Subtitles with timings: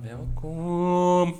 [0.00, 1.34] Welkom.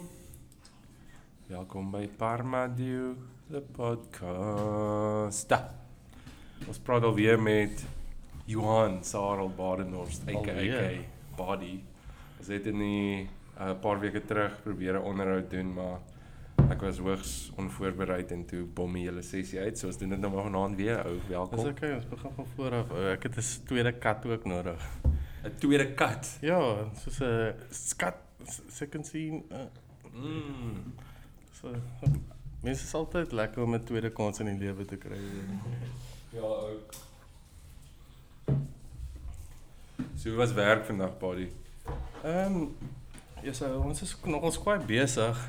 [1.48, 3.15] Welkom by Parmadio,
[3.48, 5.48] the podcast.
[6.68, 7.80] Ons praat alweer met
[8.44, 10.90] Johan Sarel Badenhorst, aka?
[11.38, 11.80] Body.
[12.36, 15.98] Ons het in 'n uh, paar weke terug probeer 'n onderhoud doen, maar
[16.70, 19.79] ek was hoogs onvoorbereid en toe bom die hele sessie uit.
[19.79, 21.04] So ons doen dit nou maar vanaand weer.
[21.04, 21.58] Ou, Dis welkom.
[21.58, 22.90] okay, ons begin van voor af.
[22.90, 23.08] ou.
[23.08, 24.80] Ek het 'n tweede kat ook nodig.
[25.45, 26.38] 'n Tweede kat.
[26.40, 28.14] Ja, soos 'n skat
[28.68, 29.43] second scene.
[29.50, 29.67] Uh,
[30.12, 30.93] Mm.
[31.53, 31.71] so
[32.63, 35.19] mense is altyd lekker om 'n tweede kans in die lewe te kry.
[36.33, 36.79] Ja, ou.
[40.16, 41.49] So hoe was werk vandag, Body?
[42.25, 42.77] Ehm um,
[43.43, 45.49] ja, so ons is nogals kwai besig.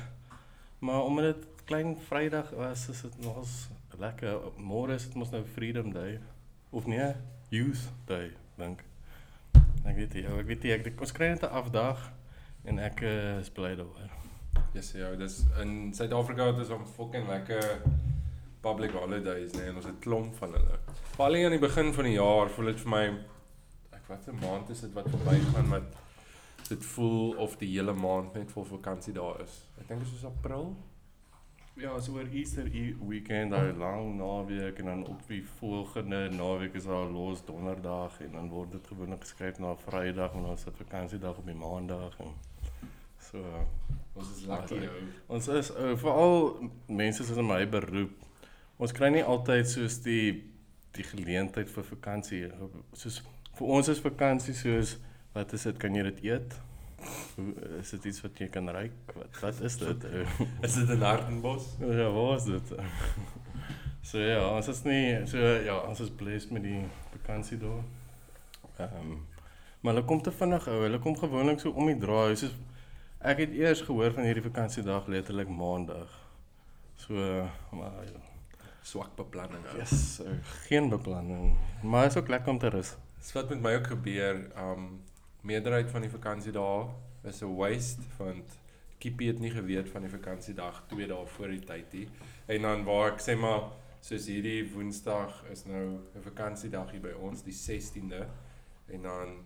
[0.78, 3.68] Maar omdat dit klein Vrydag was, is dit nogals
[3.98, 4.38] lekker.
[4.56, 6.20] Môre is dit mos nou Freedom Day
[6.70, 7.12] of nee,
[7.48, 8.82] Youth Day, dink.
[9.84, 11.98] Ek weet nie, ek weet nie, ek ons kry net 'n afdag
[12.64, 14.10] en ek uh, is bly daaroor.
[14.72, 17.82] Yes, ja, dis in Suid-Afrika het ons om fucking lekker
[18.62, 20.78] public holidays, nee, en ons het klomp van hulle.
[21.16, 23.02] Veral aan die begin van die jaar voel dit vir my
[23.98, 26.00] ek wat 'n maand is dit wat verbygaan wat
[26.68, 29.66] dit voel of die hele maand net vol vakansie daar is.
[29.80, 30.76] Ek dink dit is April.
[31.74, 36.74] Ja, so oor Easter e weekend, daai lang naweek en dan op die volgende naweek
[36.74, 40.64] is daar los donderdag en dan word dit gewoonlik geskuif na Vrydag en dan is
[40.64, 42.34] dit vakansiedag op die maandag en
[43.32, 43.42] so
[44.14, 45.04] Ons is lucky Ja, ou.
[45.32, 46.42] ons is uh, veral
[46.92, 48.10] mense soos in my beroep.
[48.76, 50.42] Ons kry nie altyd soos die
[50.92, 52.42] die geleentheid vir vakansie.
[52.92, 53.22] Soos
[53.56, 54.98] vir ons is vakansie soos
[55.32, 55.78] wat is dit?
[55.80, 56.58] Kan jy dit eet?
[57.38, 58.92] Hoe is dit iets wat jy kan ruik?
[59.16, 60.04] Wat wat is dit?
[60.68, 61.70] Is dit in Hartenbos?
[61.80, 62.74] Ja, waar is dit?
[64.10, 66.82] so ja, ons is nie so ja, ons is blessed met die
[67.16, 67.80] vakansie daar.
[68.76, 69.16] Ehm um,
[69.82, 70.76] maar hulle kom te vinnig ou.
[70.84, 72.36] Hulle kom gewoonlik so om die draai.
[72.38, 72.52] Soos
[73.22, 76.10] ek het eers gehoor van hierdie vakansiedag letterlik maandag.
[76.96, 77.14] So
[77.70, 78.20] maar ja,
[78.82, 79.78] Swak beplanning ou.
[79.78, 80.34] yes, ou,
[80.66, 81.56] geen beplanning.
[81.82, 82.96] Maar is ook lekker om te rus.
[83.18, 84.42] Dis wat met my ook gebeur.
[84.58, 85.02] Um
[85.42, 86.88] meerderheid van die vakansiedae
[87.22, 88.58] is 'n waste want
[88.98, 92.08] Kippie het nie geweet van die vakansiedag 2 dae voor die tyd nie.
[92.46, 93.70] En dan waar ek sê maar
[94.00, 98.26] soos hierdie Woensdag is nou 'n vakansiedag hier by ons, die 16de.
[98.86, 99.44] En dan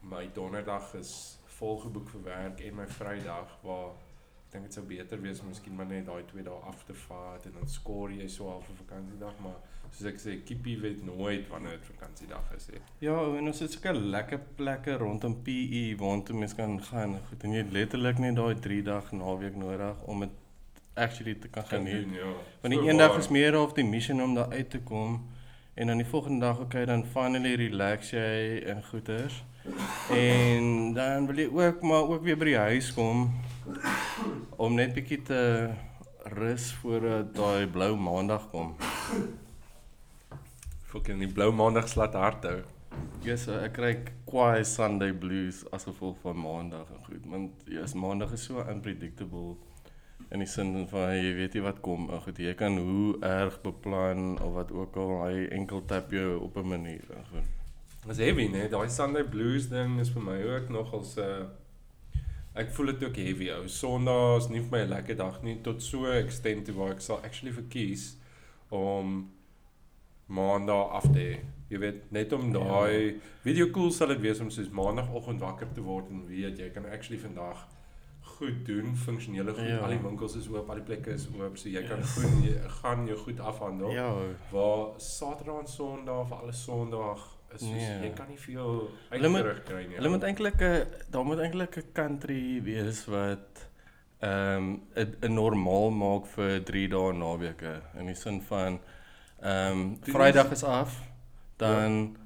[0.00, 3.88] my Donderdag is volgeboek vir werk en my Vrydag waar
[4.48, 6.94] ek dink dit sou beter wees om miskien maar net daai 2 dae af te
[7.06, 9.58] vat en dan skoor jy so half 'n vakansiedag, maar
[9.90, 12.80] soos ek sê Kippie weet nooit wanneer dit vakansiedag is nie.
[13.00, 17.18] Ja, en ons het sulke lekker plekke rondom PE waartoe mense kan gaan.
[17.28, 20.30] Goed, en jy het letterlik net daai 3 dag naweek nodig om dit
[20.94, 22.06] actually te kan geniet.
[22.14, 22.32] ja.
[22.60, 23.18] Want die een dag waar.
[23.18, 25.28] is meer of die mission om daar uit te kom
[25.78, 29.44] en dan die volgende dag okay dan finally relax jy en goeders.
[30.10, 33.28] En dan wil jy ook maar ook weer by die huis kom
[34.56, 35.42] om net bietjie te
[36.34, 38.74] rus voor uh, daai blou maandag kom.
[40.90, 42.58] Fucking die blou maandag slat hard hou.
[43.22, 43.92] Yes, uh, ek kry
[44.26, 49.54] kwaai Sunday blues as gevolg van maandag en goed, want yes, maandag is so unpredictable
[50.30, 52.08] in die sin van jy weet nie wat kom.
[52.12, 56.40] en Goed, jy kan hoe erg beplan of wat ook al hy enkel tap jou
[56.40, 57.04] op 'n manier.
[57.30, 57.48] Goed.
[58.06, 58.68] Dis heavy, né?
[58.68, 61.46] Daai Sunday blues ding is vir my ook nogals 'n uh,
[62.54, 63.68] ek voel dit ook heavy ou.
[63.68, 67.00] Sondag is nie vir my 'n lekker dag nie tot so extent toe waar ek
[67.00, 68.16] sal actually verkies
[68.68, 69.30] om
[70.26, 71.40] maandag af te hê.
[71.68, 73.12] Jy weet net om daai ja.
[73.42, 76.86] video cool sal dit wees om soos maandagooggend wakker te word en weet jy kan
[76.86, 77.66] actually vandag
[78.38, 79.66] goed doen, funksionele goed.
[79.66, 79.74] Ja.
[79.74, 79.78] Ja.
[79.86, 82.12] Al die winkels is oop, al die plekke is oop, so jy kan Yes.
[82.14, 83.90] goed jy gaan jou goed afhandel.
[83.92, 84.12] Ja,
[84.52, 88.00] Waar Saterdag en Sondag vir alles Sondag is soos Nee.
[88.08, 89.96] jy kan nie veel uitgerug kry nie.
[89.96, 93.68] hulle moet eintlik 'n daar moet eintlik 'n country wees wat
[94.20, 98.78] ehm um, 'n normaal maak vir 3 dae naweke in die sin van
[99.42, 101.00] ehm um, Vrydag is af,
[101.56, 102.16] dan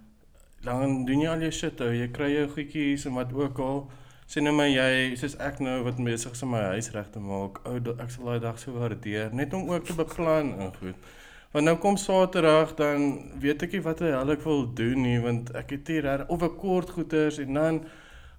[0.62, 3.90] dan doen jy al jou shit ou, jy kry jou goedjies en wat ook al.
[4.32, 7.20] Sien nou maar jy, soos ek nou wat besig is om my huis reg te
[7.20, 7.58] maak.
[7.68, 11.10] Ou, da- ek sal daai dag so waardeer net om ook te beplan en goed.
[11.52, 13.02] Want nou kom Saterdag dan
[13.42, 16.42] weet ek nie wat hel ek wil doen nie want ek het hier reg- of
[16.48, 17.82] ek kort goeders en dan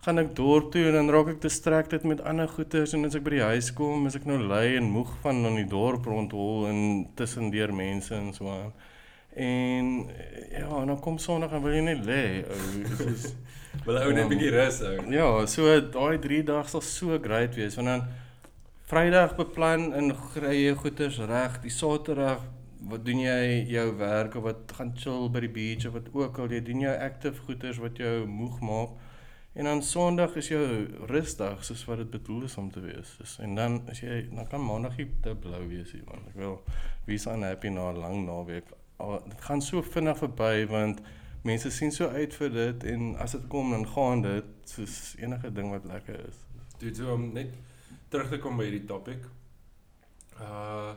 [0.03, 3.23] gaan ek dorp toe en dan raak ek distracted met ander goeders en as ek
[3.23, 6.65] by die huis kom is ek nou lui en moeg van in die dorp rondhol
[6.71, 6.81] en
[7.15, 8.73] tussendeur mense en so aan.
[9.35, 12.24] En eh, ja, en dan kom Sondag en wil jy net lê.
[13.13, 13.33] is
[13.85, 14.25] wil ou net Ja.
[14.25, 14.97] 'n bietjie rus ou.
[15.12, 18.03] Ja, so daai 3 dae sal so great wees want dan
[18.83, 21.62] Vrydag beplan en kry jy goeders reg.
[21.63, 22.44] Die Saterdag
[22.83, 26.38] wat doen jy jou werk of wat gaan chill by die beach of wat ook
[26.44, 28.89] al jy doen jou active goeders wat jou moeg maak.
[29.56, 30.63] En dan Sondag is jou
[31.09, 33.15] rusdag soos wat dit bedoel is om te wees.
[33.18, 36.35] Dus, en dan as jy dan kan Maandag nie te blou wees nie want ek
[36.35, 36.59] wil
[37.07, 38.68] wie's unhappy na 'n lang naweek.
[39.03, 41.01] Al- Dit gaan so vinnig verby want
[41.44, 44.45] mense sien so uit vir dit en as dit kom dan gaan dit
[44.75, 46.38] soos enige ding wat lekker is.
[46.79, 47.53] Dit so om net
[48.09, 49.25] terug te kom by hierdie topic.
[50.39, 50.94] Uh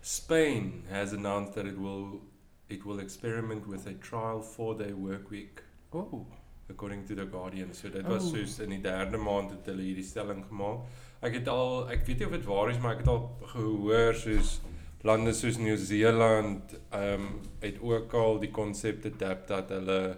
[0.00, 2.20] Spain has announced that it will
[2.68, 5.62] it will experiment with a trial 4-day work week
[5.92, 6.26] Oh.
[6.70, 7.72] according to the Guardian.
[7.74, 8.34] So dit was Oh.
[8.36, 10.84] soos in die derde maand het hulle hierdie stelling gemaak.
[11.20, 13.22] Ek het al ek weet nie of dit waar is maar ek het al
[13.54, 14.60] gehoor soos
[15.02, 20.16] lande soos Nieu-Seeland ehm um, het ook al die konsep adapt dat hulle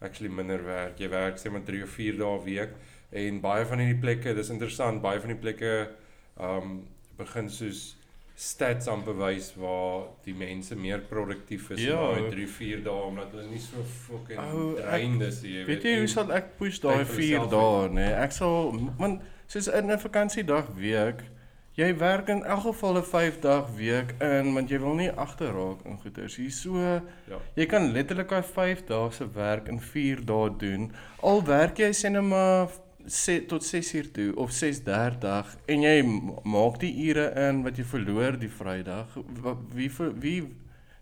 [0.00, 0.98] actually minder werk.
[0.98, 2.70] Jy werk sê maar 3 of 4 dae 'n week
[3.12, 5.88] en baie van hierdie plekke, dis interessant, baie van die plekke
[6.40, 6.86] ehm um,
[7.18, 7.96] begin soos
[8.34, 12.12] stats aan bewys waar die mense meer produktief is Ja.
[12.14, 15.98] met 3 4 dae omdat hulle nie so fucking ek- drained is jy Weet jy
[15.98, 17.94] hoe sal ek push daai tyd vir 4 jouself dae, nê?
[17.94, 18.12] Nee?
[18.24, 21.22] Ek sal want soos in 'n vakansiedag week,
[21.78, 25.84] jy werk in elk geval 'n 5 dag week in want jy wil nie agterraak
[25.84, 26.36] in goeders.
[26.36, 27.02] Hier so Ja.
[27.56, 30.92] jy kan letterlik daai 5 dae se werk in 4 dae doen.
[31.22, 32.68] Al werk jy sê net maar
[33.06, 36.02] se tot 6 uur toe of 6:30 en jy
[36.44, 39.06] maak die ure in wat jy verloor die Vrydag.
[39.74, 39.90] Wie
[40.20, 40.48] wie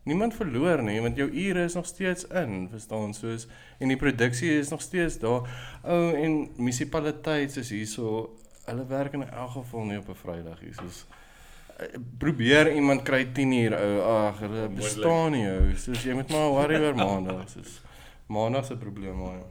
[0.05, 3.47] niemand verloor nie want jou ure is nog steeds in, verstaan soos
[3.81, 5.43] en die produksie is nog steeds daar.
[5.85, 8.31] O en munisipaliteit is hierso
[8.71, 11.05] hulle werk in elk geval nie op 'n Vrydag hier soos
[11.79, 14.77] eh, probeer iemand kry 10 uur ou ag hulle Onmoontlik.
[14.83, 17.81] bestaan nie ou soos jy moet maar worry oor maandag soos
[18.27, 19.49] maandag se probleem maar ja.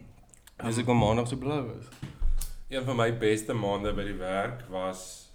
[0.57, 1.85] As ek op maandag so blou is.
[2.69, 5.29] Een van my beste maande by die werk was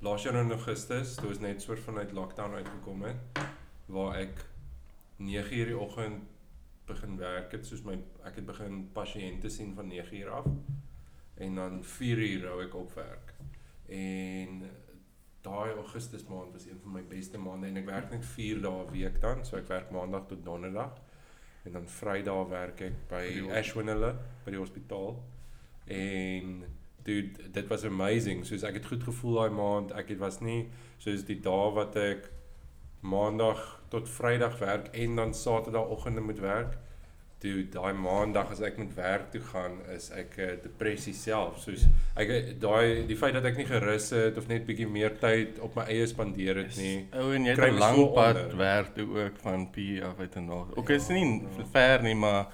[0.00, 3.40] laas jaar in Augustus, toe ons net soort van uit lockdown uitgekom het
[3.86, 4.44] waar ek
[5.18, 6.22] 9:00 die oggend
[6.86, 10.46] begin werk het soos my ek het begin pasiënte sien van 9:00 af
[11.38, 13.34] en dan 4:00 hou ek op werk.
[13.86, 14.62] En
[15.40, 18.84] daai Augustus maand was een van my beste maande en ek werk net 4 dae
[18.84, 21.00] 'n week dan, so ek werk maandag tot donderdag.
[21.64, 25.22] En dan Vrydag werk ek by die Ashwinele by die hospitaal.
[25.86, 26.64] En
[27.02, 28.44] dude, dit was amazing.
[28.46, 29.92] Soos ek het goed gevoel daai maand.
[29.92, 30.68] Ek het was nie
[30.98, 32.30] soos die dae wat ek
[33.00, 36.78] maandag tot Vrydag werk en dan Saterdagoggende moet werk.
[37.40, 41.60] Dude, daai maandag as ek moet werk toe gaan, is ek uh, depressie self.
[41.62, 41.84] Soos
[42.18, 45.60] ek eh, daai die feit dat ek nie gerus het of net bietjie meer tyd
[45.62, 47.06] op my eie spandeer het nie.
[47.14, 48.56] Ou en jy het Kry 'n lang so pad onder.
[48.56, 50.64] werk toe ook van P af uit en na.
[50.74, 51.64] Ook Ja, is nie ja.
[51.72, 52.46] ver nie, maar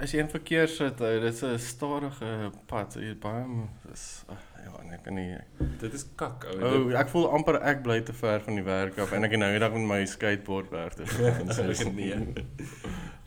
[0.00, 2.94] as jy in verkeer sit, ou, dit is 'n stadige pad.
[2.94, 3.44] Jy baie
[3.90, 5.36] dis ag, ja, nee, ek kan nie.
[5.80, 6.60] Dit is kak ou.
[6.64, 9.30] O, Dit- ek voel amper ek bly te ver van die werk af en ek
[9.30, 11.52] het nou eendag met my skateboard werk toe gegaan.
[11.56, 12.16] So is nee.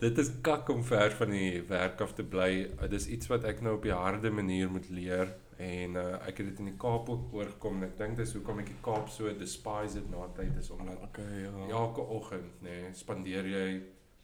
[0.01, 2.51] Dit is kak om ver van die werk af te bly.
[2.65, 5.29] Uh, Dis iets wat ek nou op die harde manier moet leer
[5.61, 8.63] en uh, ek het dit in die Kaap ook oorgekom en ek dink dis hoekom
[8.63, 11.51] ek die Kaap so despise dit na tyd is omdat Okay, ja.
[11.69, 13.67] elke oggend nê nee, spandeer jy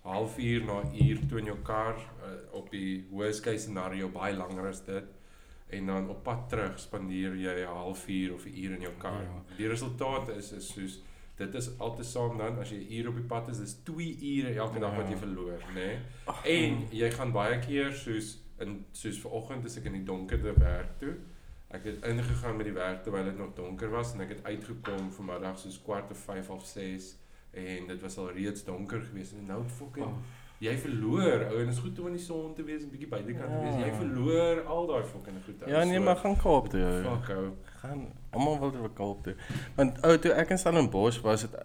[0.08, 4.72] halfuur na uur toe in jou kar uh, op die worst case scenario baie langer
[4.72, 5.14] as dit
[5.78, 9.22] en dan op pad terug spandeer jy 'n halfuur of 'n uur in jou kar.
[9.22, 9.44] Ja.
[9.58, 11.02] Die resultaat is is soos
[11.38, 14.80] dit is altesaam dan as jy uur op die pad is, dis 2 ure elke
[14.80, 15.18] dag wat jy Ja.
[15.22, 15.88] verloor, nê?
[15.88, 15.98] Nee?
[16.44, 20.98] En jy gaan baie keer soos in soos vanoggend as ek in die donkerte werk
[21.00, 21.14] toe.
[21.70, 25.12] Ek het ingegaan met die werk terwyl dit nog donker was en ek het uitgekom
[25.12, 27.16] vanmiddag soos kwart of 5 of 6
[27.52, 30.18] en dit was al reeds donker geweest en nou fucking oh,
[30.60, 33.52] jy verloor ou en is goed om in die son te wees en bietjie buitekant
[33.52, 33.76] te wees.
[33.76, 33.96] Jy Ja.
[34.00, 35.62] verloor al daai fucking goed.
[35.64, 35.70] ou.
[35.70, 36.82] Ja, nee, So, maar gaan Kaap toe.
[36.82, 37.02] ou.
[37.04, 37.52] fuck ou.
[37.82, 39.36] gaan almal wil ter Kaap toe.
[39.76, 41.56] Want ou toe ek in Stellenbosch was dit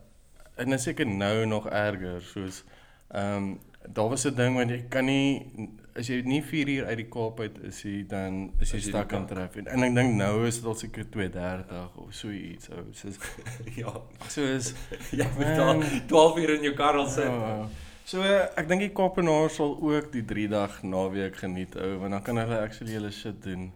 [0.56, 2.64] en is seker nou nog erger soos
[3.11, 3.58] ehm um,
[3.92, 7.08] daar was 'n ding want jy kan nie as jy nie 4 uur uit die
[7.08, 9.28] Kaap uit is jy dan is jy Is jy stak in kak.
[9.28, 9.66] traffic.
[9.66, 12.84] En ek dink nou is dit al seker 2:30 of so iets ou.
[12.92, 13.16] Soos
[13.80, 13.92] ja,
[14.28, 14.75] soos
[15.18, 15.82] jy moet Man.
[16.06, 17.25] 12 uur in jou kar al sit.
[17.25, 17.68] Ja.
[18.04, 22.23] So ek dink die Kaapenaars sal ook die 3 dag naweek geniet ou want dan
[22.26, 23.68] kan hulle actually hulle shit doen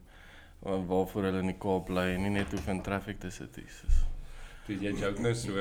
[0.65, 3.57] wa- waarvoor hulle in die Kaap bly en nie net hoef in traffic te sit
[3.57, 3.69] nie.
[3.71, 4.03] Soos
[4.67, 5.55] Toe jy joke nou so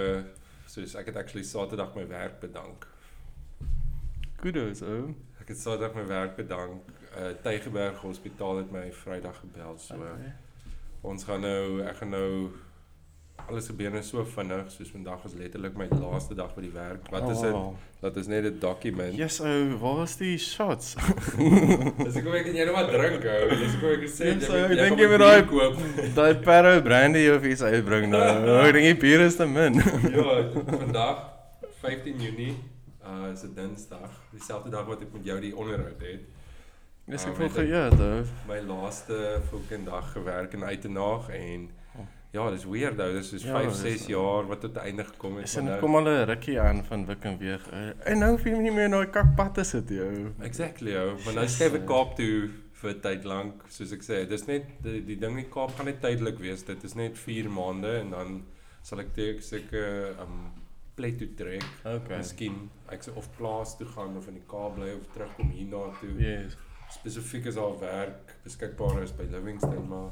[0.67, 2.87] soos ek het actually Saterdag my werk bedank.
[4.41, 5.13] kudos ou.
[5.41, 6.89] Ek het Saterdag my werk bedank.
[7.15, 9.77] Uh Tygerberg Hospitaal het my Vrydag gebel.
[9.77, 10.33] So Okay.
[11.03, 12.49] ons gaan nou ek gaan nou
[13.47, 17.09] alles gebeur nou so vinnig soos vandag is letterlik my laaste dag by die werk.
[17.13, 17.53] Wat is dit?
[17.53, 17.75] Oh.
[18.01, 19.13] Dat is net 'n dokument.
[19.17, 20.95] Yes ou, waar was die shots?
[22.05, 23.49] Dis ek ek jy nou maar drink ou.
[23.49, 25.75] Dis ek ek gesê Ja, jy ek jy dink jy moet daai- koop.
[26.17, 28.21] Daai Paro brandy of iets uitbring nou.
[28.21, 29.73] Oh, ek dink die bier is te min.
[30.09, 31.17] Ja, vandag
[31.81, 32.55] 15 Junie
[33.05, 36.21] uh is 'n Dinsdag, dieselfde dag wat ek met jou die onderhoud het.
[37.05, 38.23] Dis Ja, ek voel geëet ou.
[38.49, 41.69] my laaste fucking dag gewerk in Uitenaag en
[42.35, 43.13] ja, dis weird ou.
[43.15, 45.55] Dis soos Ja, 5, dis- 6 jaar wat tot einde gekom het.
[45.57, 47.65] En nou- kom al 'n rukkie aan van Wik en Weeg.
[47.71, 47.93] ou.
[48.11, 50.31] En nou hoef jy nie meer in daai kakpad te sit jou.
[50.41, 51.15] Exactly ou.
[51.25, 51.87] Maar nou skryf ek ou.
[51.87, 54.27] Kaap toe vir tyd lank, soos ek sê.
[54.29, 56.63] Dis net die, die ding in Kaap gaan net tydelik wees.
[56.63, 58.43] Dit is net 4 maande en dan
[58.81, 60.51] sal ek tek seker um
[60.95, 61.63] plek toe trek.
[61.85, 62.17] Okay.
[62.17, 66.17] Miskien ek sou of plaas toe gaan of in die Kaap bly of terugkom hiernatoe.
[66.17, 66.55] Yes.
[66.89, 70.11] Spesifiek is daar werk beskikbaar is by Livingston, maar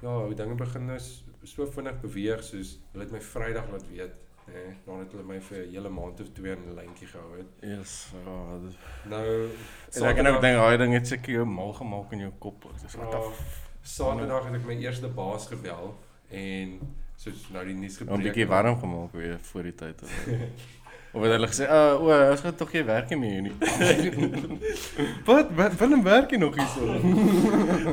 [0.00, 3.86] ja, hoe dinge begin nou s- so vinnig beweeg soos hulle het my Vrydag laat
[3.90, 4.12] weet,
[4.46, 7.36] nê, nee, nadat hulle my vir 'n hele maand of twee in 'n lyntjie gehou
[7.38, 7.50] het.
[7.60, 8.12] Yes.
[8.26, 8.76] Ja, dis
[9.08, 9.48] Nou
[9.94, 12.64] En ek kan ook dink daai ding het seker jou mal gemaak in jou kop.
[12.82, 13.68] Dis wat Ja, af.
[13.82, 15.94] Saterdag het ek my eerste baas gebel
[16.30, 16.80] en
[17.16, 18.18] soos nou die nuus gebreek.
[18.18, 20.02] 'n bietjie warm gemaak weer voor die tyd.
[20.02, 20.26] Of,
[21.14, 23.52] of het hulle gesê, "Uh, o, ons gaan tog jy werk nie meer nie."
[25.28, 25.50] wat?
[25.54, 26.84] Wat Willem werk jy nog hierso?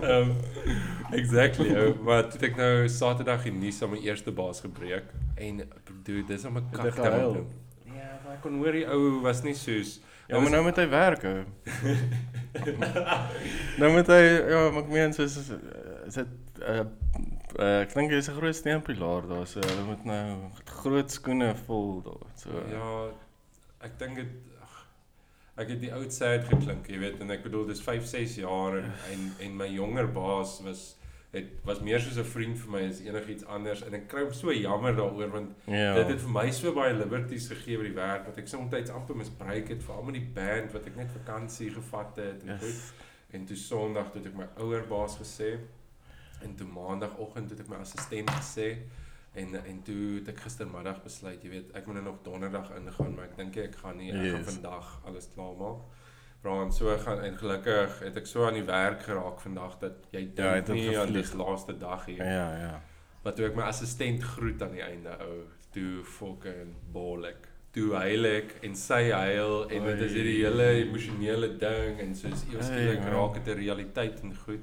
[0.04, 0.36] um,
[1.12, 1.70] exactly.
[1.76, 5.64] Ou, maar toe ek nou Saterdag die nuus aan my eerste baas gebreek en
[6.04, 7.48] dude, dis om 'n kak te doen.
[7.86, 10.88] Ja, maar ek kon hoor die ou was nie soos Ja, maar nou moet hy
[10.92, 11.44] werk ou.
[13.80, 16.84] nou moet hy ja, maar ek meen soos is dit uh,
[17.56, 22.02] uh, ek dink jy's 'n groot steenpilaar daar so hulle moet nou groot skoene vol
[22.04, 22.28] daar.
[22.36, 22.92] So Ja,
[23.88, 24.36] ek dink dit
[25.58, 28.78] ek het die oud het geklink, jy weet, en ek bedoel dis 5, 6 jaar
[28.78, 30.86] en en, en my jonger baas was
[31.34, 34.34] het was meer soos 'n vriend vir my as enigiets anders en ek kry hom
[34.34, 35.94] so jammer daaroor want ja.
[35.94, 39.16] dit het vir my so baie liberties gegee by die werk wat ek soms amper
[39.16, 42.80] misbruik het veral met die band wat ek net vakansie gevat het en goed.
[42.80, 42.94] Yes.
[43.32, 45.58] En toe Sondag toe het ek my ouer baas gesê
[46.44, 48.70] en toe Maandagoggend het ek my assistent gesê
[49.38, 53.16] en en toe het ek gistermiddag besluit, jy weet, ek moet nou nog Donderdag ingaan,
[53.16, 54.54] maar ek dink ek gaan nie, ek gaan Yes.
[54.54, 55.82] vandag alles klaarmaak.
[56.42, 60.20] Brian, so gaan en gelukkig het ek so aan die werk geraak vandag dat jy
[60.22, 61.30] dink Ja, het het nie aan gevlieg.
[61.32, 62.24] die laaste dag hier.
[62.24, 62.82] Ja, ja.
[63.24, 67.48] Maar toe ek my assistent groet aan die einde, ou, toe fucking bol ek.
[67.74, 72.46] Toe huil ek en sy huil en dit is hierdie hele emosionele ding en soos
[72.54, 74.62] ewe skielik raak dit 'n realiteit en goed.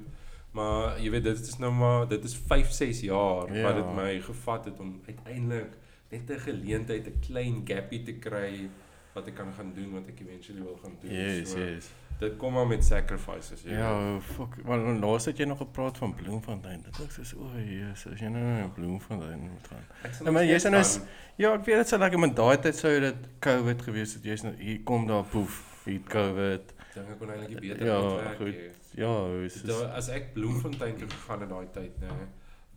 [0.55, 3.63] Maar jy weet dit is nou maar dit is 5, 6 jaar Ja.
[3.67, 5.73] wat dit my gevat het om uiteindelik
[6.09, 8.69] net 'n geleentheid, 'n klein gappie te kry
[9.13, 11.11] wat ek kan gaan doen wat ek eventually wil gaan doen.
[11.11, 11.89] Yes, so, yes.
[12.19, 13.71] Dit kom maar met sacrifices, jy.
[13.71, 14.63] Ja, fuck.
[14.63, 16.81] Maar laas het jy nog gepraat van Bloemfontein.
[16.83, 19.83] Dit is soos o, Jesus, as jy nou na Bloemfontein moet gaan.
[20.03, 21.11] Ek sal Ja, nog maar jy steeds sou nou.
[21.35, 24.23] Ja, ek weet dit sou lekker, maar daai tyd sou dit COVID gewees het.
[24.23, 26.73] Jy's nou hier kom daar poef, hier het COVID.
[26.95, 28.79] Dinge kon eintlik beter Ja, uitwerk goed.
[28.95, 32.19] Ja, is Da, as ek Bloemfontein toe gegaan het daai tyd nê,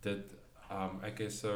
[0.05, 0.35] dit
[0.69, 1.53] um ek is so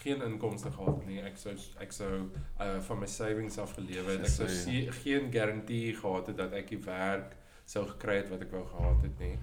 [0.00, 1.20] geen inkomste gehad nie.
[1.22, 2.12] Ek sou ek sou
[2.60, 4.26] uh van my savings af gelewe het.
[4.26, 8.42] Ek sou se, geen garantie gehad het dat ek die werk sou gekry het wat
[8.46, 9.36] ek wou gehad het nie.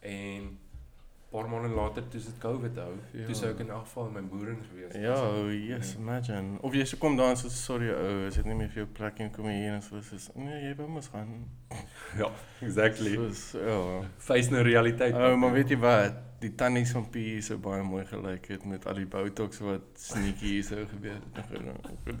[0.00, 0.50] En
[1.30, 3.26] paar maande later toe dit COVID hou, Ja.
[3.26, 5.02] toe sou ek in elk geval in my boering gewees het.
[5.02, 6.58] Ja, So, oh, yes, imagine.
[6.60, 8.86] Of jy sou kom daar en sê sorry ou, is dit nie meer vir jou
[8.98, 11.46] plek nie, kom hier en so soos nee, jy wou mos gaan.
[12.20, 13.14] ja, exactly.
[13.14, 13.78] Soos ja.
[14.18, 15.14] Face nou realiteit.
[15.14, 16.18] Oh, maar weet jy wat?
[16.40, 20.54] Die tannies van P sou baie mooi gelyk het met al die botox wat sneaky
[20.54, 22.14] hier sou gebeur het.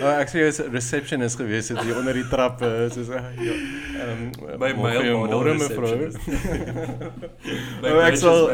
[0.00, 3.54] Oh, ek sê jy's receptionist gewees het hier onder die trappe, soos ah, ja.
[4.00, 4.24] Ehm
[4.58, 6.10] my môre- mail môre mevrou.
[7.84, 8.50] My Oh, ek sal-.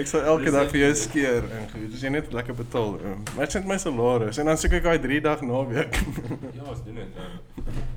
[0.00, 2.96] Ek sal elke dag vir jou skeer en goed, as jy net lekker betaal.
[3.34, 6.00] Maar ek sê my salaris en dan soek ek daai 3 dag naweek.
[6.56, 7.20] Ja, ons doen dit.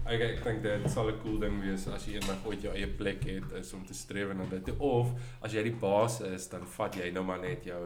[0.08, 2.88] Ek ek dink dit sal 'n cool ding wees as jy eendag ooit jou eie
[3.00, 4.70] plek het is om te streef na dit.
[4.80, 5.12] Of
[5.44, 7.82] as jy die baas is, dan vat jy nou maar net jou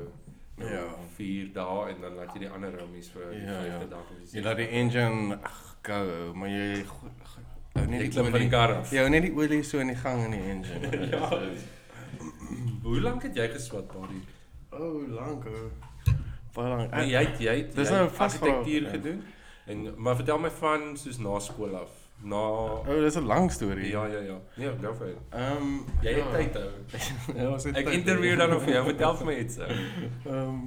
[0.57, 0.83] nou Ja.
[1.15, 3.85] 4 dae en dan laat jy die ander rummies vir die Ja, 5de ja.
[3.89, 6.83] dag of die Jy laat die engine ag, go, maar jy
[7.73, 8.91] hou net die klim van die kar af.
[8.91, 10.91] Jy hou net die olie so in die gang in die engine.
[11.11, 11.29] Ja.
[12.83, 14.19] Hoe lank het jy geswat, Buddy?
[14.75, 15.69] Oh, lank ou.
[16.55, 16.91] Baie lank.
[16.91, 18.97] Nee, jy het jy het Dis jy nou het argitektuur vraag, ja.
[18.97, 19.23] gedoen.
[19.71, 21.93] En maar vertel my van soos na skool af.
[22.23, 23.89] Na Oh, dis 'n lang storie.
[23.89, 24.37] Ja, ja, ja.
[24.55, 25.17] Nee, go for it.
[25.29, 26.31] Ehm Jy het ja.
[26.31, 26.69] tyd hou.
[27.39, 29.57] Ja, ons het Ek tyd, interview dan of jy vertel vir my iets.
[30.25, 30.59] Ehm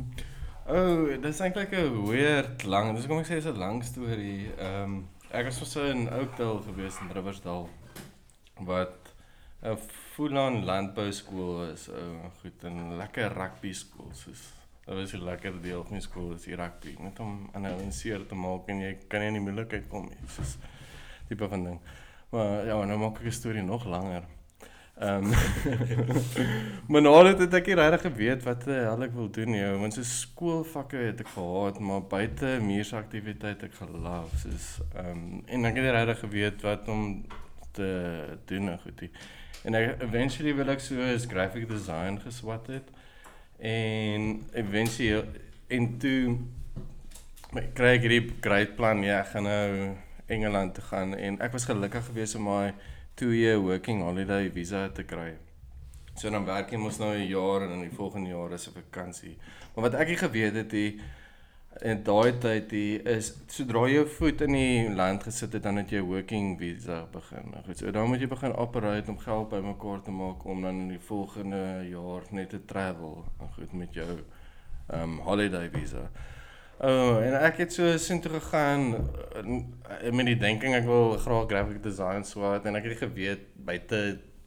[0.66, 2.96] oh, dis eintlik 'n weird lang.
[2.96, 4.50] Dis kom ek sê dis 'n lang storie.
[4.58, 7.68] Ehm ek was so in Oakdale gewees in Riversdal
[8.60, 9.14] wat
[9.62, 9.76] 'n
[10.14, 11.88] full-on landbou skool is.
[11.88, 14.42] Ou goed en lekker rugby skool soos
[14.86, 16.96] Dit was 'n lekker deel van die skool is die rugby.
[17.00, 20.04] Net om aan 'n seer te maak en jy kan nie in die moeilikheid kom
[20.08, 20.18] nie.
[20.28, 20.58] Soos
[21.28, 21.80] tipe van ding.
[22.34, 24.24] Maar ja, nou maak ek die storie nog langer.
[24.94, 25.30] Ehm
[26.90, 29.64] Maar nou dit het ek nie regtig geweet wat die hel ek wil doen nie.
[29.80, 35.80] Want so skoolvakke het ek gehad, maar buite muursaktiwiteit ek geloof soos ehm en ek
[35.80, 37.24] het regtig geweet wat om
[37.74, 37.88] te
[38.46, 39.08] doen en goed.
[39.64, 42.90] En ek eventually wil ek so as graphic design geswat het.
[43.58, 45.24] En eventually
[45.74, 46.38] en toe
[47.54, 49.68] my kry ek hierdie great plan ja, ek gaan nou
[50.34, 52.74] Engeland toe gaan en ek was gelukkig geweest om my
[53.20, 55.32] 2 year working holiday visa te kry.
[56.14, 58.74] So dan werk jy mos nou 'n jaar en in die volgende jaar is 'n
[58.74, 59.36] vakansie.
[59.74, 61.00] Maar wat ek nie geweet het nie
[61.82, 65.76] en daai tyd hier is sodra jy jou voet in die land gesit het dan
[65.76, 67.50] het jy working visa begin.
[67.50, 70.80] Nou goed, so dan moet jy begin operate om geld bymekaar te maak om dan
[70.84, 73.24] in die volgende jaar net te travel.
[73.38, 74.18] Nou goed met jou
[74.92, 76.10] um holiday visa.
[76.78, 81.46] Oh, en ek het so sin toe gegaan uh, met die denking ek wil graag
[81.48, 84.00] graphic design swaat en ek het geweet buite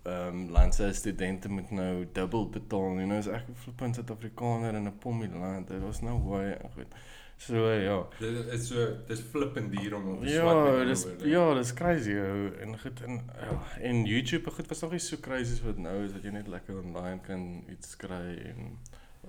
[0.07, 4.88] ehm um, landse studente moet nou dubbel betaal en nou is ek flippend Suid-Afrikaner in
[4.88, 5.67] 'n pommie land.
[5.67, 6.93] Dit was nou baie goed.
[7.38, 8.07] So ja.
[8.19, 10.67] Dit is so dis flippend hier om te swat.
[10.67, 14.91] Ja, dis ja, dis crazy ou en goed en ja, en YouTube goed was nog
[14.91, 18.38] nie so crazy as wat nou is dat jy net lekker online kan iets kry
[18.53, 18.77] en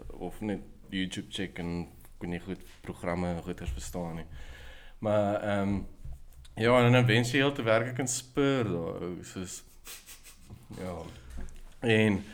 [0.09, 1.89] of net YouTube check en
[2.19, 4.27] kon nie goed programme en goeders verstaan nie.
[4.99, 5.87] Maar ehm um,
[6.59, 9.63] ja, en dan wens jy heel te werk ek in Spur daar, soos
[10.79, 10.97] ja.
[11.81, 12.25] En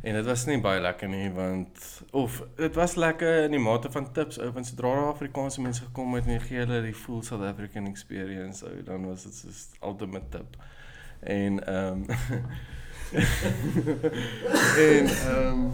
[0.00, 3.90] en dit was nie baie lekker nie want of dit was lekker in die mate
[3.92, 7.22] van tips ou want sodra daar Afrikaanse mense gekom het en gee hulle die full
[7.26, 10.56] South African experience ou dan was dit soos ultimate tip.
[11.20, 12.06] En ehm um,
[14.88, 15.72] en ehm um,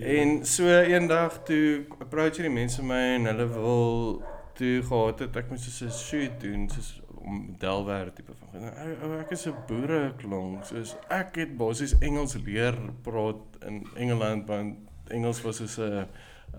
[0.00, 4.22] En so eendag toe approach hierdie mense my en hulle wil
[4.56, 8.64] toe gehad het ek moet so 'n shoot doen soos om modelwerk tipe van.
[9.02, 14.48] Ou ek is 'n boere klonk soos ek het basies Engels leer praat in Engeland
[14.48, 14.76] want
[15.08, 16.06] Engels was soos 'n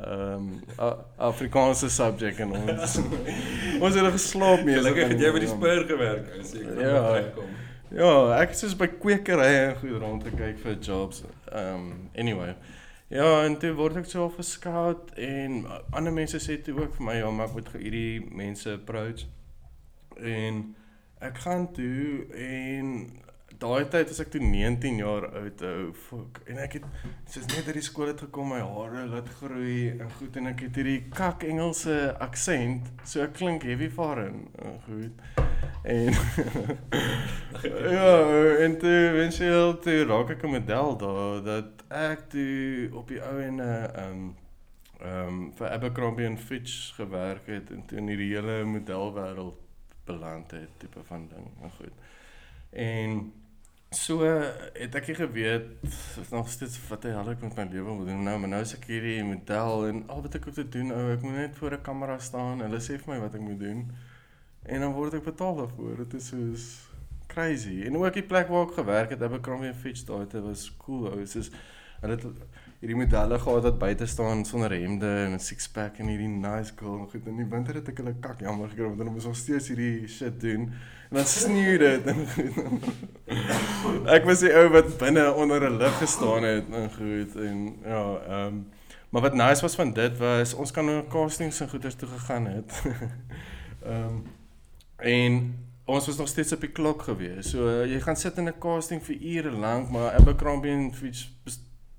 [0.02, 3.00] ehm um, Afrikaanse subject en ons
[3.84, 4.76] ons het geslaap mee.
[4.76, 7.50] Gelukkig het jy by die spur gewerk ek ja, kom.
[7.92, 11.26] Ja, ek is by kwekerye en goed rond te kyk vir jobs.
[11.52, 12.54] Um, anyway.
[13.12, 17.18] Ja, en toe word ek so gescout en ander mense sê toe ook vir my
[17.18, 19.26] ja, maar ek moet hierdie mense approach.
[20.16, 20.64] En
[21.20, 22.96] ek gaan toe en
[23.60, 26.88] daai tyd as ek toe 19 jaar oud ou fok en ek het
[27.28, 30.64] soos net uit die skool het gekom my hare laat groei en goed en ek
[30.70, 34.48] het hierdie kak Engelse aksent so ek klink heavy foreign
[34.88, 35.51] goed
[35.84, 36.14] en
[37.96, 38.12] ja
[38.66, 43.08] en toe wens jy al toe raak ek 'n model daar dat ek toe op
[43.08, 44.24] die ou en ehm um,
[45.02, 49.58] ehm um, vir Abercrombie and Fitch gewerk het en toe in hierdie hele modelwêreld
[50.06, 51.48] beland het tipe van ding.
[51.60, 51.94] Maar goed.
[52.70, 53.34] En
[53.90, 54.24] so
[54.74, 55.66] het ek geweet
[56.32, 58.88] nog steeds wat hel ek met my lewe moet doen nou, maar nou is ek
[58.88, 61.82] hierdie model en al wat ek hoef te doen, ou, ek moet net voor 'n
[61.82, 62.64] kamera staan.
[62.64, 63.84] Hulle sê vir my wat ek moet doen.
[64.64, 65.98] En dan word ek betaal daarvoor.
[65.98, 66.66] Dit is soos
[67.28, 67.82] crazy.
[67.86, 71.08] En ook die plek waar ek gewerk het, Abercrombie and Fitch, daai was cool.
[71.12, 71.52] Ou, soos
[72.02, 72.24] Hulle het
[72.82, 76.74] hierdie modelle gehad wat buite staan sonder hemde en 'n six pack en hierdie nice
[76.76, 79.28] girl en goed in die winter het ek hulle kak jammer gekry want hulle moes
[79.30, 80.62] nog steeds hierdie shit doen
[81.10, 82.90] en dan sneeu dit en goed.
[84.18, 88.04] ek was die ou wat binne onder 'n lig gestaan het en goed en ja,
[88.28, 88.68] ehm um,
[89.10, 92.46] maar wat nice was van dit was ons kan nou castings en goeders toe gegaan
[92.46, 92.72] het.
[93.82, 94.24] Ehm um,
[95.02, 95.42] en
[95.86, 97.52] ons was nog steeds op die klok gewees.
[97.52, 101.28] So uh, jy gaan sit in 'n casting vir ure lank, maar Abercrombie and Fitch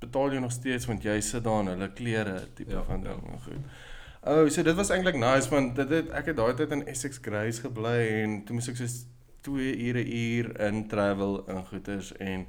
[0.02, 3.22] betaal jy nog steeds want jy sit daar in hulle klere tipe ja, van ding
[3.28, 3.38] ja.
[3.46, 3.78] goed.
[4.22, 6.84] O, oh, so dit was eintlik nice want dit het ek het daai tyd in
[6.90, 8.90] Essex Grace gebly en toe moes ek so
[9.48, 12.46] 2 ure uur in travel in goeders en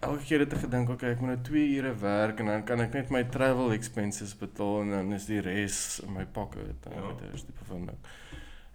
[0.00, 2.82] elke keer het ek gedink okay ek moet nou 2 ure werk en dan kan
[2.86, 6.94] ek net my travel expenses betaal en dan is die res in my pocket en
[6.94, 7.06] ja.
[7.08, 8.02] goeders tipe van ding.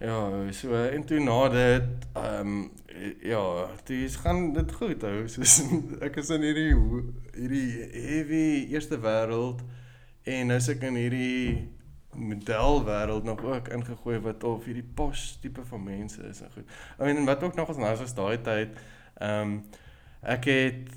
[0.06, 2.72] Ja, so en toe na dit ehm um,
[3.22, 5.24] ja, dis gaan dit goed hou.
[5.34, 5.56] Soos
[6.06, 6.76] ek is in hierdie
[7.34, 8.44] hierdie heavy
[8.76, 9.64] eerste wêreld
[10.30, 11.72] en nou is ek in hierdie
[12.16, 16.78] model wêreld nog ook ingegooi wat of hierdie pos tipe van mense is en goed.
[17.00, 18.78] I mean wat ook nog as nou was daai tyd
[19.18, 19.58] ehm um,
[20.22, 20.94] ek het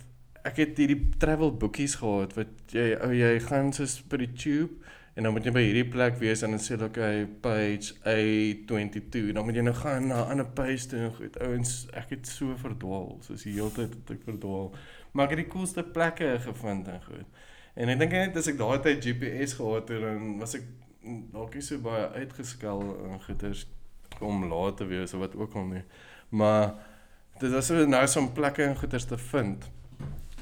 [0.49, 4.77] ek het hierdie travel boekies gehad wat jy ou jy gaan soos by die tube
[5.19, 9.33] En dan moet jy by hierdie plek wees en dan sê hulle okay page A22.
[9.35, 11.39] Dan moet jy nou gaan na 'n ander page toe en goed.
[11.43, 14.69] Ouens, ek het so verdwaal, soos die hele tyd het ek verdwaal.
[15.13, 17.27] Maar ek het die coolste plekke gevind en goed.
[17.75, 20.63] En ek dink net as ek daai tyd GPS gehad het dan was ek
[21.33, 23.67] dalk nie so baie uitgeskel en goeters
[24.21, 25.83] om laat te wees of wat ook al nie.
[26.31, 26.75] Maar
[27.41, 29.67] dit was so nou so 'n plekke en goeters te vind.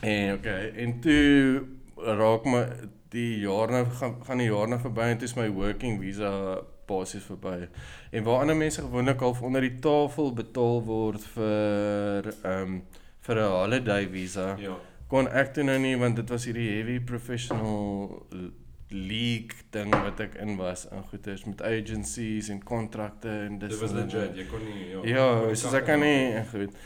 [0.02, 1.64] En okay, en toe
[1.96, 2.66] raak my
[3.10, 6.60] die jaar nou gaan gaan die jaar nou verby en dit is my working visa
[6.86, 7.68] basies verby.
[8.12, 12.82] En waar ander mense gewoonlik al onder die tafel betaal word vir ehm um,
[13.26, 14.54] vir 'n holiday visa.
[14.58, 14.76] Ja.
[15.08, 18.52] Kon ek toe nou nie want dit was hierdie heavy professional l-
[18.90, 23.80] league ding wat ek in was in goeders met agencies en kontrakte en dis Dit
[23.80, 24.36] was legit.
[24.36, 25.00] Jy kon nie ja.
[25.02, 26.76] Ja, soos kakke ek kan nie goed.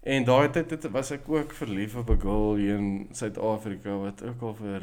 [0.00, 4.22] En daai tyd het, was ek ook verlief op 'n girl hier in Suid-Afrika wat
[4.22, 4.82] ook al vir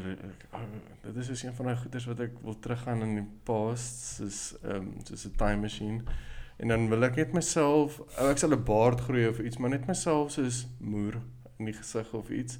[0.52, 0.60] oh,
[1.02, 4.54] dit is soos een van daai goeders wat ek wil teruggaan in die past soos
[4.62, 6.02] ehm um, soos 'n time machine.
[6.56, 9.70] En dan wil ek net myself, oh, ek sal 'n baard groei of iets, maar
[9.70, 11.18] net myself soos moer
[11.58, 12.58] in die gesig of iets.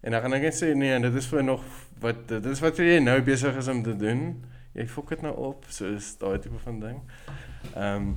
[0.00, 1.62] En dan gaan ek net sê nee, en dit is vir nog
[2.00, 4.44] wat dit is wat jy nou besig is om te doen.
[4.72, 7.02] Jy fok dit nou op, soos daai tipe van ding.
[7.74, 8.16] Ehm um,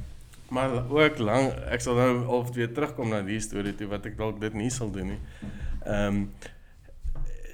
[0.49, 4.17] maar ook lank ek sal nou of weer terugkom na die storie toe wat ek
[4.19, 5.19] dalk dit nie sal doen nie.
[5.85, 6.21] Ehm um,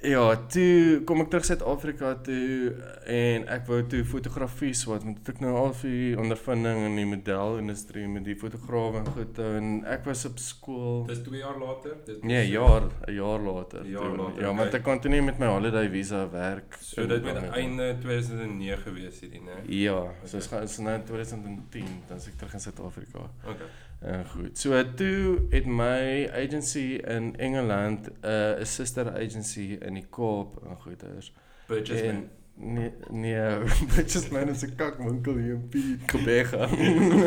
[0.04, 2.72] ja, toe kom ek terug Suid-Afrika toe
[3.10, 8.04] en ek wou toe fotografie swat, want ek nou al vir ondervinding in die modelindustrie
[8.10, 11.96] met die fotograwe en goed en ek was op skool Dis 2 jaar later.
[12.06, 13.80] Dis Nee, jaar, 'n jaar later.
[13.84, 14.16] Een jaar toe.
[14.18, 14.78] later, Ja, want okay.
[14.80, 16.76] ek kon toe nie met my holiday visa werk.
[16.80, 19.58] So dit moet einde 2009 gewees hierdie, né?
[19.68, 23.30] Ja, so is gaan is nou 2010 dan is ek terug in Suid-Afrika.
[23.44, 23.68] Okay.
[24.04, 24.58] En goed.
[24.58, 30.76] So toe het my agency in Engeland 'n uh, sister agency in die Kaap en
[30.80, 31.32] goeders.
[31.66, 32.28] Purchase En man.
[32.74, 33.58] nee nee,
[33.94, 36.68] Bridges man is 'n kakwinkel hier in Piet Gebega.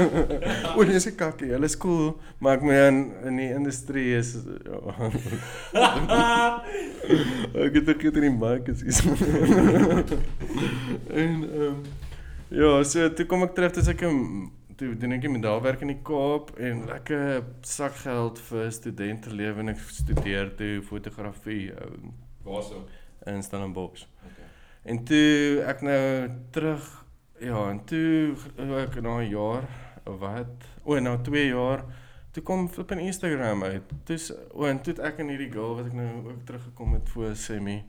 [0.77, 1.51] o, nee, is 'n kakkie.
[1.51, 5.11] Hulle is cool, maar ek meen in die industrie is ja.
[7.65, 8.83] ek het ek het in die mark is.
[8.83, 9.01] iets.
[11.21, 11.81] en ehm um,
[12.47, 15.81] ja, so toe kom ek terug toe ek in toe doen ek met daar werk
[15.81, 22.13] in die Kaap en lekker sakgeld vir studente lewe en ek studeer toe fotografie um,
[22.45, 22.83] Waarso?
[23.25, 24.05] in Stellenbosch.
[24.21, 24.49] Okay.
[24.83, 26.01] En toe ek nou
[26.55, 26.85] terug
[27.41, 28.37] ja, en toe
[28.83, 29.65] ek na 'n jaar
[30.03, 30.69] wat?
[30.83, 31.83] O, na 2 jaar
[32.31, 33.83] toe kom flip in Instagram uit.
[34.05, 37.35] Toe's o, en toe ek en hierdie girl wat ek nou ook teruggekom het voor
[37.35, 37.83] semi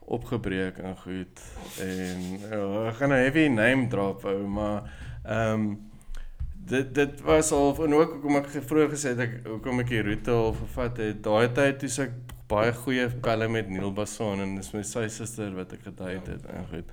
[0.00, 1.40] opgebreek en goed.
[1.80, 4.90] En ja, ek gaan 'n heavy name drop ou, maar
[5.24, 5.91] ehm um,
[6.68, 10.02] dit dit was al en ook hoekom ek vroeër gesê het ek hoekom ek die
[10.02, 11.22] roete al vervat het.
[11.24, 15.08] Daai tyd toe se ek baie goeie pelle met Neil Basson en dis my sy
[15.12, 16.92] suster wat ek gedate het en goed.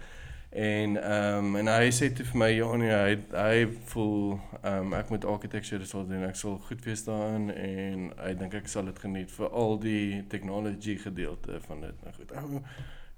[0.49, 4.87] En ehm um, en hy sê toe vir my ja nee hy hy voel ehm
[4.87, 6.25] um, ek moet architecture sal doen.
[6.25, 10.23] Ek sal goed wees daarin en hy dink ek sal dit geniet vir al die
[10.31, 12.01] technology gedeelte van dit.
[12.05, 12.33] Nou goed.
[12.41, 12.63] Ou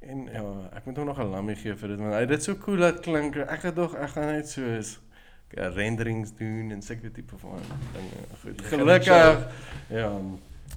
[0.02, 2.44] en ja, ek moet hom nog 'n lammie gee vir dit want hy het dit
[2.44, 3.38] so cool laat klink.
[3.38, 4.98] Ek het dog ek gaan net soos
[5.54, 7.60] renderings doen en seker tipe van
[7.94, 8.26] dinge.
[8.42, 8.62] Goed.
[8.62, 9.48] Gelukkig
[9.90, 10.20] ja.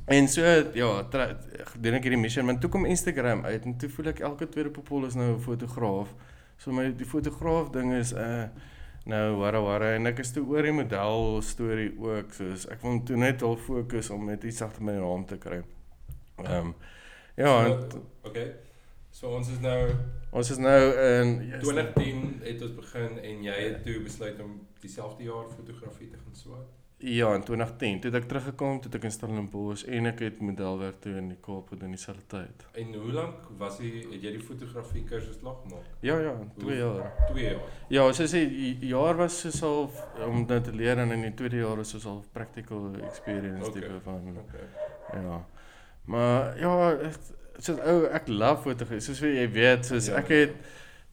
[0.05, 0.43] En so
[0.75, 1.09] ja,
[1.81, 4.71] doen ek hierdie mission, maar toe kom Instagram uit en toe voel ek elke tweede
[4.75, 6.15] popol is nou 'n fotograaf.
[6.57, 8.45] So my die fotograaf ding is uh
[9.05, 13.03] nou warra warra en ek is toe oor die model storie ook, soos ek wil
[13.05, 15.63] toe net al fokus om net iets agter my naam te kry.
[16.45, 16.75] Ehm um,
[17.37, 18.53] ja, en So, okay.
[19.14, 19.81] So ons is nou
[20.35, 24.57] ons is nou in yes, 2010 het ons begin en jy het toe besluit om
[24.83, 26.72] dieselfde jaar fotografie te gaan swat.
[27.05, 27.98] Ja, in 2010.
[28.00, 31.29] Toe het ek teruggekom, toe het ek in Stellenbosch en ek het modelwerk toe in
[31.31, 32.64] die Kaap gedoen dieselfde tyd.
[32.81, 35.87] En hoe lank was jy het jy die fotografie kursus klaar gemaak?
[36.07, 37.12] Ja ja, 2 jaar.
[37.29, 37.62] 2 jaar.
[37.92, 39.87] Ja, soos die jaar was soos al
[40.27, 43.81] om dit te leer en in die tweede jaar was soos al practical experience Okay.
[43.83, 44.66] tipe van Okay.
[45.22, 45.38] ja.
[46.11, 46.74] Maar ja,
[47.12, 47.20] ek
[47.59, 49.01] soos ou ek love fotografie.
[49.01, 50.57] Soos jy weet, soos Ja, ek het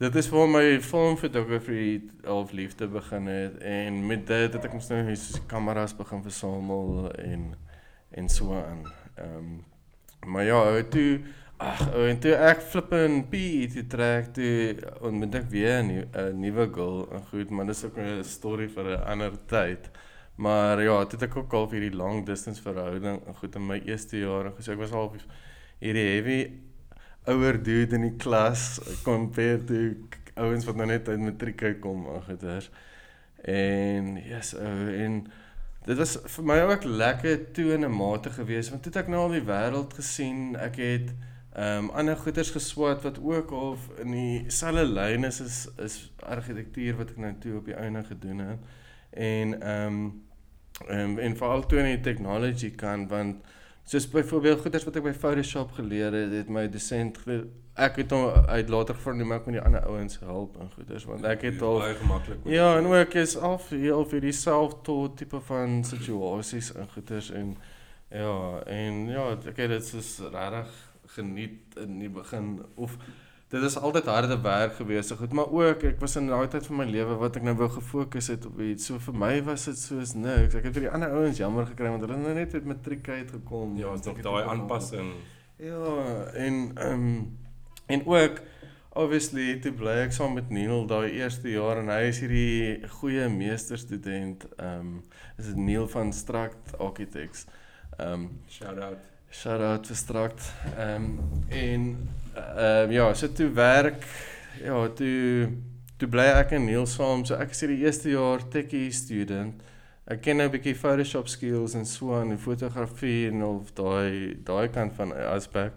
[0.02, 4.88] dit is waar my filmfotografie half liefde begin het en met dit het ek mos
[4.90, 7.52] nou soos kameras begin versamel en
[8.18, 8.82] en so aan.
[9.16, 9.52] Ehm um,
[10.26, 11.22] maar ja, ou, toe
[11.58, 14.74] ag ou, en toe ek flip in PE toe trek toe
[15.06, 18.70] ontmoet ek weer 'n nuwe 'n nuwe girl en goed, maar dis ook 'n storie
[18.70, 19.90] vir 'n ander tyd.
[20.36, 23.68] Maar ja, toe het ek ook al vir hierdie long distance verhouding en goed in
[23.68, 25.14] my eerste jaar en gesê ek was al
[25.82, 26.42] hierdie heavy
[27.30, 29.94] ouer dude in die klas compare to
[30.42, 32.70] ouens wat nou net uit matriek uitkom en goeters.
[33.46, 35.20] En yes, ou en
[35.86, 39.10] dit was vir my ook lekker toe in 'n mate gewees want toe het ek
[39.10, 40.56] nou al die wêreld gesien.
[40.56, 41.14] Ek het
[41.54, 46.96] ehm um, ander goeters geswat wat ook of in dieselfde lyn is is is argitektuur
[46.96, 48.60] wat ek nou toe op die einde gedoen het.
[49.10, 50.24] En ehm um,
[50.88, 53.44] en en veral toe in die technology kant want
[53.84, 57.18] soos byvoorbeeld goeders wat ek by Photoshop geleer het, het my dosent
[57.82, 61.06] ek het hom uit later nie maar ek moet die ander ouens help en goeders
[61.06, 62.44] want ek het al baie gemaklik.
[62.44, 67.32] met- Ja, en ook is af heel vir die self-taught tipe van situasies en goeders
[67.32, 67.56] en
[68.12, 70.72] ja, en ja, ek het dit soos regtig
[71.16, 72.98] geniet in die begin of
[73.52, 76.66] dit is altyd harde werk gewees, so goed, maar ook ek was in daai tyd
[76.70, 78.86] van my lewe wat ek nou wou gefokus het op iets.
[78.88, 80.56] So vir my was dit soos niks.
[80.56, 83.10] Ek het vir die ander ouens jammer gekry want hulle het nou net met matriek
[83.10, 83.76] uitgekom.
[83.78, 85.12] Ja, tog het daai nog- aanpassing.
[85.60, 85.84] Ja,
[86.34, 87.38] en ehm um,
[87.92, 88.40] en ook
[88.96, 93.28] obviously toe bly ek saam met Neil daai eerste jaar en hy is hierdie goeie
[93.30, 94.48] meesterstudent.
[94.58, 95.04] Ehm um,
[95.38, 97.46] is dit Neil van Struct Architects.
[97.98, 98.98] Ehm um, Shout out.
[99.30, 100.52] shout out vir Struct.
[100.78, 101.86] Ehm um, en
[102.36, 104.06] ehm um, ja, so toe werk
[104.64, 105.50] ja, toe
[105.98, 107.26] toe bly ek en Neil saam.
[107.26, 109.62] So ek is hierdie eerste jaar techie student.
[110.12, 114.38] Ek ken nou 'n bietjie Photoshop skills en so aan en fotografie en of daai
[114.44, 115.74] daai kant van aspek.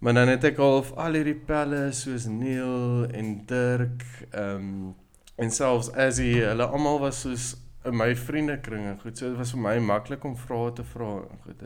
[0.00, 4.94] Maar dan het ek al of al hierdie pelle soos Neil en Dirk ehm um,
[5.36, 9.18] en selfs Azzy, hulle almal was soos in my vriendekring en goed.
[9.18, 11.62] So dit was vir my maklik om vrae te vra en goed.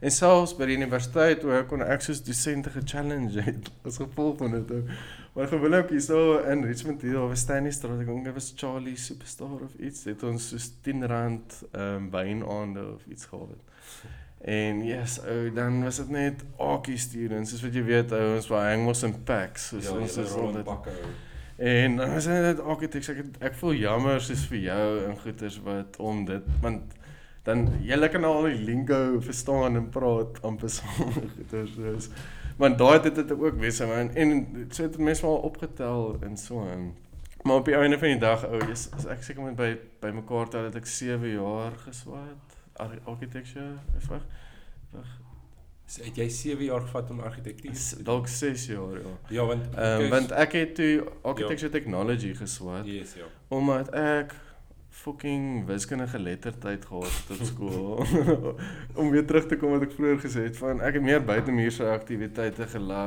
[0.00, 4.54] En selfs by die universiteit ek kon ek soos dosente ge-challenge het as gevolg van
[4.56, 4.94] dit ook.
[5.34, 8.96] Maar gewoonlik hier so in Richmond hier op Stanley Street, ek dink dit was Charlie
[8.98, 13.60] Superstar of iets, het ons soos 10 rand ehm um, wynaande of iets gehad.
[14.40, 18.48] En yes, ou, dan was dit net Aki students, soos wat jy weet, ou, ons
[18.48, 20.94] was hang ons in packs, soos Ja, ons is in altyd pakke.
[21.60, 25.18] En dan is dit net architects ek het- ek voel jammer soos vir jou en
[25.20, 26.96] goeters wat om dit want
[27.42, 32.08] dan julle kan al die lingo verstaan en praat amper saam goeters soos
[32.60, 34.10] want daai het dit ook wees man.
[34.14, 36.90] En so het mense maar opgetel en so en
[37.42, 39.70] maar op die einde van die dag ou jy's as ek seker moet by
[40.02, 44.26] by mekaar tel dat ek 7 jaar geswaat ar- architecture is wag
[44.92, 45.08] wag
[45.90, 47.70] So, het jy 7 jaar gevat om argitektuur?
[47.72, 49.14] is dalk 6 jaar ja.
[49.34, 53.26] Ja, want kyk, want ek het toe architecture technology geswaat yes, ja.
[53.48, 54.34] Omdat ek
[55.00, 58.04] fucking wiskundige geletterdheid gehad op skool.
[59.00, 61.86] om weer terug te kom wat ek vroeër gesê het van ek het meer buitemuurse
[61.88, 62.66] aktiwiteite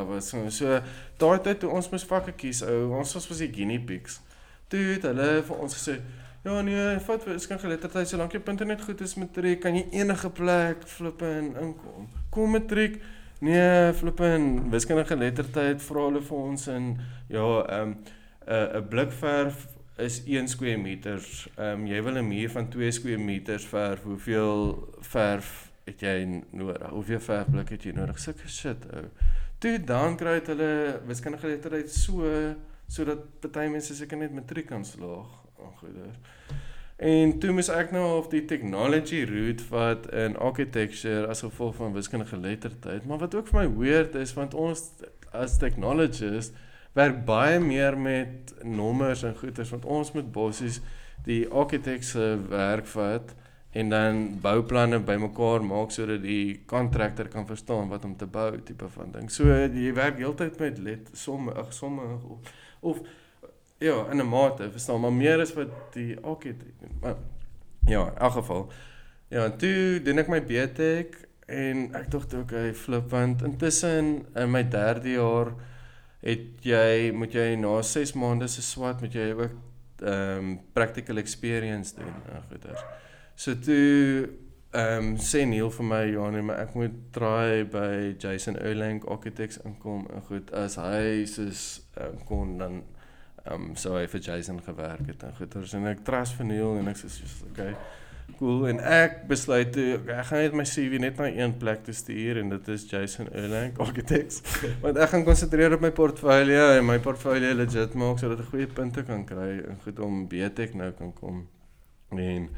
[0.09, 0.29] was.
[0.29, 0.79] So, so
[1.21, 4.21] daai tyd toe ons moes vakke kies, ou, ons was was die guinea pigs.
[4.67, 5.99] Toe het hulle vir ons gesê
[6.43, 10.27] Ja nee, vat wiskundige geletterdheid solank jou punte net goed is matriek, kan jy enige
[10.35, 12.09] plek flippe en inkom.
[12.35, 12.97] Kom matriek.
[13.39, 16.89] Nee, flippe en wiskundige geletterdheid vra hulle vir ons in
[17.31, 17.95] ja, ehm um,
[18.43, 19.67] 'n 'n blikverf
[20.03, 21.47] is 1 square meters.
[21.55, 24.03] Ehm um, jy wil 'n muur van 2 square meters verf.
[24.03, 26.89] Hoeveel verf het jy nodig?
[26.89, 28.19] Hoeveel verfblik het jy nodig?
[28.19, 29.05] Sulke shit ou.
[29.57, 32.29] Toe dan kry dit hulle wiskundige geletterdheid so
[32.87, 35.29] sodat party mense seker net matriek kan slaag.
[35.57, 36.11] Ongoeder.
[36.97, 41.95] En toe moes ek nou op die technology route wat in architecture as gevolg van
[41.95, 44.91] wiskundige geletterdheid, maar wat ook vir my weird is want ons
[45.31, 46.53] as technologists
[46.93, 50.81] werk baie meer met nommers en goeters want ons moet bossies
[51.25, 53.33] die architects se werk vat
[53.73, 58.89] en dan bouplanne bymekaar maak sodat die kontraktor kan verstaan wat om te bou tipe
[58.95, 59.31] van ding.
[59.33, 63.01] So jy werk heeltyd met let somme ag somme of, of
[63.81, 66.97] ja, in 'n mate, verstaan, maar meer is wat die architect doen.
[67.01, 67.15] Maar
[67.85, 68.71] ja, in elk geval.
[69.27, 74.51] Ja, toe doen ek my BTech en ek dink toe okay, flip want intussen in
[74.51, 75.53] my derde jaar
[76.23, 79.59] het jy moet jy na 6 maande se swat moet jy ook
[80.03, 82.83] ehm um, practical experience doen en goeders.
[83.35, 84.29] So toe
[84.71, 89.03] ehm um, sê Neil vir my ja nee, maar ek moet try by Jason Erlang
[89.05, 90.07] Architects inkom.
[90.13, 92.81] En goed as hy soos um, kon dan
[93.43, 96.79] ehm um, so hy vir Jason gewerk het en goeders en ek trust vir Neil
[96.79, 97.75] en ek sê soos okay
[98.37, 98.67] cool.
[98.67, 102.39] En ek besluit toe ek gaan net my CV net na een plek toe stuur
[102.41, 104.41] en dit is Jason Erlang Architects.
[104.83, 108.69] Want ek gaan konsentreer op my portfolio en my portfolio legit maak sodat ek goeie
[108.79, 111.43] punte kan kry en goed om BTech nou kan kom.
[112.13, 112.49] En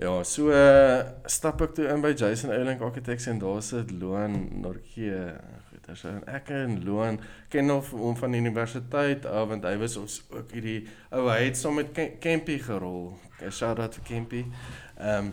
[0.00, 4.48] ja so uh, stap ek toe in by Jason Erlang Architects en daar sit Loan
[4.64, 5.26] Norke
[5.94, 7.18] so en ek en Loan
[7.52, 10.78] ken of hom van universiteit af want hy was ons ook hierdie
[11.10, 13.12] ou hy het saam met Kem- Kempie gerol
[13.50, 14.46] shout out vir Kempie
[14.98, 15.32] ehm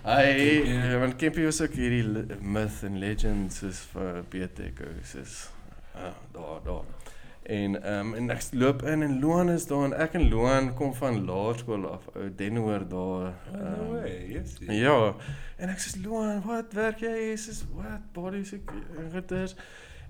[0.00, 0.76] hy Kempie.
[0.76, 4.84] uh, want Kempie was ook hierdie myth and legends is vir BTech
[5.20, 5.48] is
[5.96, 6.84] uh, daar daar
[7.42, 10.74] En ehm um, en ek loop in en Loan is daar en ek en Loan
[10.74, 13.32] kom van laerskool af, ou Denhoor daar.
[13.52, 14.52] Oh, no ehm, way, yes.
[14.68, 15.14] Ja.
[15.56, 17.14] En ek sê Loan, wat werk jy?
[17.30, 18.70] Hy sê wat body sick
[19.14, 19.56] goeders.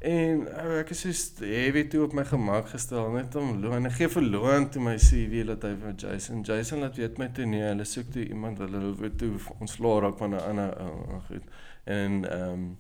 [0.01, 3.85] En ou ek is so heavy toe op my gemak gestel net om Loan.
[3.85, 6.41] Ek gee vir Loan toe my CV dat hy vir Jason.
[6.47, 9.99] Jason laat weet my toe nee, hulle soek toe iemand wat hulle wil toe ontslaa
[10.07, 11.21] raak van 'n ander ou.
[11.29, 11.45] goed.
[11.85, 12.79] En ehm um,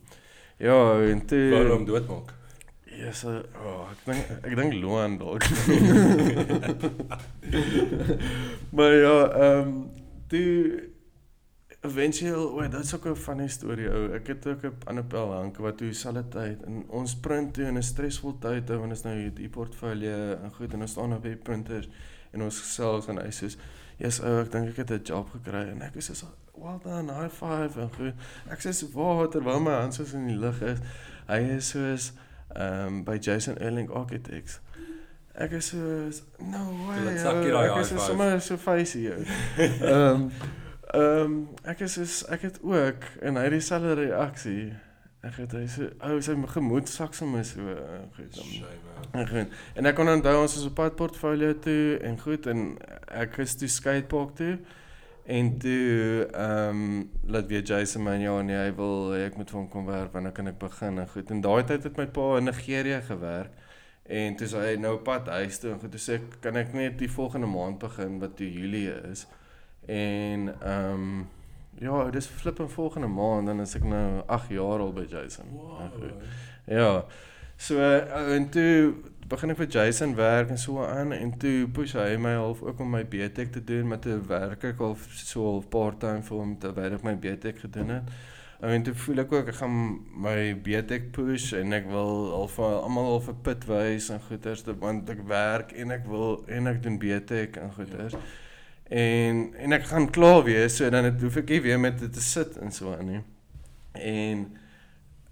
[0.56, 0.78] ja,
[1.12, 2.32] en toe Wou hom doodmaak.
[2.84, 5.44] Ja, so, oh, ek dink ek dink Loan dalk.
[8.76, 9.90] maar ja, ehm um,
[10.32, 10.88] toe
[11.80, 14.12] eventueel, o, dit is ook 'n funny storie ou.
[14.14, 17.64] Ek het ook 'n ander pel hank wat toe dieselfde tyd in ons print toe
[17.64, 21.14] in 'n stresvol tyd hou en is nou die portfolio en goed en ons staan
[21.14, 21.88] op die printers
[22.30, 23.56] en ons gesels en hy sê
[24.00, 27.12] Yes, ou, ek dink ek het 'n job gekry en ek is so well done,
[27.12, 28.14] high five en goed.
[28.50, 30.78] Ek sê wat terwyl my hand soos in die lug is.
[31.26, 32.12] Hy is soos
[32.56, 34.60] ehm um, by Jason Erling Architects.
[35.34, 35.78] Ek is so
[36.38, 37.16] no way.
[37.16, 38.00] Ek is five.
[38.00, 39.24] sommer so facey jou.
[40.94, 41.34] Ehm ehm
[41.70, 44.72] ek is soos ek het ook en hy het dieselfde reaksie.
[45.22, 48.34] Ek het hy so ou sy gemoed sak sommer so uh, goed.
[48.34, 49.08] dan- Shame.
[49.12, 49.56] En goed.
[49.76, 52.62] En ek kon onthou ons was op pad portfolio toe en goed en
[53.06, 54.58] ek is toe skatepark toe.
[55.30, 59.58] En toe ehm um, laat weer Jason my ja nee hy wil ek moet vir
[59.60, 61.30] hom kom werk wanneer kan ek begin en goed.
[61.30, 63.52] En daai tyd het my pa in Nigerië gewerk.
[64.10, 66.72] En toe sê hy nou pad huis toe en goed toe sê ek kan ek
[66.74, 69.26] net die volgende maand begin wat toe Julie is.
[69.90, 71.28] En ehm um,
[71.80, 75.46] ja, dis flip in volgende maand dan is ek nou 8 jaar al by Jason.
[75.56, 76.10] Wow.
[76.68, 77.04] Ja.
[77.56, 78.94] So uh, en toe
[79.30, 82.80] begin ek vir Jason werk en so aan en toe push hy my half ook
[82.82, 86.58] om my BTech te doen met 'n werk ek al so half part-time vir hom
[86.58, 88.12] terwyl ek my BTech gedoen het.
[88.60, 89.76] En toe voel ek ook ek gaan
[90.12, 94.62] my BTech push en ek wil al vir almal al vir pit wys en goeters
[94.62, 98.14] te- want ek werk en ek wil en ek doen BTech en goeters.
[98.90, 102.12] En en ek gaan klaar wees so dan het, hoef ek nie weer met dit
[102.12, 103.20] te sit en so aan nie.
[103.94, 104.46] En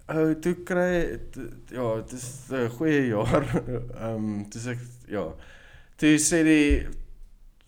[0.09, 3.43] ou toe kry t- ja, dit is 'n goeie jaar.
[3.99, 5.25] Ehm um, dis ek ja.
[5.99, 6.87] Toe sê die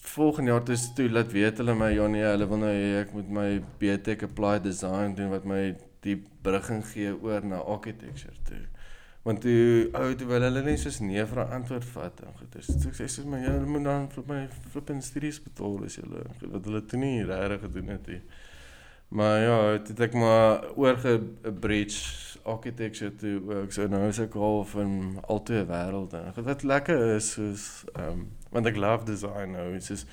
[0.01, 3.11] volgende jaar dis toe laat weet hulle my ja nee, hulle wil nou hê ek
[3.13, 8.63] moet my BTech Applied Design doen wat my die brugging gee oor na architecture toe.
[9.23, 12.55] Want toe ou toe wil hulle net soos nee vir 'n antwoord vat en goed.
[12.65, 16.23] So ek sê soos my julle moet dan vir my flipping studies betaal as julle
[16.39, 18.21] goed, wat hulle toe nie regtig gedoen het nie.
[19.11, 23.71] Maar ja, toe het ek maar oorgebridge architecture toe ook.
[23.71, 28.07] So nou is ek half in altyd wêreld en goed, wat lekker is soos ehm
[28.09, 29.71] um, want ek love design nou.
[29.73, 30.05] Dit is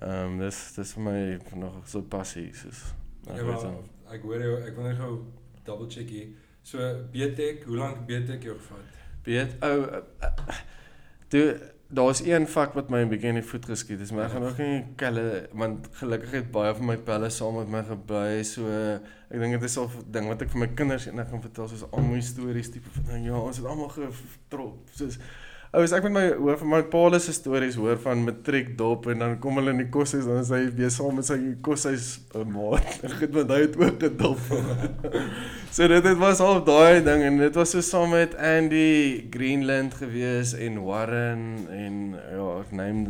[0.00, 2.94] ehm um, dis dis vir my nog so passie soos
[3.26, 4.14] Ja, ek weet maar nie.
[4.16, 5.24] ek hoor jou, ek wil net gou
[5.64, 6.28] double check hier.
[6.68, 6.78] So
[7.12, 8.96] BTech, hoe lank BTech jou gevat?
[9.24, 10.00] Weet ou uh,
[11.32, 11.44] toe
[11.88, 14.44] daar's een vak wat my 'n bietjie in die voet geskiet het, maar ek gaan
[14.44, 18.42] ook nie kelle want gelukkig het baie van my pelle saam met my gebly.
[18.44, 21.40] So ek dink dit is al 'n ding wat ek vir my kinders eendag gaan
[21.40, 23.24] vertel soos al my stories tipe van ding.
[23.24, 24.88] Ja, ons het almal getrop.
[24.92, 25.18] Soos
[25.68, 29.06] ou as ek met my hoor van my pa se stories hoor van matriek dop
[29.12, 32.06] en dan kom hulle in die koshuis dan is hy weer saam met sy koshuis
[32.32, 32.86] uh, maat.
[33.04, 34.40] En goed want hy het ook gedop.
[35.68, 39.94] So dit het was al daai ding en dit was so saam met Andy Greenland
[40.00, 43.02] gewees en Warren en ja, ek neem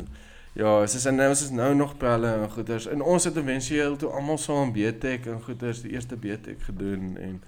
[0.58, 2.88] ja, soos en ons is nou nog pelle en goeters.
[2.90, 7.38] En ons het eventueel toe almal saam BTech en goeters die eerste BTech gedoen en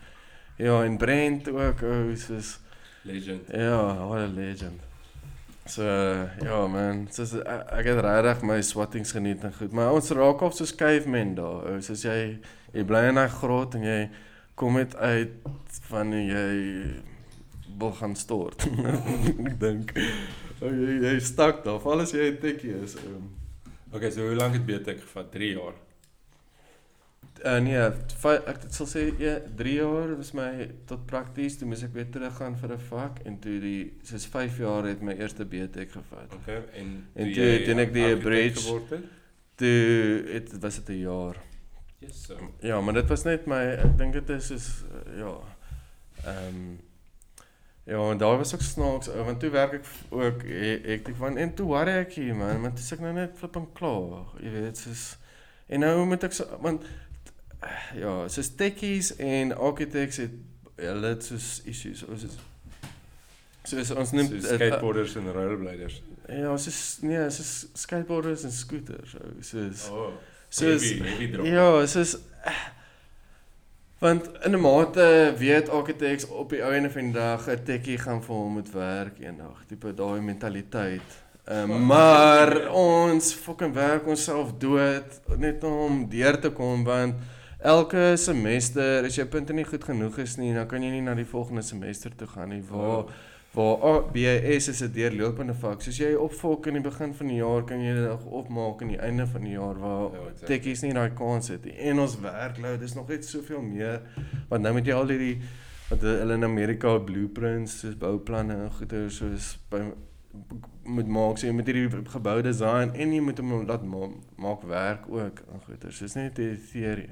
[0.60, 2.60] ja, en Brent ook, ou, soos
[3.02, 3.50] Legend.
[3.50, 4.89] ja, what a legend.
[5.70, 5.84] So
[6.44, 9.72] ja man, soos ek het regtig my swattings geniet en goed.
[9.72, 11.78] Maar ons raak of soos cavemen daar.
[11.86, 12.38] Soos jy
[12.74, 14.00] jy bly in 'n grot en jy
[14.54, 15.32] kom net uit
[15.90, 16.50] van jy
[17.78, 18.66] wil gaan stort.
[19.48, 19.94] ek dink.
[20.60, 21.80] Jy jy stak daar.
[21.80, 22.96] Val as jy 'n tikkie is.
[22.96, 23.30] Um,
[23.92, 25.32] Okay, so hoe lank het BTech gevat?
[25.32, 25.74] 3 jaar.
[27.44, 27.76] Uh, nee,
[28.46, 32.08] ek dit sal sê ja, 3 jaar was my tot prakties, toe moes ek weer
[32.10, 36.34] teruggaan vir 'n vak en toe die soos 5 jaar het my eerste BTech gevat.
[36.34, 39.04] Okay, en En toe jy toe ek die bridge- geword het?
[39.56, 41.36] Toe het was dit 'n jaar.
[42.00, 42.36] Yes, so.
[42.60, 45.34] Ja, maar dit was net my ek dink dit is soos uh, ja.
[46.24, 46.78] Ehm um,
[47.84, 51.36] Ja, en daar was ook snaaks, ou, want toe werk ek ook he- hektiek van
[51.36, 54.26] en toe worry ek hier man, want dis ek nou net flipping klaar.
[54.40, 55.16] Jy weet, soos
[55.66, 56.84] en nou moet ek so want
[57.94, 60.32] ja, soos techies en architects het
[60.80, 62.04] hulle het soos issues.
[62.08, 62.38] Ons is
[63.68, 66.00] soos ons neem So skateboarders en rollerbladers.
[66.30, 70.12] Ja, soos nee, soos skateboarders en scooters, soos Oh.
[70.48, 71.48] soos heavy, heavy.
[71.52, 72.16] Ja, soos
[74.00, 77.98] want in 'n mate weet architects op die ou einde van die dag 'n tekkie
[77.98, 81.10] gaan vir hom moet werk eendag, tipe daai mentaliteit.
[81.50, 87.14] Um, maar ons fucking werk onsself dood net om deur te kom want
[87.62, 91.14] elke semester as jou punte nie goed genoeg is nie, dan kan jy nie na
[91.14, 92.62] die volgende semester toe gaan nie.
[92.68, 93.10] Waar
[93.50, 95.82] waar oh, BAS is 'n deurlopende vak.
[95.82, 98.98] Soos jy opvolk in die begin van die jaar, kan jy dit opmaak aan die
[98.98, 100.46] einde van die jaar waar exact.
[100.46, 101.74] tekkies nie daai kans het nie.
[101.74, 104.00] En ons werkload is nog net soveel meer
[104.48, 105.40] want nou met jy al hierdie
[105.90, 109.82] wat hulle in Amerika blueprints soos bouplanne en goeie soos by
[110.90, 111.38] moet maak.
[111.38, 114.08] So jy moet hierdie gebou design en jy moet hom laat ma
[114.40, 115.80] maak werk ook en goeie.
[115.90, 117.08] So dis net 'n teorie.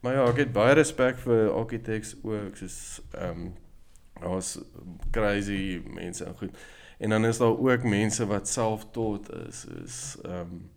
[0.00, 2.56] Maar ja, ek het baie respek vir architects ook.
[2.56, 3.52] Soos ehm um,
[4.20, 4.58] daar's
[5.10, 6.56] crazy mense en goed.
[6.98, 10.70] En dan is daar ook mense wat self-taught is, soos ehm um,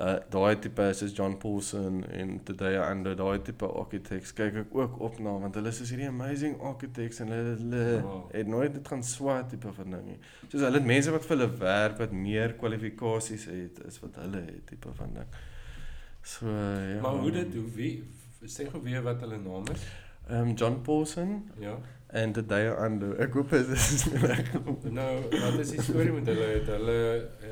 [0.00, 4.96] uh daai tipe soos John Paulson en Today Under daai tipe architects kyk ek ook
[5.06, 8.24] op na want hulle is hierdie amazing architects en hulle hulle Wow.
[8.32, 10.18] het nooit dit gaan swaat tipe van ding nie.
[10.48, 14.42] Soos hulle het mense wat vir hulle werk wat meer kwalifikasies het as wat hulle
[14.48, 15.30] het tipe van ding.
[16.22, 17.00] So ja.
[17.00, 17.94] Maar hoe dit hoe wie
[18.50, 19.84] sê gou weer wat hulle naam is?
[20.28, 21.78] Ehm um, John Paulson Ja.
[22.14, 23.16] En Today Under.
[23.18, 24.50] Ek hoop dit is reg.
[24.94, 26.50] Nou, wat is die storie met hulle?
[26.52, 26.98] Het hulle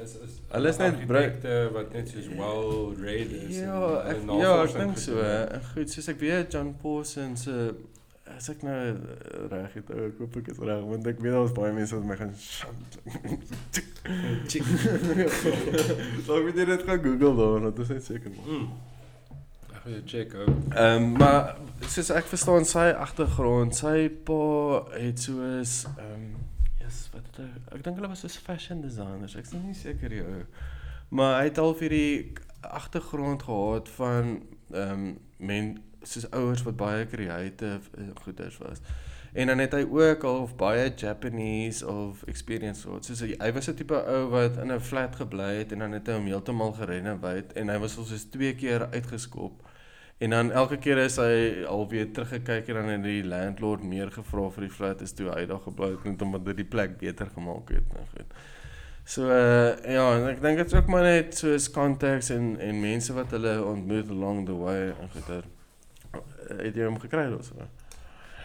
[0.03, 3.57] is is Hulle is net argitekte wat net soos well read is.
[3.59, 3.81] Ja,
[4.13, 5.19] ek, ja, ek dink so.
[5.25, 7.57] En Goed, soos ek weet John Paulson se
[8.37, 8.79] as ek nou
[9.51, 12.17] reg het, ek hoop ek is reg, want ek weet daar's baie mense wat my
[12.21, 12.33] gaan
[14.47, 14.65] Chick.
[16.23, 18.39] So ek dit net gaan Google dan, dit is net seker.
[18.47, 18.71] Mm.
[19.83, 20.45] Ek gaan jou check ou.
[20.79, 21.57] Ehm um, maar
[21.91, 26.29] soos ek verstaan sy agtergrond, sy pa het soos ehm um,
[26.79, 29.35] yes, wat het hy, ek dink hulle was soos fashion designers.
[29.41, 30.45] Ek's nou nie seker jou.
[31.11, 32.13] Maar hy het al vir die
[32.63, 34.31] agtergrond gehad van
[34.71, 35.09] ehm um,
[35.43, 35.73] men
[36.07, 38.87] soos ouers wat baie creative en goeders was.
[39.35, 43.11] En dan het hy ook al baie Japanese of experience gehad.
[43.11, 46.07] Soos hy was 'n tipe ou wat in 'n flat gebly het en dan het
[46.07, 49.72] hy hom heeltemal gerenoveer en hy was al soos twee keer uitgeskop.
[50.23, 54.45] En dan elke keer is hy alweer teruggekyk en dan het die landlord meer gevra
[54.55, 57.73] vir die flat is toe hy daar gebly het omdat dit die plek beter gemaak
[57.75, 58.37] het en goed.
[59.05, 62.79] So uh, ja, en ek dink dit is ook maar net soos konteks en en
[62.85, 65.41] mense wat hulle ontmoet along the way en goeie.
[66.61, 67.67] Het jy hom gekry daarso?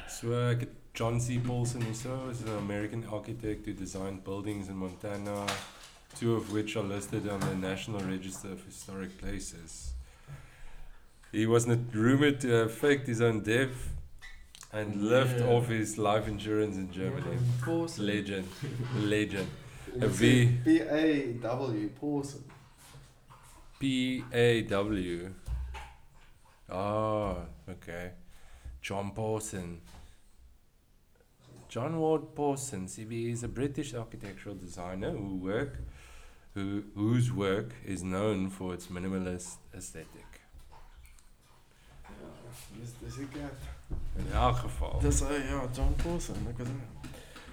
[0.10, 1.38] So ek het John C.
[1.46, 5.46] Paulson hierso is an American architect who designed buildings in Montana,
[6.18, 9.97] two of which are listed on the National Register of Historic Places.
[11.32, 13.90] He was not rumored to have faked his own death
[14.72, 15.48] and lived Yeah.
[15.48, 17.38] off his life insurance in Germany.
[17.62, 18.06] Paulson.
[18.06, 18.48] Legend.
[18.96, 19.48] Legend.
[20.02, 20.58] A V.
[20.64, 22.44] P A W Paulson.
[23.80, 25.34] P A W.
[26.70, 27.36] Ah,
[27.70, 28.12] okay.
[28.82, 29.82] John Paulson.
[31.70, 35.80] John Ward Paulson, CB, is a British architectural designer who work,
[36.54, 40.27] who whose work is known for its minimalist aesthetic.
[42.80, 43.66] Dis dis ek het.
[44.18, 45.00] In elk geval.
[45.02, 46.68] Dis uh, ja, John Paulson, ek was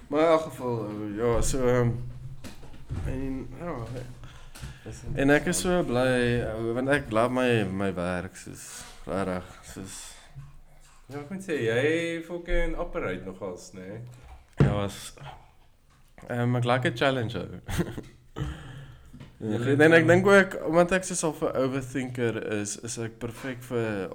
[0.07, 1.95] Maar in elk geval uh, ja, so um,
[3.05, 3.75] en ja,
[5.15, 8.67] En ek is so bly ou, want ek love my my werk soos
[9.09, 9.95] regtig soos
[11.09, 11.81] Ja, ek moet sê jy
[12.25, 13.85] fucking operate nogals, né?
[13.85, 14.21] Nee?
[14.65, 15.13] ja was
[16.27, 17.41] ehm um, ek like 'n challenge.
[19.45, 24.09] Ja, en ek dink ook omdat ek so 'n overthinker is, is ek perfek vir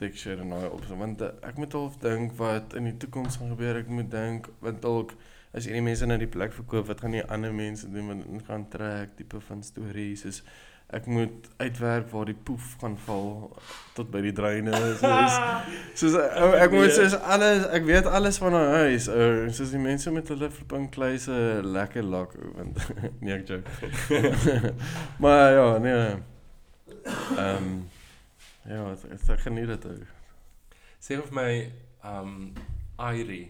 [0.00, 3.52] architecture en daai opsie want eh, ek moet half dink wat in die toekoms gaan
[3.54, 3.82] gebeur.
[3.82, 5.14] Ek moet dink want dalk
[5.52, 8.42] as hierdie mense nou die plek verkoop, wat gaan die ander mense doen wat in
[8.46, 10.42] gaan trek tipe van stories soos
[10.90, 13.28] ek moet uitwerk waar die poef gaan val
[13.94, 15.36] tot by die dreine soos
[16.00, 19.82] soos ou, ek moet soos alles ek weet alles van 'n huis ou soos die
[19.84, 22.82] mense met hulle flipping kluise lekker lak want
[23.22, 24.50] nee ek joke
[25.22, 27.72] maar ja nee ehm um,
[28.68, 30.00] ja ek, ek geniet dit ou
[31.00, 31.70] Sê of my
[32.04, 32.54] um
[33.00, 33.48] Irie.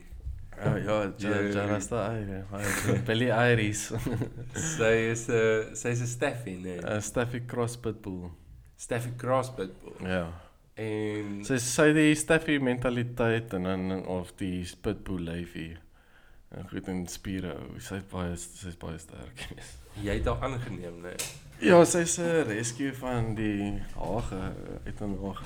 [0.57, 1.53] ja ja Jerry.
[1.55, 3.89] Jarasta Irie Billy Iris
[4.77, 6.79] sy is 'n uh, sy's 'n Steffi, nee.
[6.79, 8.31] uh, Steffi Cross Pitbull
[8.77, 9.75] Steffi Crosspit.
[10.03, 10.31] ja
[10.81, 15.77] En sy sy die Steffi mentaliteit en dan of die Pitbull lyfie
[16.57, 19.45] en goed en spiere sy's baie sy's baie sterk
[20.07, 21.19] jy het haar aangeneem, nee.
[21.61, 24.41] Ja, sy's 'n rescue van die hage
[24.85, 25.43] uit en nog.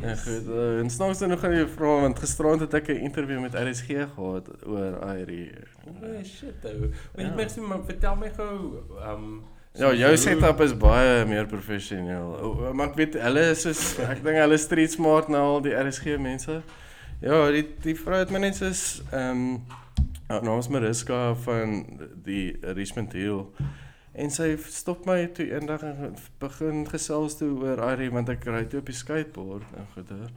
[0.00, 0.46] Ja, goed.
[0.48, 3.54] Uh, en snaaks dan nog gaan jy vra want gisterand het ek 'n onderhoud met
[3.54, 5.50] RSG gehad oor Airie.
[5.86, 6.90] Oh shit ou.
[7.14, 7.34] Maar Ja.
[7.34, 8.82] mens maar vertel my gou
[9.12, 12.38] um Ja, jou setup is baie meer professioneel.
[12.42, 15.74] O, Maar ek weet hulle is soos ek dink hulle street smart nou al die
[15.74, 16.62] RSG mense.
[17.20, 21.86] Ja, die die vrou het my net soos ehm um, nou is Mariska van
[22.24, 23.46] die Richmond Hill.
[24.12, 28.64] En sy stop my toe eendag en begin gesels toe oor Ari want ek ry
[28.66, 30.30] toe op die skateboard en goeie.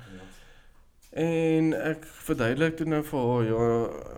[1.13, 3.65] En ek verduidelik toe nou vir haar ja,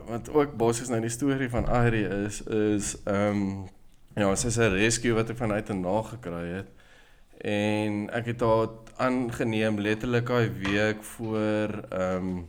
[0.08, 3.70] want ook basies nou die storie van Ari is is ehm um,
[4.16, 6.70] ja, sy's 'n rescue wat ek vanuit 'n na gekry het.
[7.43, 12.47] En ek het haar aangeneem letterlik daai week voor ehm um,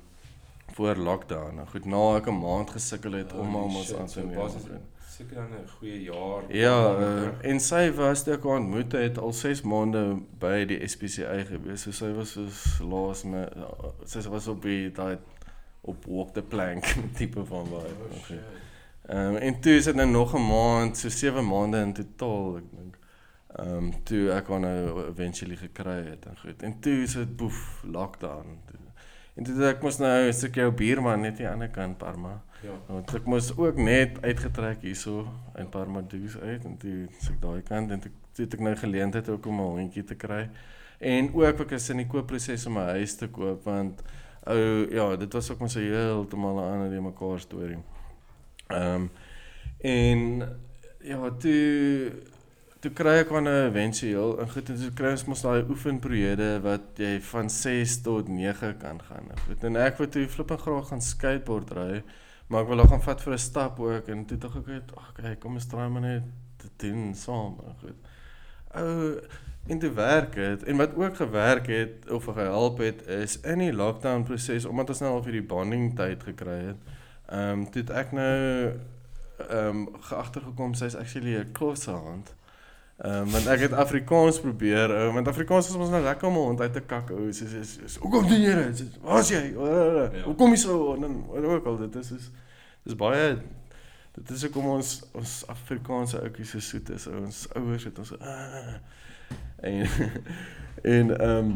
[0.77, 1.55] voor lockdown.
[1.55, 4.35] Nou goed, na ek 'n maand gesukkel het om Holy om ons aan te neem.
[4.35, 6.43] basies- seker dan 'n goeie jaar.
[6.49, 10.03] Ja, uh, en sy was toe ek haar ontmoet het, al 6 maande
[10.39, 11.83] by die SPCA gewees.
[11.83, 13.49] So sy was soos laas me
[14.05, 15.19] sy was op die daai
[15.81, 16.85] op walk the plank
[17.19, 18.07] tipe van vibe.
[18.11, 18.41] Oh, Okay.
[19.07, 22.57] Ehm um, en toe is dit nou nog 'n maand, so 7 maande in totaal,
[22.57, 22.97] ek dink.
[23.57, 26.62] Ehm um, toe ek haar nou eventually gekry het en goed.
[26.62, 28.59] En toe is dit boef lockdown.
[28.67, 28.81] Toe.
[29.35, 32.43] En toe ek mos nou ek jou buurman net aan die ander kant Parma.
[32.63, 32.77] Ja.
[32.87, 35.27] Want ek moes ook net uitgetrek hierso
[35.61, 38.77] in Parmadoes uit en toe is ek daai kant en toe, toe het ek nou
[38.77, 40.49] geleentheid ook om 'n hondjie te kry.
[40.99, 44.03] En ook ek is in die koopproses om my huis te koop want
[44.47, 47.79] ou ja, dit was ook mos 'n heeltemal 'n ander mekaar storie.
[48.67, 49.11] Ehm um,
[49.81, 50.49] en
[51.01, 52.13] ja, toe
[52.81, 56.61] toe kry ek aan 'n eventueel en goed en toe kry ons mos daai oefenperiode
[56.63, 59.31] wat jy van 6 tot 9 kan gaan.
[59.47, 62.03] Goed en ek wou toe flipping graag gaan skateboard ry,
[62.47, 64.97] maar ek wil nog gaan vat vir 'n stap ook en toe dink ek net,
[64.97, 66.23] ag okay, kom ons draai maar net
[66.57, 67.59] te doen saam.
[67.67, 67.99] En Goed.
[68.75, 69.21] Ou
[69.67, 73.73] en toe werk dit en wat ook gewerk het of gehelp het is in die
[73.73, 76.93] lockdown proses omdat ons nou al vir die bonding tyd gekry het.
[77.27, 78.73] Ehm um, toe het ek nou
[79.49, 82.35] ehm um, geagtergekom sy's actually 'n klossehand.
[82.97, 86.35] Ehm um, want ek het Afrikaans probeer, ou, want Afrikaans is ons nou lekker om
[86.35, 87.27] hond uit te kak, ou.
[87.33, 88.97] Soos is is hoekom doen jy dit?
[89.05, 89.43] Waar's jy?
[89.53, 90.23] Ja.
[90.25, 92.31] Hoekom jy so en dan ook al dit is is
[92.89, 93.35] dis baie
[94.17, 97.05] dit is hoekom ons ons Afrikaanse ouetjies so soet is.
[97.11, 97.21] Ou.
[97.27, 98.73] Ons ouers het ons ah,
[99.61, 99.85] en
[100.97, 101.53] en ehm um,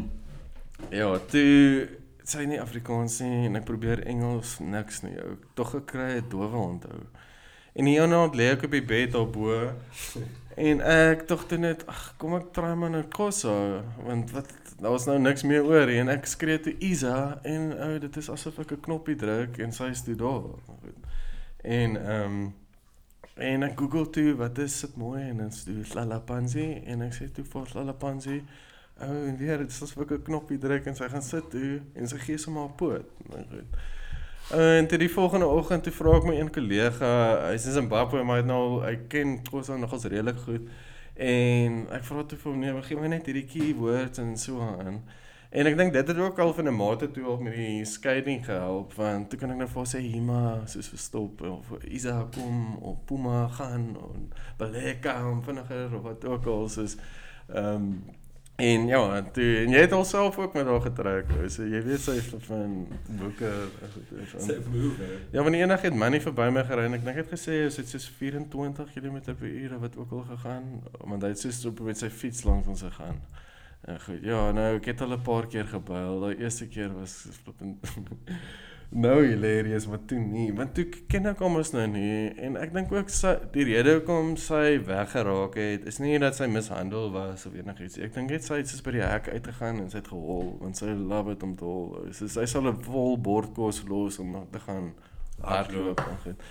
[0.93, 1.87] ja, toe
[2.21, 5.17] sy nie Afrikaans nie en ek probeer Engels niks nie.
[5.25, 5.39] Ou.
[5.57, 7.01] Tog gekry 'n dowe hond ou.
[7.73, 9.71] En aand lê ek op die bed daarbo
[10.55, 14.49] en ek tog toe net ag kom ek try maar nou kos hou want wat
[14.81, 15.99] daar was nou niks meer oor nie.
[16.01, 19.71] en ek skree toe Isa en ou dit is asof ek 'n knoppie druk en
[19.71, 20.49] sy is toe daar.
[21.63, 22.53] En ehm um,
[23.35, 27.29] en ek Google toe wat is dit mooi en dan toe Lalapanzi en ek sê
[27.31, 28.41] toe vir Lalapanzi
[28.99, 31.81] ou en weer dit is asof ek 'n knoppie druk en sy gaan sit toe
[31.95, 33.07] en sy gee sommer haar poot.
[33.29, 33.69] Nou goed.
[34.51, 37.09] En toe die volgende oggend toe vra ek my een kollega,
[37.47, 40.65] hy's in Zimbabwe maar hy het nou hy ken Xhosa nogals redelik goed.
[41.15, 44.59] En ek vra toe vir hom nee, maar gee my net hierdie keywords en so
[44.65, 44.99] aan.
[45.55, 48.43] En ek dink dit het ook al van 'n mate toe al met die skeiding
[48.45, 53.05] gehelp want toe kan ek nou vir sê Hima soos verstop of Isa kom of
[53.05, 56.97] Puma gaan en Baleka om vinniger of wat ook al soos
[57.47, 58.03] ehm um,
[58.55, 61.31] En ja, en toe en jy het alself ook met haar getrek.
[61.49, 62.87] So jy weet sy is van
[63.19, 63.51] boeke
[64.37, 65.07] Sy move.
[65.31, 67.79] Ja, want eendag het Manny verby my gery en ek dink hy het gesê ons
[67.81, 70.67] het soos 24 km/h wat ook al gegaan,
[70.99, 73.17] want hy het soos op met sy fiets langs ons gegaan.
[73.81, 76.19] En goed, ja, nou ek het al 'n paar keer gebuil.
[76.19, 77.81] Daai eerste keer was flippend
[78.91, 80.49] nou hilarious, maar toe nie.
[80.55, 83.93] Want toe ken ek hom ons nou nie en ek dink ook sy die rede
[83.97, 87.95] hoekom sy weggeraak het is nie dat sy mishandel was of enigiets.
[88.03, 90.81] Ek dink net sy het soos by die hek uitgegaan en sy het gehol want
[90.81, 91.87] sy love dit om te hol.
[92.11, 94.91] So sy sal 'n vol bord kos los om te gaan
[95.39, 96.45] hardloop en goed.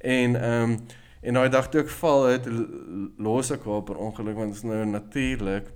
[0.00, 0.76] En ehm um,
[1.22, 2.48] en daai dag toe ek val het
[3.18, 5.68] los ek haar per ongeluk want dit is nou natuurlik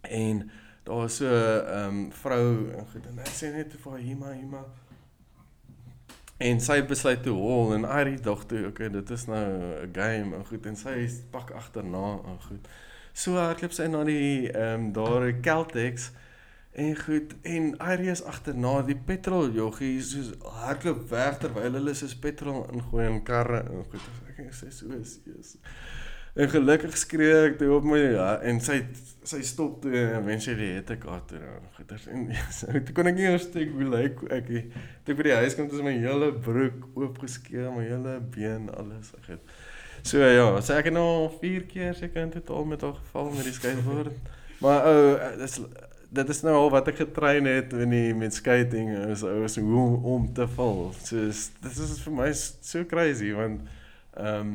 [0.00, 0.50] en
[0.84, 4.00] daar was so 'n ehm um, vrou en goed en ek sê net vir haar
[4.00, 4.64] Hima Hima
[6.42, 9.44] En sy besluit toe hol en Ari dog toe, okay, dit is nou
[9.86, 10.96] 'n game en goed en sy
[11.30, 12.66] pak agterna en goed.
[13.12, 16.10] So hardloop sy na die ehm um, daar Celtics
[16.72, 20.32] en goed en Ari is agterna die petrol joggie soos
[20.64, 24.06] hardloop weg terwyl hulle soos petrol ingooi in karre en goed.
[24.38, 25.56] Ek sê so is is.
[26.32, 28.78] En gelukkig skree ek toe op my ja, en sy
[29.22, 33.10] sy stop toe en eventually het ek haar toe nou en ja, so, toe kon
[33.10, 34.48] ek nie steek hoe lyk ek.
[35.06, 39.12] Toe by die huis kom, is my hele broek oopgeskeur, my hele been, alles.
[39.20, 39.60] Ek het
[40.02, 43.46] So ja, so ek het nou 4 keer seker in totaal met haar geval met
[43.46, 44.16] die skateboard.
[44.64, 45.60] maar ou, oh, dis
[46.12, 49.56] dit is nou al wat ek getrein het in die met skating is ou is
[49.56, 50.90] hoe om, te val.
[50.98, 53.62] So dit is vir my so crazy want
[54.18, 54.52] ehm um,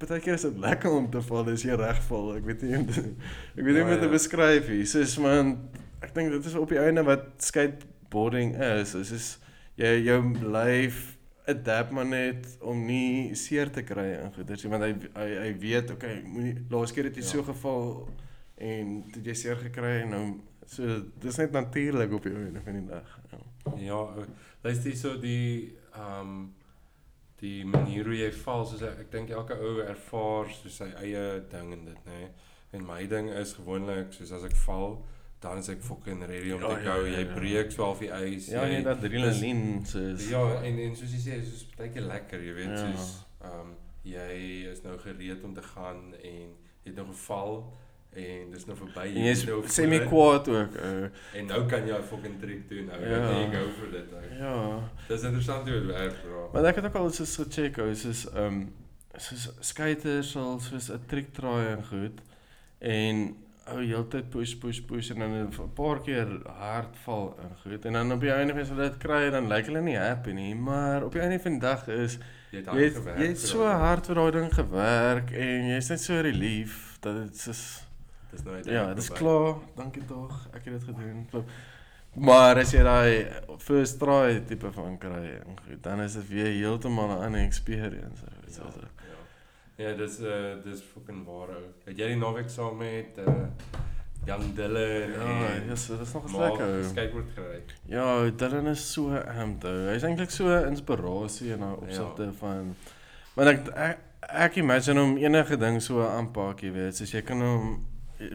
[0.00, 2.30] Partykeer is dit lekker om te val as jy reg val.
[2.38, 3.02] Ek weet nie hoe om te-
[3.58, 4.12] ek weet nie Ja, hoe om te ja.
[4.16, 4.84] beskryf nie.
[4.88, 5.50] Soos man
[6.00, 8.92] ek dink dit is op die einde wat skateboarding is.
[8.96, 9.26] Dit is
[9.80, 10.20] jy jou
[10.56, 11.02] lyf
[11.50, 15.52] adapt maar net om nie seer te kry in goeders nie want hy hy, hy
[15.58, 17.28] weet okay, moenie laas keer het jy Ja.
[17.32, 18.08] so geval
[18.60, 20.24] en toe jy seer gekry en nou
[20.70, 23.18] so dis net natuurlik op die einde van die dag.
[23.32, 23.40] Ja.
[23.80, 24.24] Ja, ou,
[24.64, 26.40] luister hierso die ehm um,
[27.40, 31.40] die manier hoe jy val, soos ek, ek dink elke ou ervaar so sy eie
[31.50, 32.18] ding en dit, nê.
[32.20, 32.28] Nee.
[32.72, 35.00] En my ding is gewoonlik soos as ek val,
[35.40, 37.06] dan is ek fucking ready om Ja, te ja, gou.
[37.06, 37.34] ja, Jy ja.
[37.34, 38.48] breek so half die ys.
[38.52, 42.02] Ja, jy- nee, dat adrenaline soos Ja, en en soos jy sê, soos baie keer
[42.06, 42.92] lekker, jy weet, Ja.
[42.92, 47.72] soos ehm um, jy is nou gereed om te gaan en jy het nou geval
[48.12, 50.74] en dis nou verby En jy's nou semi kwaad ook.
[50.76, 51.08] Uh,
[51.38, 53.18] en nou kan jy 'n fucking trick doen nou Ja.
[53.18, 53.38] ja.
[53.38, 54.24] jy go vir dit nou.
[54.38, 54.80] ja.
[55.08, 56.50] Dis interessant hoe dit werk bro.
[56.52, 58.72] Maar ek het ook al eens gecheck, ou, soos ehm um,
[59.16, 62.20] soos skaters sal soos 'n trick draai en goed
[62.78, 63.36] en
[63.70, 67.92] ou heeltyd push push push en dan 'n paar keer hard val en goed en
[67.92, 71.04] dan op die einde as hulle dit kry dan lyk hulle nie happy nie, maar
[71.04, 72.18] op die einde van die dag is
[72.50, 73.18] Jy het jy hard het, gewerk.
[73.18, 77.36] jy het so hard vir daai ding gewerk en jy's net so relief dat dit
[77.36, 77.86] soos
[78.30, 79.18] Dis nou ja, dis verby.
[79.20, 79.54] klaar.
[79.76, 80.46] Dankie tog.
[80.54, 81.26] Ek het dit gedoen.
[81.30, 81.48] Klop.
[82.14, 83.26] Maar as jy daai
[83.58, 88.22] first try tipe van kry, goed, dan is dit weer heeltemal 'n ander experience.
[88.48, 89.88] is Ja, also- ja.
[89.90, 91.64] Ja, dis uh dis fucking waar ou.
[91.84, 93.34] Het jy die naweek saam met uh
[94.26, 96.66] Young Dylan Ja, en yes, dit is nog Mark lekker.
[96.76, 96.82] ou.
[96.84, 97.62] skateboard gery?
[97.86, 99.64] Ja, Dylan is so amped.
[99.64, 99.88] ou.
[99.88, 102.32] Hy's eintlik so 'n inspirasie in daai opsigte Ja.
[102.32, 102.76] van
[103.36, 107.40] Maar ek ek, ek imagine hom enige ding so aanpak, jy weet, soos jy kan
[107.40, 107.86] hom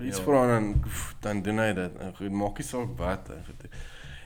[0.04, 0.24] iets Ja.
[0.24, 0.84] vra en dan
[1.22, 1.98] dan doen hy dit.
[2.00, 3.70] En goed, maak nie saak wat en goed.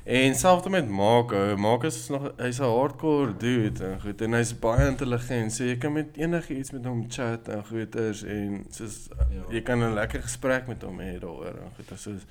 [0.10, 4.34] En selfs met Maak, ou, Maak is nog hy's 'n hardcore dude en goed en
[4.34, 5.54] hy's baie intelligent.
[5.54, 9.42] So jy kan met enigiets met hom chat en goeters en soos Ja.
[9.50, 12.00] jy kan 'n lekker gesprek met hom hê daaroor en goed.
[12.00, 12.22] Soos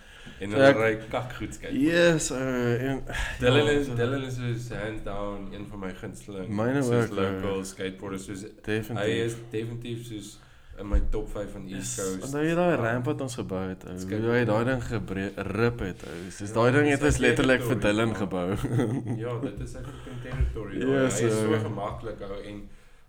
[0.41, 1.79] En So hulle ek- ry kak goed skate.
[1.81, 3.03] yes, uh, en
[3.41, 7.05] Dylan ja, is so- Dylan is soos hands down een van my gunsteling Myne soos
[7.05, 7.64] ook, local ou.
[7.64, 9.07] skateboarders soos definitief.
[9.07, 10.39] hy is definitief soos
[10.81, 12.22] in my top 5 van East Yes, Coast.
[12.29, 13.85] Onthou jy daai ramp wat ons gebou het?
[13.85, 13.97] ou?
[14.12, 16.03] Hoe hy daai ding gerip het.
[16.07, 16.31] ou.
[16.31, 18.18] Soos Ja, daai ding het ons letterlik vir Dylan ja.
[18.22, 18.49] gebou.
[19.24, 20.79] Ja, dit is fucking territory.
[20.81, 22.62] Ja, Yes, hy is so- gemaklik ou en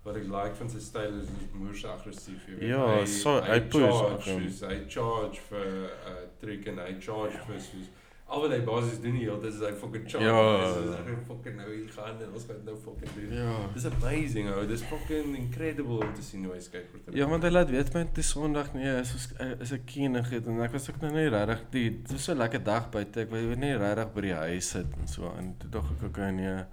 [0.03, 2.69] wat ek like van sy styl is hy is moers aggressief, jy weet.
[2.71, 6.93] Ja, hy, so- hy push charge, soos, hy charge vir 'n uh, trick en hy
[6.99, 7.89] charge vir soos
[8.29, 10.27] al wat hy basies doen hier, dit is hy fucking charge.
[10.27, 10.41] Ja.
[10.61, 13.33] Dis is hy fucking nou hier gaan en ons gaan nou fucking doen.
[13.39, 13.55] ja.
[13.73, 17.09] Dis amazing ou, dis fucking incredible om te sien hoe hy skateboard.
[17.17, 19.27] Ja, want hy laat weet met die Sondag nee, is ons
[19.65, 22.33] is 'n kienig het en ek was ook nou nie regtig die dit was so
[22.33, 23.21] 'n lekker dag buite.
[23.25, 26.31] Ek wou nie regtig by die huis sit en so en toe dog ek okay
[26.31, 26.65] nee,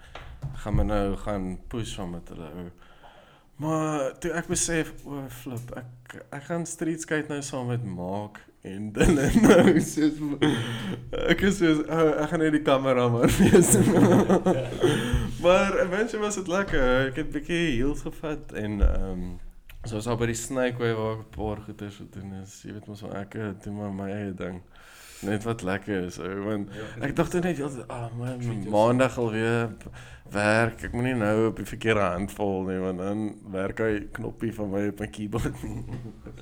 [0.64, 2.70] gaan my nou gaan push van met hulle ou.
[3.56, 7.84] Maar toe ek besef, o oh, flip, ek ek gaan street skate nou saam met
[7.84, 10.18] Maak en Dylan nou soos
[11.32, 13.72] ek is soos oh, ek gaan net die kameraman wees.
[15.44, 16.86] maar eventually was dit lekker.
[17.10, 19.26] Ek het 'n bietjie heels gevat en ehm um,
[19.86, 22.62] so was al by die Snake Way waar ek 'n paar goeders gedoen is.
[22.66, 24.60] Jy weet mos wel ek doen maar my eie ding.
[25.24, 28.52] Net wat lekker is, ou, want Ja, Ek dink toe net heeltyd, ah man, Treat
[28.52, 28.72] yourself.
[28.74, 29.70] maandag alweer
[30.30, 30.82] werk.
[30.84, 34.70] Ek moenie nou op die verkeerde hand val nie, want dan werk hy knoppie van
[34.70, 35.56] my op my keyboard.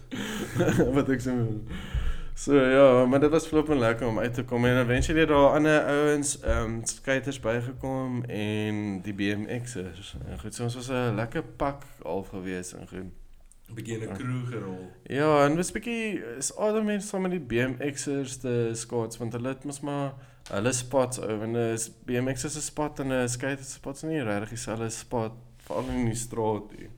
[0.97, 1.31] Wat ek sê.
[1.31, 2.04] So
[2.45, 5.85] ja, maar dit was flippend lekker om uit te kom en eventually het daar ander
[5.85, 10.17] ouens, ehm um, skaters bygekom en die BMX'ers.
[10.27, 13.13] En goed, so ons was 'n lekker pak al gewees en goed.
[13.69, 14.91] 'n bietjie in 'n crew gerol.
[15.03, 19.33] Ja, en was bietjie is al die mense saam met die BMX'ers te skaats want
[19.33, 20.13] hulle het mos maar
[20.53, 24.49] hulle spots ou en 'n BMX 'n spot en 'n skate spot is nie regtig
[24.49, 26.91] dieselfde spot veral in die straat nie.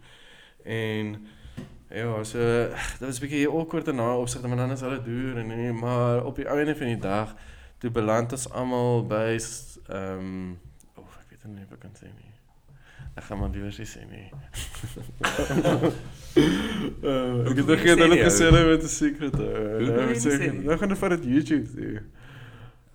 [0.64, 1.26] En
[1.88, 2.38] ja, so
[2.98, 6.24] dit was bietjie awkward in daai opsigte want dan is hulle duur en nie, maar
[6.24, 7.34] op die einde van die dag
[7.78, 10.58] toe beland ons almal by ehm um,
[10.96, 12.32] oh, ek weet nie of ek kan sê nie.
[13.16, 14.26] Ek gaan maar liewer sê nie.
[17.06, 19.36] uh, ek het vergeet sê hulle gesê hulle met 'n secret.
[19.40, 22.02] Jy nou sê nou gaan dit vir dit YouTube sê.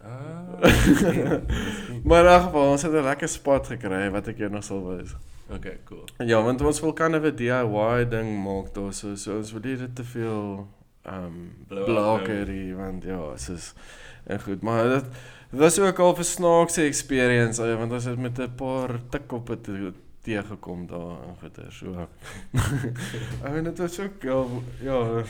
[0.03, 0.41] Ah.
[2.07, 4.81] Maar in elk geval, ons het 'n lekker spot gekry wat ek jou nog sal
[4.85, 5.15] wys.
[5.56, 6.06] Okay, cool.
[6.18, 9.95] Ja, want ons wil kan 'n DIY ding maak daar so ons wil nie dit
[9.95, 10.68] te veel
[11.04, 13.74] ehm um, blokkerie want ja, soos
[14.26, 15.06] en goed, maar dit
[15.52, 19.62] dit was ook al 'n snaakse experience uh, want ons het met 'n paar tikkoppe
[19.62, 22.08] te teëgekom daar en goeie so.
[23.58, 24.45] en dit was ook ja,
[24.82, 25.24] ja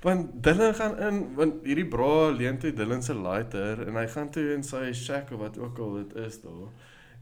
[0.00, 4.30] want Dylan gaan in want hierdie bra leen toe Dylan se lighter en hy gaan
[4.30, 6.68] toe in sy shack of wat ook al dit is daar.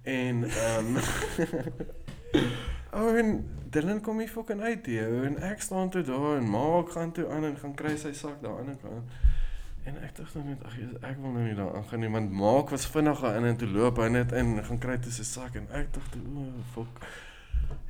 [0.03, 1.01] En ehm um,
[2.97, 6.95] Oh en Dylan kom hier fucking uit hier en ek staan toe daar en maak
[6.95, 9.17] gaan toe aan en gaan kry sy sak daar aan die kant.
[9.87, 10.77] En ek dink dan net ag
[11.11, 13.69] ek wil nou nie daar aangaan nie want maak was vinnig daar in en toe
[13.69, 16.47] loop hy net in en gaan kry toe sy sak en ek dink toe o
[16.73, 17.05] fuck.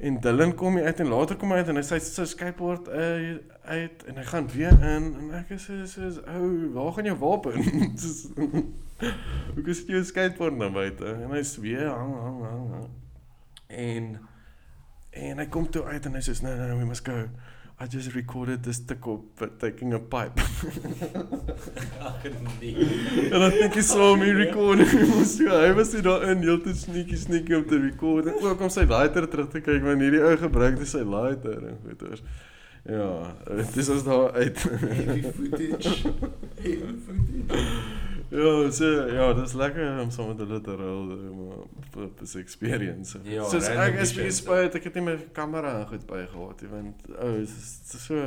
[0.09, 2.88] En Dylan kom hier uit en later kom hy uit en hy sy sy skateboard
[2.88, 3.32] uh,
[3.70, 7.62] uit en hy gaan weer in en ek is so ou waar gaan jou wapen?
[9.55, 11.14] Hoe kan jy jou skateboard na buite?
[11.14, 12.70] En hy sê weer hang hang hang.
[12.74, 12.88] hang.
[13.68, 14.16] En
[15.17, 17.27] en hy kom toe uit en hy sê nee nee we must go.
[17.79, 20.41] I just recorded this tickle but taking a pipe.
[22.61, 22.75] Nee.
[23.33, 24.89] en dan dink jy so om hier recording.
[25.11, 28.31] Mos jy hy was nie daarin heeltyd sneaky sneaky om te record.
[28.33, 31.61] En ook om sy lighter terug te kyk want hierdie ou gebruik dis sy lighter
[31.69, 32.25] en goeters.
[32.87, 33.35] Ja,
[33.75, 34.62] dis as daar uit.
[34.62, 35.95] Heavy footage.
[36.64, 38.06] Heavy footage.
[38.31, 43.18] Ja, so ja, dis lekker om saam met hulle te rol maar dis experience.
[43.24, 46.72] Ja, so ek is baie spyt ek het nie my kamera en goed bygehad nie
[46.72, 48.18] want ou oh, dis dis so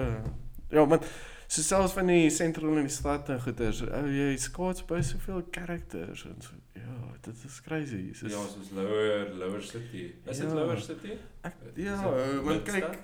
[0.69, 1.03] ja, maar
[1.49, 5.01] so selfs van die sentrum in die stad en goeters, ou oh, jy skaats by
[5.05, 6.95] soveel characters en so ja,
[7.25, 8.13] dit is crazy.
[8.13, 10.13] So, Ja, soos Lower Lower City.
[10.25, 10.53] Is dit Ja.
[10.53, 11.17] Lower City?
[11.41, 11.95] ek, ja,
[12.43, 12.97] want kyk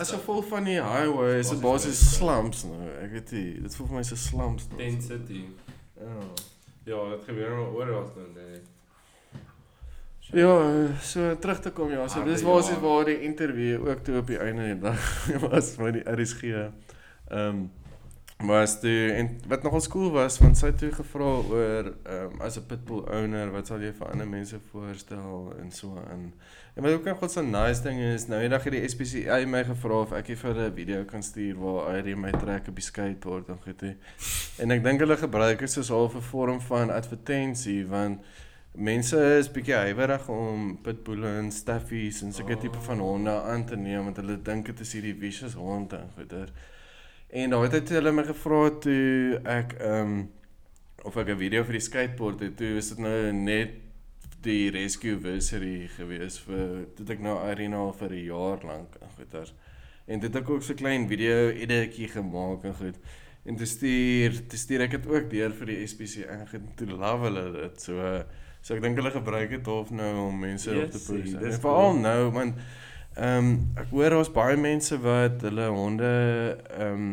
[0.00, 2.80] as gevolg van die highway is dit Basies slums nou.
[3.02, 4.78] Ek weet nie, dit voel vir my so slums nou.
[4.80, 5.42] Tent City.
[6.04, 6.26] Ja.
[6.84, 8.60] Ja, dit gebeur maar oral nou nee.
[10.32, 12.80] Ja, so terug te kom ja, so Harde dis waar is jaar.
[12.80, 16.42] waar die interview ook toe op die einde dag was met die RSG.
[16.42, 16.70] Ehm
[17.28, 17.70] um,
[18.46, 22.40] was toe en wat nogal cool was want sy het toe gevra oor ehm um,
[22.40, 26.32] as 'n pitbull owner wat sal jy vir ander mense voorstel en so aan.
[26.74, 29.64] En wat ook nog 'n so nice ding is, nou eendag het die SPCA my
[29.64, 33.48] gevra of ek vir 'n video kan stuur waar hy my trek op die skateboard
[33.48, 33.82] en goed.
[34.58, 38.20] En ek dink hulle gebruik dit soos 'n vorm van advertensie want
[38.74, 43.76] mense is bietjie huiwerig om pitbulle en staffies en sulke tipe van honde aan te
[43.76, 46.46] neem want hulle dink dit is hierdie vicious hond en goeie.
[47.32, 50.22] En daai het hy hulle my gevra toe ek ehm um,
[51.02, 52.56] of ek 'n video vir die skateboard het.
[52.56, 53.72] Toe is dit nou net
[54.42, 59.10] die rescue anniversary gewees vir dit ek nou Irene al vir 'n jaar lank en
[59.16, 59.46] goeie.
[60.06, 62.96] En dit het ek ook so klein video editjie gemaak en goed.
[63.44, 67.24] En te stuur, te stuur ek dit ook deur vir die SPC en toe love
[67.24, 67.80] hulle dit.
[67.80, 68.22] So uh,
[68.62, 71.32] So ek dink hulle gebruik dit half nou om mense op te push.
[71.34, 72.02] dis veral cool.
[72.04, 72.60] nou want
[73.16, 76.08] ehm um, ek hoor daar's baie mense wat hulle honde
[76.78, 77.12] ehm um,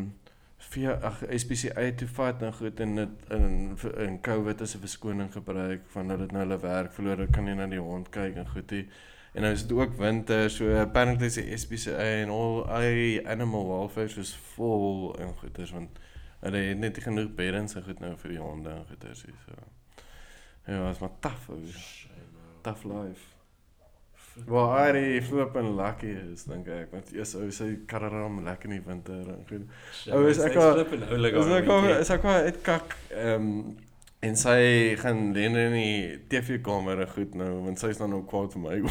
[0.69, 5.31] via ag SPCA toe vat en goed en dit in in COVID as 'n verskoning
[5.33, 8.35] gebruik van hulle het nou hulle werk verloor, hulle kan nie na die hond kyk
[8.35, 8.85] en goed nie.
[9.33, 13.67] En nou is dit ook winter, so apparently is die SPCA en al I animal
[13.67, 15.99] welfare is vol en goeders want
[16.39, 19.35] hulle het net nie genoeg beddens en goed nou vir die honde en goeders nie,
[19.45, 19.53] so.
[20.65, 21.65] Ja, dit is maar taaf, ou.
[22.61, 23.38] Tough life.
[24.47, 28.77] Waar hy flip en lucky is, dink ek, want eers ou sy kararam lekker in
[28.77, 29.67] die winter en goed.
[30.13, 33.53] Ou, is ek al- flip en oulik Is ek al is ek al uitkak ehm
[34.21, 38.25] en sy gaan len in die TV-kamer en goed nou, want sy is dan nou
[38.27, 38.81] kwaad vir my.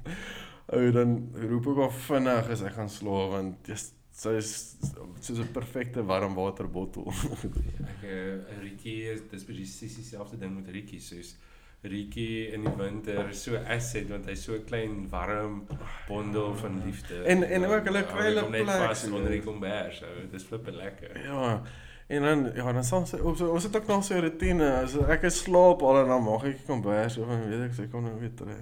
[0.74, 4.50] ou dan roep ek of vinnig as ek gaan slaap want just, sy is
[5.20, 7.06] soos 'n perfekte warmwaterbottel.
[7.92, 11.36] Ek uh, Rietjie is dis presies dieselfde ding met Rietjie soos
[11.82, 15.66] Rietjie in die winter is so asset want hy's so klein warm
[16.08, 17.22] bondel van liefde.
[17.22, 19.98] En- en ook hulle Ja, kry hulle plek, vas onder die kombers.
[19.98, 21.20] So dis flippe lekker.
[21.24, 21.62] Ja.
[22.08, 24.72] En dan ja, dan sal sy ons ons het ook nog so 'n rotine.
[24.82, 27.74] As ek is slaap al en dan maak ek kom by so van weet ek
[27.74, 28.56] sy kom nou weer terug.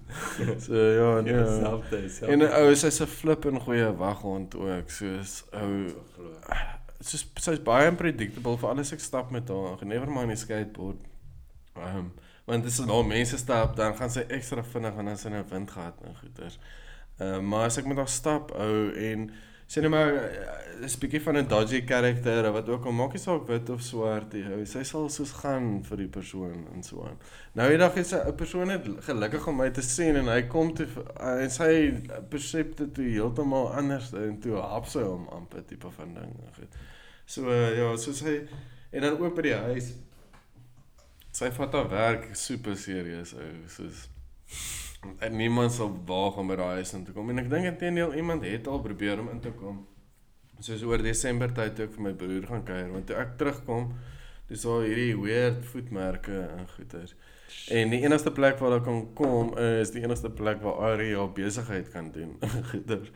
[0.64, 1.32] so ja, nee.
[1.32, 2.32] Dieselfde, dieselfde.
[2.32, 4.90] En ou sy's 'n flip en goeie waghond ook.
[4.90, 6.30] Soos ou glo.
[7.00, 9.84] soos sy's baie unpredictable vir alles ek stap met haar.
[9.84, 10.96] Never mind die skateboard.
[11.76, 12.12] Ehm um,
[12.48, 15.70] want as nou mense stap dan gaan sy ekstra vinnig en dan sy nou wind
[15.70, 16.58] gehad en goeters.
[17.18, 19.28] Ehm uh, maar as ek met haar stap ou en
[19.68, 23.12] sê net maar eh, is 'n bietjie van 'n dodgy karakter wat ook al maak
[23.12, 24.64] nie saak wit of swart nie.
[24.66, 27.18] Sy sal soos gaan vir die persoon en so aan.
[27.52, 30.74] Nou die dag is 'n persoon net gelukkig om my te sien en hy kom
[30.74, 31.92] toe v- en sy
[32.30, 36.32] persepte toe heeltemal anders en toe hap sy hom amper tipe van ding.
[36.56, 36.72] Goed.
[37.26, 38.40] So uh, ja, so sy
[38.90, 39.92] en dan ook by die huis.
[41.38, 44.06] Sy vat haar werk super serieus ou, soos
[45.22, 48.16] en niemand sal waag om by daai huis in te kom en ek dink intedeel
[48.18, 49.84] iemand het al probeer om in te kom.
[50.58, 53.92] Soos oor Desember tyd toe ek vir my broer gaan kuier want toe ek terugkom
[54.48, 57.14] dis al hierdie weird voetmerke en goeters.
[57.72, 61.30] En die enigste plek waar ek kan kom is die enigste plek waar Ari haar
[61.36, 62.34] besigheid kan doen.
[62.72, 63.12] goeters.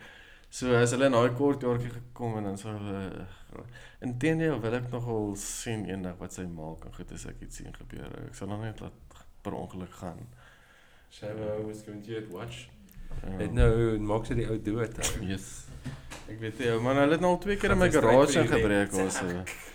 [0.53, 3.25] So as hulle in daai kort jaartjie gekom en dan sou hulle
[4.05, 7.73] Inteendeel wil ek nogal sien eendag wat sy maak en goed as ek iets sien
[7.73, 8.11] gebeur.
[8.27, 10.21] Ek sal dan net laat per ongeluk gaan.
[11.13, 12.67] Shadow was going to watch.
[13.21, 13.35] Ja.
[13.41, 14.97] Dit nou maak sy die ou dood.
[15.25, 15.49] Yes.
[16.29, 18.41] Ek weet nie, man, hulle het nou al twee keer in my Gaan sy garage
[18.45, 19.05] ingebreek wet.
[19.05, 19.21] ons.
[19.21, 19.69] So.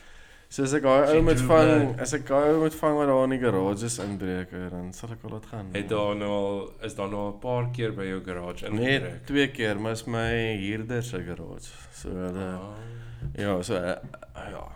[0.48, 3.24] so as ek daai ou do vang, as ek daai ou moet vang wat daar
[3.24, 5.66] in die garages inbreek, eh, dan sal ek wel laat gaan.
[5.72, 9.26] Het daar nou al is daar nou 'n paar keer by jou garage ingebreek.
[9.26, 11.70] twee keer, maar is my huurder se garage.
[11.92, 12.74] So hulle Ah.
[13.34, 13.96] Ja, so uh,
[14.50, 14.66] ja.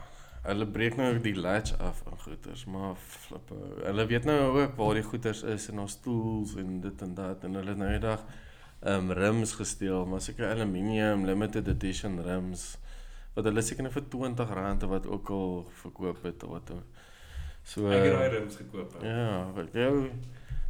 [0.43, 3.55] Hulle breek nou die latch af en goeters, maar flippe.
[3.85, 7.45] Hulle weet nou ook waar die goeters is en ons tools en dit en dat
[7.45, 8.25] en hulle het nou eendag
[8.85, 12.77] um rims gesteel, maar seker aluminium limited edition rims
[13.35, 16.75] wat hulle seker net vir R20 of wat ook al verkoop het of wat.
[17.65, 18.97] So Ek het daai rims gekoop.
[19.07, 20.11] Ja, wat jou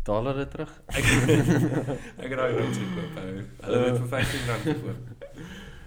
[0.04, 0.72] daal hulle terug.
[0.98, 3.20] Ek ek het daai rims gekoop.
[3.66, 5.04] Hulle het vir R15 gekoop.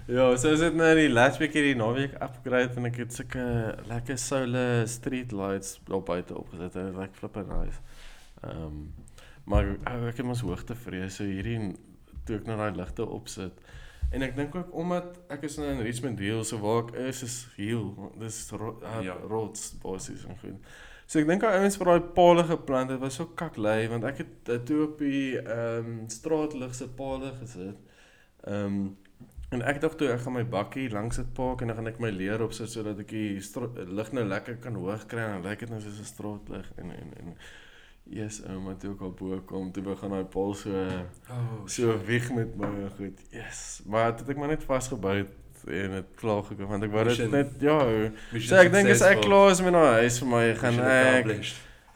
[0.05, 3.45] Ja, so is dit nou die last week hierdie naweek upgrade en ek het sulke
[3.89, 6.75] lekker solar street lights op buite opgesit.
[6.75, 7.79] Dit lyk like flippin nice.
[8.43, 8.75] Ehm um,
[9.49, 11.71] maar ou, ek het mos hoogtevrees, so hierdie
[12.25, 13.57] toe ek nou daai ligte opsit.
[14.15, 17.23] En ek dink ook omdat ek is nou in Richmond Hill, so waar ek is
[17.27, 17.89] is hill.
[18.21, 19.15] Dis ro uh, Ja.
[19.27, 20.69] roads bosses en goed.
[21.05, 24.17] So ek dink daai ouens vir daai palle geplant het was so kaklei want ek
[24.23, 27.75] het uh, toe op die ehm um, straatlig se palle gesit.
[28.47, 28.97] Ehm um,
[29.53, 31.99] en ek dink toe ek gaan my bakkie langs dit park en dan gaan ek
[32.01, 33.37] my leer opsit sodat ek die
[33.99, 36.89] lig nou lekker kan hoog kry en dan lyk dit nou soos 'n straatlig en
[36.91, 37.35] en en
[38.09, 40.69] Yes, ouma toe ook al bo kom, toe begin daai paal so
[41.33, 43.23] Oh, so wieg met my en goed.
[43.33, 43.81] Yes.
[43.85, 45.15] Maar dit het ek maar net vasgebou
[45.65, 47.79] en dit klaar gekom want ek wou dit net ja.
[48.37, 51.33] So ek dink as ek klaar is met daai huis vir my gaan ek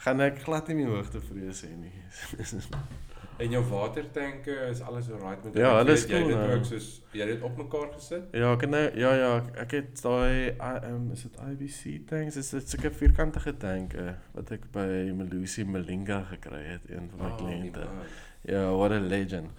[0.05, 1.93] gaan ek glad nie meer hoogte vrees hê nie.
[3.39, 6.47] En jou watertanke is alles alright met Ja, Ek alles weet Jy cool het dit
[6.47, 6.57] nou.
[6.59, 8.23] ook soos jy het dit op mekaar gesit.
[8.35, 9.31] ja, ek het nou ja ja,
[9.63, 10.53] ek- het daai
[10.89, 16.23] um, is dit IBC tanks, is dit sulke vierkantige tanke wat ek by Melusi Malinga
[16.33, 17.87] gekry het, een van my Oh, kliënte.
[18.41, 19.49] Ja, what a legend.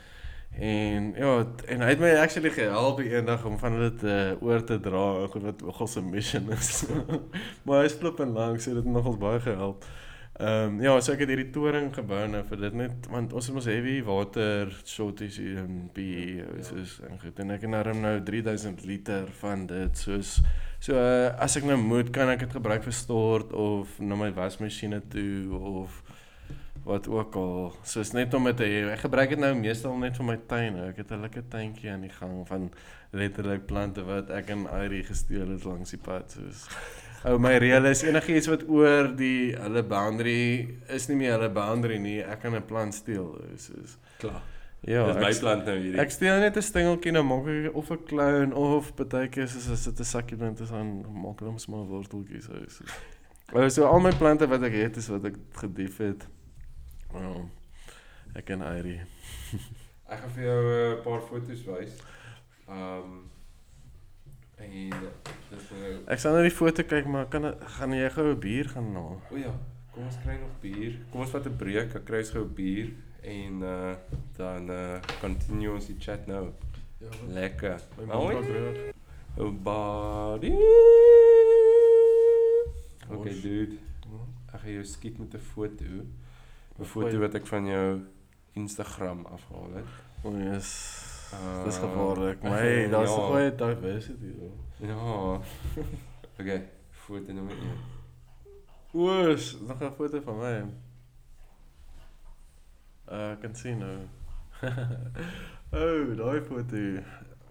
[0.59, 4.81] En ja, en hy het my actually gehelp eendag om van dit uh, oor te
[4.81, 6.85] dra, goed wat nogal se mission is.
[7.65, 9.85] maar hy's flip en lank, so dit het nogals baie gehelp.
[10.41, 13.49] Ehm um, ja, so ek het hierdie toring gebou nou vir dit net want ons
[13.51, 16.47] het mos heavy water shortage hier in PE Ja.
[16.65, 20.39] soos en goed en ek het nou nou 3000 liter van dit soos
[20.81, 24.31] so uh, as ek nou moet kan ek dit gebruik vir stort of na my
[24.33, 26.01] wasmasjiene toe of
[26.89, 28.81] wat ook al soos net om dit te hê.
[28.95, 30.79] Ek gebruik dit nou meestal net vir my tuin.
[30.89, 32.71] Ek het 'n lekker tuintjie aan die gang van
[33.13, 36.65] letterlik plante wat ek in Airie gesteel het langs die pad soos
[37.29, 41.99] Ou my reël is enigiets wat oor die hulle boundary is nie meer hulle boundary
[41.99, 42.21] nie.
[42.25, 44.41] Ek kan 'n plant steel soos Klaar.
[44.81, 46.01] ja, Dis my plant nou hierdie.
[46.01, 49.85] ek steel net 'n stengeltjie nou maak ek of 'n clown of partykeer soos as
[49.85, 52.55] dit 'n succulent is dan maak ek hom smal worteltjies so.
[52.69, 52.85] so.
[53.53, 56.27] Oh, so al my plante wat ek het is wat ek gedief het.
[57.13, 57.35] Ja.
[58.35, 59.01] Ek en Airie.
[60.11, 61.99] Ek gaan vir jou 'n uh, paar foto's wys.
[62.69, 63.30] Um
[64.61, 64.91] en
[65.51, 68.69] dis nou Ek sal nou die foto kyk maar kan gaan jy gou 'n bier
[68.69, 69.21] gaan haal?
[69.31, 69.53] O ja,
[69.93, 70.99] kom ons kry nog bier.
[71.11, 72.91] Kom ons vat 'n breek, ek kry ons gou bier
[73.23, 73.95] en uh
[74.37, 76.53] dan uh continue ons die chat nou.
[77.01, 77.09] Ja.
[77.29, 77.81] Lekker.
[79.39, 80.53] Oh body.
[83.11, 84.19] Okay dude, Ja.
[84.55, 85.85] ek gaan jou skiet met 'n foto.
[86.79, 88.01] 'n Foto wat ek van jou
[88.55, 89.87] Instagram afgehaal het.
[90.23, 91.00] O, yes.
[91.65, 92.43] Dis gevaarlik.
[92.43, 93.17] Maar hey, daar's ja.
[93.17, 94.89] nog baie diversity daar.
[94.89, 95.41] Ja.
[96.41, 97.69] Okay, foto nommer 1.
[98.93, 100.65] Oos, nog 'n foto van my.
[103.13, 103.99] Uh, kan sien nou.
[105.83, 106.77] oh, daai foto.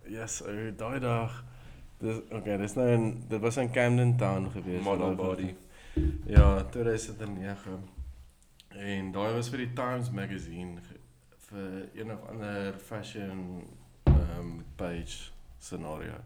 [0.03, 1.43] Yes, oh, daai dag.
[1.97, 4.83] Dis okay, dis nou in dit was in Camden Town gewees.
[4.83, 5.55] Model body.
[6.25, 7.79] Ja, 2009.
[8.67, 10.81] En daai was vir die Times magazine
[11.49, 13.67] vir een of ander fashion
[14.05, 16.19] um page scenario.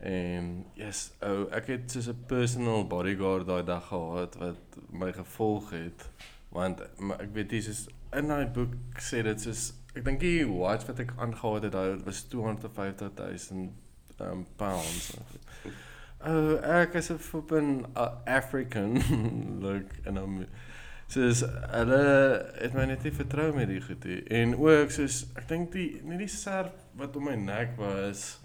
[0.00, 5.70] En yes, ou, ek het soos 'n personal bodyguard daai dag gehad wat my gevolg
[5.70, 6.08] het
[6.48, 10.46] want maar ek weet nie soos in daai boek sê dit soos ek dink die
[10.46, 13.70] watch wat ek aangehad het daai was 250000
[14.20, 15.12] um pounds.
[16.26, 18.98] Oh, ek is 'n flippin uh, African
[19.64, 20.46] look en dan
[21.08, 21.40] soos
[21.72, 22.02] hulle
[22.60, 24.20] het my net nie vertrou met die goed nie.
[24.40, 28.38] En ook soos ek dink die net die serp wat om my nek was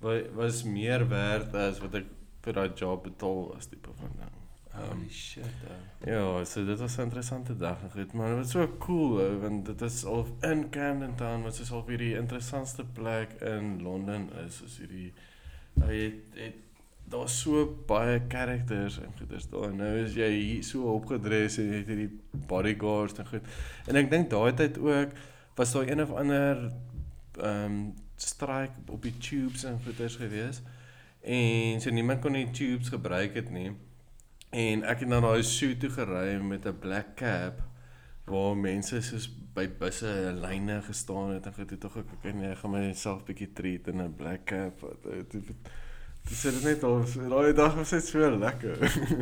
[0.00, 2.06] wa- was meer werd as wat ek
[2.42, 4.34] vir daai job betaal was tipe van ding.
[4.78, 5.44] Holy Um, shit.
[5.66, 5.76] Uh.
[6.06, 9.38] ja, so dit was 'n interessante dag en goed, maar dit was so cool ou,
[9.40, 14.28] want dit is al in Camden Town wat soos al hierdie interessantste plek in Londen
[14.46, 15.12] is, soos hierdie
[15.82, 16.54] hy het, het
[17.08, 19.74] daar's so baie characters en goeders daar.
[19.74, 23.48] Nou is jy hier so opgedres en het hierdie bodyguards en goed.
[23.86, 25.16] En ek dink daai tyd ook
[25.58, 26.68] was daar een of ander
[27.38, 27.80] ehm um,
[28.18, 30.62] strike op die tubes en goeders gewees.
[31.22, 33.70] En so niemand kon die tubes gebruik het nie.
[34.50, 37.62] En ek het na daai shoot toe gery met 'n black cab
[38.28, 42.42] waar mense soos by busse in lyne gestaan het en goed het tog ek en
[42.42, 44.80] jy gaan myself bietjie treat in 'n black cab.
[44.80, 45.06] Wat
[46.28, 48.76] Dis dit net so- daai dag was dit so lekker.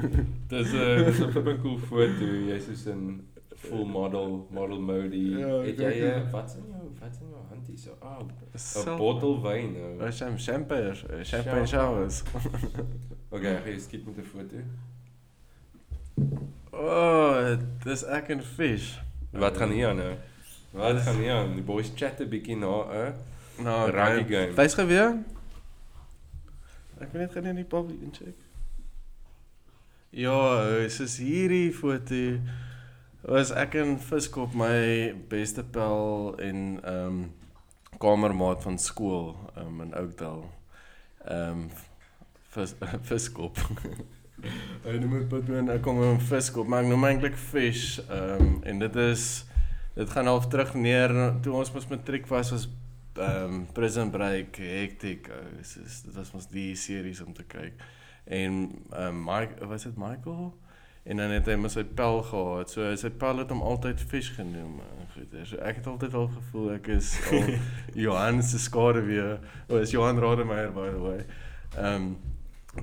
[0.50, 2.24] Dis 'n dis 'n flippin cool foto.
[2.48, 3.26] Jy's soos in
[3.56, 5.16] full model model mode.
[5.38, 7.94] Ja, het jy eh, wat's in jou wat's in jou hand hier so?
[8.02, 10.06] Ah, 'n Self- bottel wyn nou.
[10.06, 11.66] Uh, sham champagne, uh, champagne Champagne.
[11.66, 12.22] showers.
[13.36, 14.56] Okay, ek gaan skiet met 'n foto.
[16.72, 18.98] Oh, dis ek en fish.
[19.32, 20.14] Wat gaan hier aan nou?
[20.70, 21.54] Wat gaan hier aan?
[21.54, 23.12] Die boys chat 'n bietjie na, hè?
[23.62, 24.52] Nou, Rugby game.
[24.54, 25.16] Wys gou weer.
[27.00, 28.36] Ek net gou net die publiek incheck.
[30.16, 30.36] Ja,
[30.88, 32.20] soos hierdie foto
[33.26, 37.18] was ek in Viskop my beste pel en ehm um,
[38.00, 40.48] kamermaat van skool um, in Oudtshoorn.
[41.26, 41.68] Ehm um,
[42.54, 42.74] vis
[43.10, 43.60] Viskop.
[44.86, 47.98] Hy noem dit Pitman, ek kom in Viskop, maar ek noem eintlik fish.
[48.06, 49.44] Ehm um, en dit is
[49.96, 51.12] dit gaan half terug neer
[51.44, 52.68] toe ons mos matriek was was
[53.18, 55.28] ehm um, Prison Break, Hectic.
[55.28, 57.82] ou, soos dit was mos die series om te kyk.
[58.24, 58.52] En
[58.90, 60.54] ehm um, Mike, was dit Michael?
[61.06, 62.70] En dan het hy mos sy pel gehad.
[62.70, 64.80] So sy pel het hom altyd fish genoem.
[64.82, 65.36] en Goed.
[65.46, 67.52] So ek het altyd al gevoel ek is al
[68.06, 69.36] Johan se skaduwee.
[69.68, 71.20] O, is Johan Rademeier by the way.
[71.76, 72.16] Ehm um,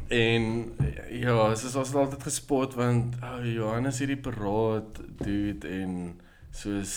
[0.10, 0.74] en
[1.14, 5.94] ja, soos ons altyd gespot want oh, Johan is hierdie paraat dude en
[6.50, 6.96] soos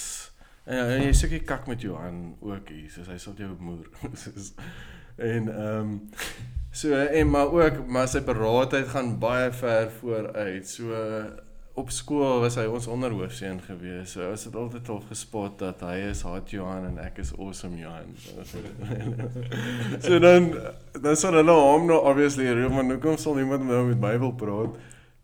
[0.67, 3.89] en, en jy sukkie kak met Johan ook hier, soos hy sal jou moer.
[4.25, 4.53] soos
[5.17, 5.97] en ehm um,
[6.77, 10.69] so en maar ook maar sy paraatheid gaan baie ver vooruit.
[10.69, 10.93] So
[11.77, 14.15] op skool was hy ons onderhoofseun gewees.
[14.17, 17.81] So ons het altyd al gespot dat hy is hot Johan en ek is awesome
[17.81, 18.13] Johan.
[20.05, 20.51] so dan
[21.01, 24.33] dan sal hulle hom nou obviously roep, maar hoekom sal niemand nou met my wil
[24.41, 24.77] praat?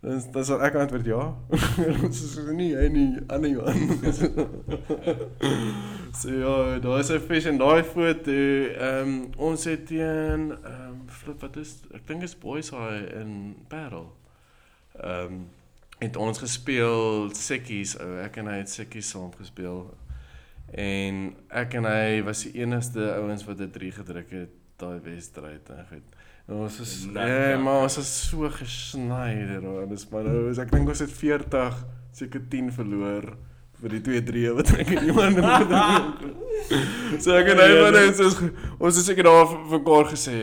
[0.02, 1.24] Dan dan sal ek antwoord ja.
[2.02, 4.00] Ons is nie hy nie ander Johan.
[6.20, 8.34] so ja, daar is 'n fish en daai foto.
[8.34, 13.14] Ehm um, ons het teen ehm um, flip wat is ek dink is Boys High
[13.20, 14.10] in Parel.
[14.98, 15.46] Ehm um,
[16.02, 18.18] het ons gespeel sekkies ou.
[18.26, 19.86] Ek en hy het sekkies saam gespeel.
[20.74, 25.70] En ek en hy was die enigste ouens wat dit 3 gedruk het daai wedstryd
[25.70, 26.21] en goed.
[26.52, 27.56] Ons is ja.
[27.62, 29.32] maar ons is so gesny
[29.62, 29.86] daar.
[29.90, 31.78] Dis maar nou, is- ek dink ons het 40
[32.12, 33.24] seker 10 verloor
[33.82, 35.36] vir die 2-3 wat ek en iemand
[37.22, 38.04] So ek en hy Ja, maar ja.
[38.04, 38.36] net soos
[38.78, 40.36] ons het seker daar vir mekaar gesê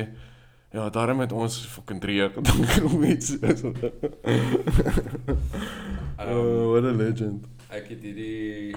[0.72, 3.32] Ja, daarom het ons fucking 3 gedink om iets.
[3.42, 3.74] Um,
[6.20, 7.48] oh, what a legend.
[7.74, 8.76] Ek het hierdie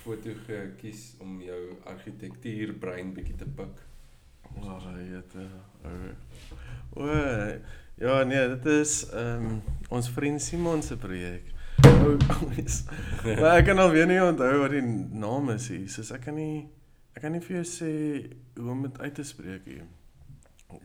[0.00, 1.58] foto gekies om jou
[1.92, 3.82] argitektuurbrein bietjie te pik.
[4.56, 4.80] Oh,
[5.12, 5.46] jette.
[6.96, 7.06] O,
[7.94, 11.42] ja, nee, dit is ehm um, ons vriend Simon se projek.
[11.84, 12.84] Ou ouens.
[13.24, 14.84] Maar ek kan al weer nie onthou wat die
[15.22, 15.88] naam is hier.
[15.90, 16.68] Soos ek kan nie
[17.14, 17.90] ek kan nie vir jou sê
[18.56, 19.88] hoe om dit uit te spreek hier.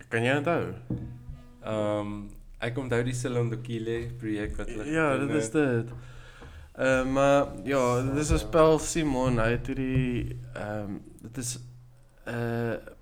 [0.10, 0.74] Kan jy onthou?
[1.66, 2.18] Ehm um,
[2.66, 5.94] ek onthou die Silondokile projek wat hulle Ja, dit is dit.
[6.76, 11.38] Ehm uh, maar ja, dit is 'n spel Simon, hy het hierdie ehm um, dit
[11.44, 11.56] is
[12.26, 12.95] 'n uh,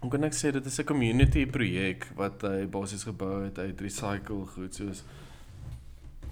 [0.00, 3.80] hoe kan ek sê dit is 'n community projek wat hy basies gebou het uit
[3.80, 5.04] recycle goed soos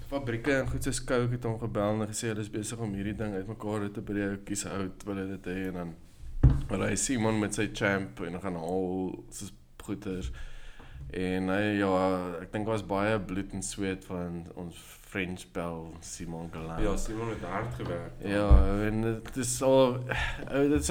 [0.08, 3.16] fabrieke en goed soos Coke het hom gebel en gesê hulle is besig om hierdie
[3.16, 5.94] ding uitmekaar te breek, kies uit wil hy dit hê en dan
[6.68, 9.52] maar hy Simon met sy champ en gaan al soos
[9.84, 10.32] goeters
[11.08, 11.92] En hy ja,
[12.42, 14.76] ek dink daar was baie bloed en sweet van ons
[15.08, 16.82] French bel Simon Galan.
[16.82, 18.12] Ja, Simon het hard gewerk.
[18.24, 18.48] Ja,
[18.86, 19.98] en dit is al
[20.52, 20.90] ou dit is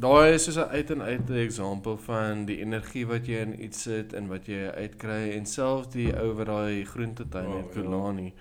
[0.00, 3.62] daai is soos 'n uit en uit 'n voorbeeld van die energie wat jy in
[3.64, 7.74] iets sit en wat jy uitkry en selfs die ou wat daai groentetuin Oh, het
[7.74, 7.80] ja.
[7.80, 8.34] Kulani.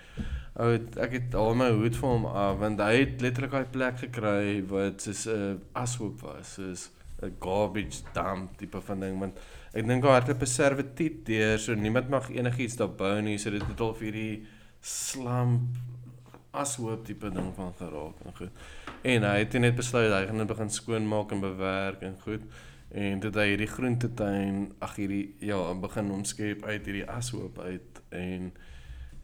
[0.59, 3.65] Ou het- ek het al my hoed vir hom af want hy het letterlik daai
[3.71, 6.89] plek gekry wat soos 'n ashoop was, soos
[7.23, 9.39] 'n garbage dump tipe van ding want
[9.73, 13.49] ek dink daar het 'n preservatief deur so niemand mag enigiets daar bou nie so
[13.49, 14.45] dit het al vir hierdie
[14.81, 15.61] slamp
[16.51, 18.63] ashoop tipe ding van geraak en goed.
[19.01, 22.47] En hy het net besluit hy gaan begin skoonmaak en bewerk en goed.
[22.87, 28.51] En dit hy hierdie groentetuin, ag hierdie ja, begin omskep uit hierdie ashoop uit en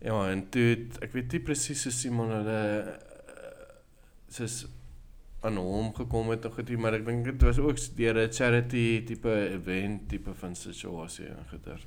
[0.04, 3.52] ja, en toe het, ek weet nie presies hoe Simon hulle eh,
[4.36, 4.66] soos
[5.48, 9.04] aan hom gekom het of goed, maar ek dink dit was ook deur 'n charity
[9.08, 11.80] tipe event tipe van situasie en goeie.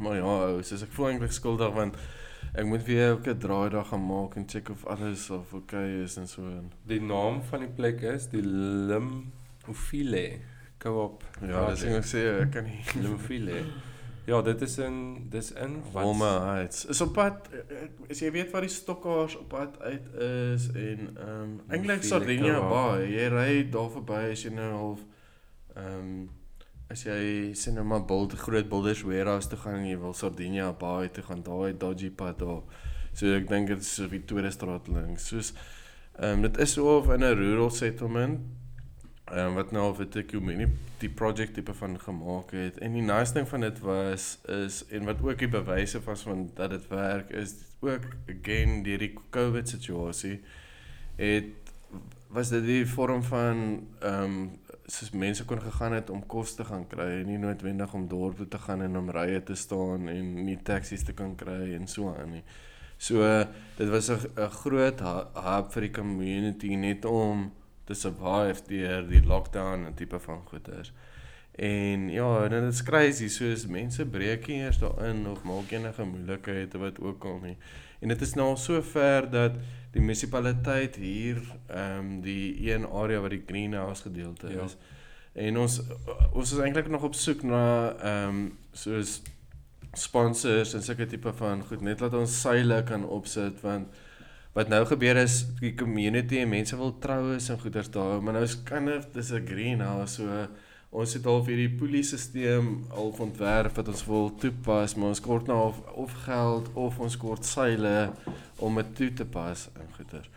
[0.00, 1.98] Maar ja, soos ek voel eintlik skuldig want
[2.52, 6.16] ek moet weer elke draaidag gaan maak en check of alles of oké okay is
[6.16, 10.26] en so en Die naam van die plek is die Limofile
[10.78, 11.24] Co-op.
[11.40, 13.62] ja, dis ek sê ek kan nie Limofile.
[14.24, 16.84] Ja, dit is in dis in Wolma Heights.
[16.84, 17.48] Is op pad
[18.10, 22.60] as jy weet waar die stokkaars op pad uit is en ehm um, eintlik Sardinia.
[22.68, 23.10] Bay.
[23.12, 25.04] Jy ry daar verby as jy nou half
[25.74, 26.16] ehm um,
[26.92, 30.72] as jy sien nou maar Bold groot Boulders Warehouse toe gaan en jy wil Sardinia
[30.72, 32.62] Bay toe gaan, daai dodgy pad daar.
[33.14, 35.30] So ek dink dit is die tweede straat links.
[35.30, 35.54] Soos
[36.14, 38.40] ehm um, dit is so of in 'n rural settlement
[39.32, 42.78] ehm um, wat nou of dit 'n community project tipe van gemaak het.
[42.78, 46.50] En die nice ding van dit was is en wat ook die bewyse was van
[46.54, 50.40] dat dit werk is ook again deur die COVID situasie
[51.16, 51.72] het
[52.28, 56.64] was dit die vorm van ehm um, soos mense kon gegaan het om kos te
[56.64, 60.08] gaan kry en nie noodwendig om dorp toe te gaan en om rye te staan
[60.12, 62.44] en nie taksies te kan kry en so aan nie.
[62.98, 63.20] So
[63.76, 67.52] dit was 'n groot hub vir die community net om
[67.84, 70.92] te survive deur die lockdown en tipe van goeders.
[71.54, 76.04] En ja, en dit is crazy soos mense breek nie eers daarin of maak enige
[76.04, 77.56] moeilikheid of wat ook al nie.
[78.00, 79.52] En dit is nou al so ver dat
[79.94, 81.38] die munisipaliteit hier
[81.68, 84.66] ehm um, die een area waar die greenhouse gedeelte ja.
[84.66, 84.76] is.
[85.32, 85.80] En ons
[86.32, 87.64] ons is eintlik nog op soek na
[87.94, 88.42] ehm um,
[88.72, 89.20] soos
[89.94, 94.02] sponsors en sulke tipe van goed net laat ons seile kan opsit want
[94.54, 98.44] wat nou gebeur is die community en mense wil troues en goeders daar maar nou
[98.46, 100.46] is kind of dis 'n greenhouse so
[100.94, 105.50] ons het al vir die polisiesisteem al ontwerp wat ons wil toepas maar ons kort
[105.50, 108.12] nou of, of geld of ons kort seile
[108.62, 110.30] om dit toe te pas en goeders.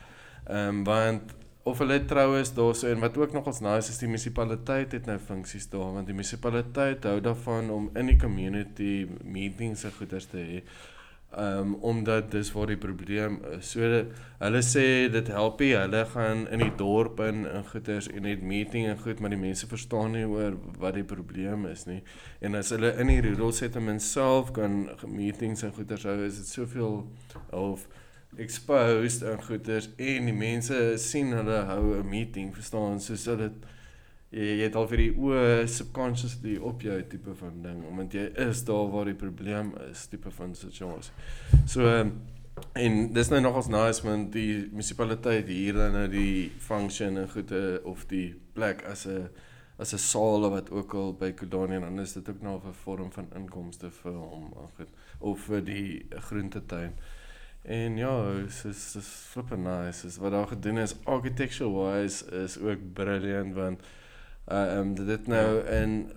[0.47, 1.35] Ehm um, want
[1.67, 5.67] of hulle troues daarso en wat ook nogals nice is die munisipaliteit het nou funksies
[5.69, 8.91] daar want die munisipaliteit hou daarvan om in die community
[9.23, 10.61] meetings en goeders te hê.
[11.35, 13.73] Um, omdat dis waar die probleem is.
[13.75, 13.83] So
[14.39, 15.73] hulle sê dit help nie.
[15.75, 19.41] Hulle gaan in die dorp in en goeders en het meeting en goed, maar die
[19.41, 21.99] mense verstaan nie oor wat die probleem is nie.
[22.39, 26.47] En as hulle in die rural settlement self kan meetings en goeders hou, is dit
[26.47, 27.03] soveel
[27.51, 27.83] of
[28.39, 33.67] exposed en goeders en die mense sien hulle hou 'n meeting, verstaan, soos dit
[34.31, 38.25] jy, jy het al vir die oë subconsciously op jou tipe van ding omdat jy
[38.47, 41.13] is daar waar die probleem is tipe van situasie.
[41.69, 41.87] So
[42.73, 47.79] en dis nou nogals nice man die munisipaliteit hier dan nou die function en goede
[47.85, 49.29] of die plek as 'n
[49.77, 52.73] as 'n saal wat ook al by Kodani en dan is dit ook nog 'n
[52.73, 54.53] vorm van inkomste vir hom
[55.19, 56.93] of vir die groentetuin.
[57.63, 60.07] En ja, is is is flipping nice.
[60.07, 63.81] Is wat daar gedoen is architecture wise is ook brilliant want
[64.51, 65.81] uh um dit nou ja.
[65.81, 66.11] in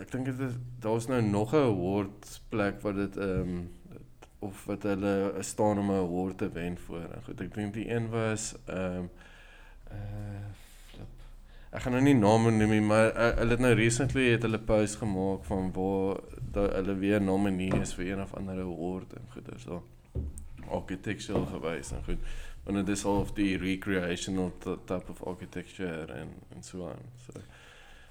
[0.00, 3.70] ek dink dit daar's nou nog 'n award plek wat dit um
[4.38, 7.06] of wat hulle staan om 'n award te wen voor.
[7.14, 9.10] En goed, ek dink die een was um
[9.90, 10.52] uh
[11.74, 14.60] Ek gaan nou nie name noem nie, maar uh, hulle het nou recently het hulle
[14.62, 16.20] post gemaak van waar
[16.54, 19.82] hulle weer nominees is vir een of ander award en goeders so
[20.70, 22.18] architectural gewys en goed
[22.64, 27.40] want dit is al of die recreational type of architecture en en so aan so.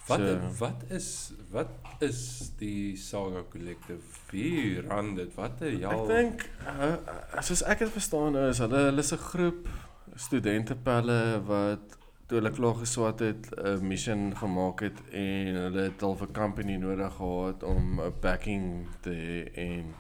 [0.08, 4.02] Wat so, wat is wat is die Saga Collective?
[4.32, 5.32] Wie ran dit?
[5.36, 6.96] Wat het jy ek dink uh,
[7.40, 9.70] soos ek dit verstaan is hulle hulle is 'n groep
[10.16, 11.98] studente pelle wat
[12.28, 16.34] toe hulle klaar geswat het 'n uh, mission gemaak het en hulle het al 'n
[16.34, 19.96] company nodig gehad om 'n backing te en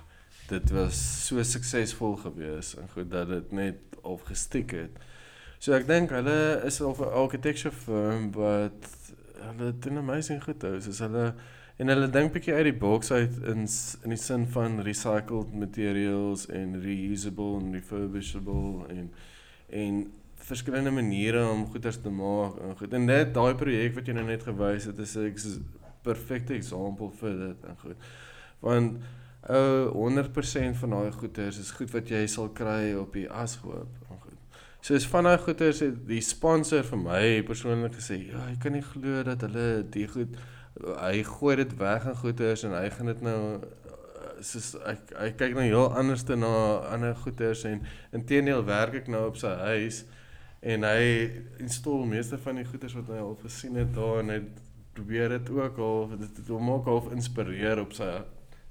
[0.47, 5.01] dit was so suksesvol gewees en goed dat dit net opgestiek het.
[5.59, 8.89] So ek dink hulle is al 'n architecture firm wat
[9.39, 10.79] hulle doen amazing goed hou.
[10.81, 11.33] Soos hulle
[11.77, 13.67] en hulle dink bietjie uit die box uit in
[14.03, 19.09] in die sin van recycled materials en reusable en refurbishable en
[19.69, 20.03] en
[20.43, 22.93] verskillende maniere om goeders te maak en goed.
[22.93, 25.65] En net daai projek wat jy nou net gewys het is 'n
[26.03, 27.97] perfekte voorbeeld vir dit en goed.
[28.59, 28.97] Want
[29.49, 33.99] uh, 100% van daai goederes is goed wat jy sal kry op die ashoop.
[34.83, 38.75] So is van daai goederes het die sponsor vir my persoonlik gesê, ja, jy kan
[38.75, 40.35] nie glo dat hulle die goed
[40.81, 43.39] hy gooi dit weg in goederes en hy gaan dit nou
[44.43, 46.49] soos ek hy kyk nou heel anders te na
[46.91, 47.83] ander goederes en
[48.17, 50.01] intedeel werk ek nou op sy huis
[50.73, 51.05] en hy
[51.61, 54.39] installeer meeste van die goederes wat hy al gesien het daar en hy
[54.97, 58.09] probeer dit ook al dit hom ook al inspireer op sy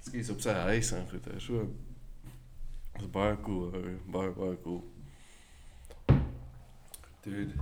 [0.03, 1.29] skies op sy huis en goed.
[1.43, 1.67] So
[2.99, 3.95] is baie cool, hey.
[4.11, 4.83] baie baie cool.
[7.23, 7.55] Dude.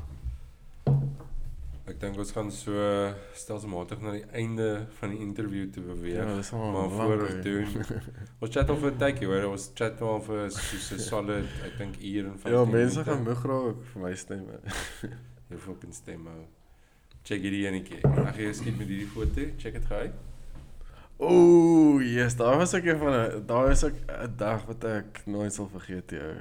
[1.91, 2.77] Ek dink ons gaan so
[3.35, 4.67] stelselmatig na die einde
[4.99, 6.21] van die onderhoud te beweeg.
[6.21, 7.99] Ja, dis al maar voor ons doen.
[8.41, 9.49] ons chat oor 'n tydjie, hoor.
[9.51, 13.23] Ons chat oor vir so 'n solid, ek dink uur en 15 Ja, mense gaan
[13.27, 14.59] moeg raak vir my stemme.
[15.51, 16.35] Jou fucking stemme.
[17.23, 18.01] Check hierdie enetjie.
[18.07, 19.49] Ag jy skiet met hierdie foto.
[19.57, 20.05] Check dit gou.
[21.21, 25.53] Ooh, yes, daar was ek van 'n daar was ek 'n dag wat ek nooit
[25.53, 26.33] sal vergeet jou.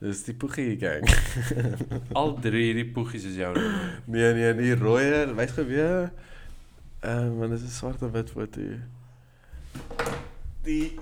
[0.00, 1.04] Dis die Poegie gang.
[2.18, 3.52] Al drie hierdie Poegies is jou.
[4.04, 6.12] Nee nee, die rooi, wys geweer.
[7.00, 8.60] Ehm, um, want dit is 'n swart en wit foto.
[10.62, 10.98] Die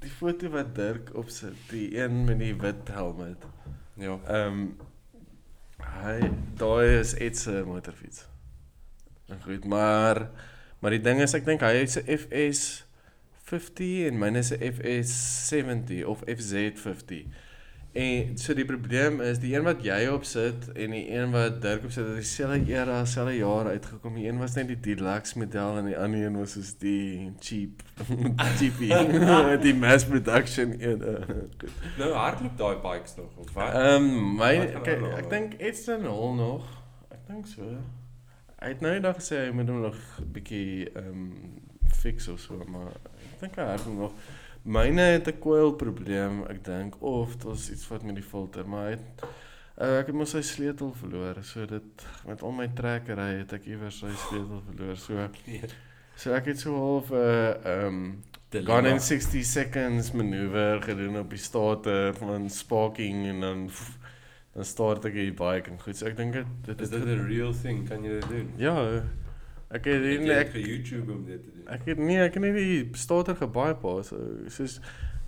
[0.00, 3.36] die foto wat Dirk opsit, die een met die wit helm.
[3.94, 4.18] Ja.
[4.26, 4.76] Ehm um,
[6.02, 8.26] hy daai is Ed se motorfiets.
[9.44, 10.30] Goed, maar
[10.80, 12.86] maar die ding is ek dink hy het 'n FS
[13.50, 15.14] 50 en myne is 'n FS
[15.48, 17.26] 70 of FZ50.
[17.92, 21.56] En so die probleem is die een wat jy op sit en die een wat
[21.62, 24.14] Dirk op sit het dieselfde era, selfde jaar uitgekom.
[24.14, 27.82] Die een was net die deluxe model en die ander een was soos die cheap
[28.58, 28.94] cheapie,
[29.66, 31.02] die mass production een.
[31.98, 33.74] Nou hardloop daai bikes nog of wat?
[33.74, 35.28] Ehm um, my Wat ek al?
[35.28, 36.70] dink Edson Hall nog.
[37.10, 37.74] Ek dink so.
[38.60, 41.60] Hy het nou eendag gesê hy moet hom nog 'n bietjie ehm um,
[42.00, 44.12] fix of so, maar ek dink hy het hom nog.
[44.62, 48.68] Myne het 'n coil probleem, ek dink of dit was iets wat met die filter,
[48.68, 49.24] maar hy het
[49.80, 53.64] uh, ek het mos sy sleutel verloor, so dit met al my trekkery het ek
[53.66, 54.96] iewers sy sleutel verloor.
[54.96, 55.28] So
[56.16, 61.18] so ek het so half 'n uh, ehm um, Gone in 60 seconds manoeuvre gedoen
[61.18, 63.98] op die state van sparking en dan pff,
[64.54, 65.96] dan start ek die bike en goed.
[65.96, 67.88] So ek dink dit dit Is dit 'n real thing?
[67.88, 68.52] Kan jy dit doen?
[68.56, 69.02] Ja.
[69.70, 71.68] Ek het nie jy ek vir YouTube om dit te doen?
[71.68, 74.08] ek het nie ek het nie die starter gebypass.
[74.08, 74.16] So,
[74.48, 74.80] soos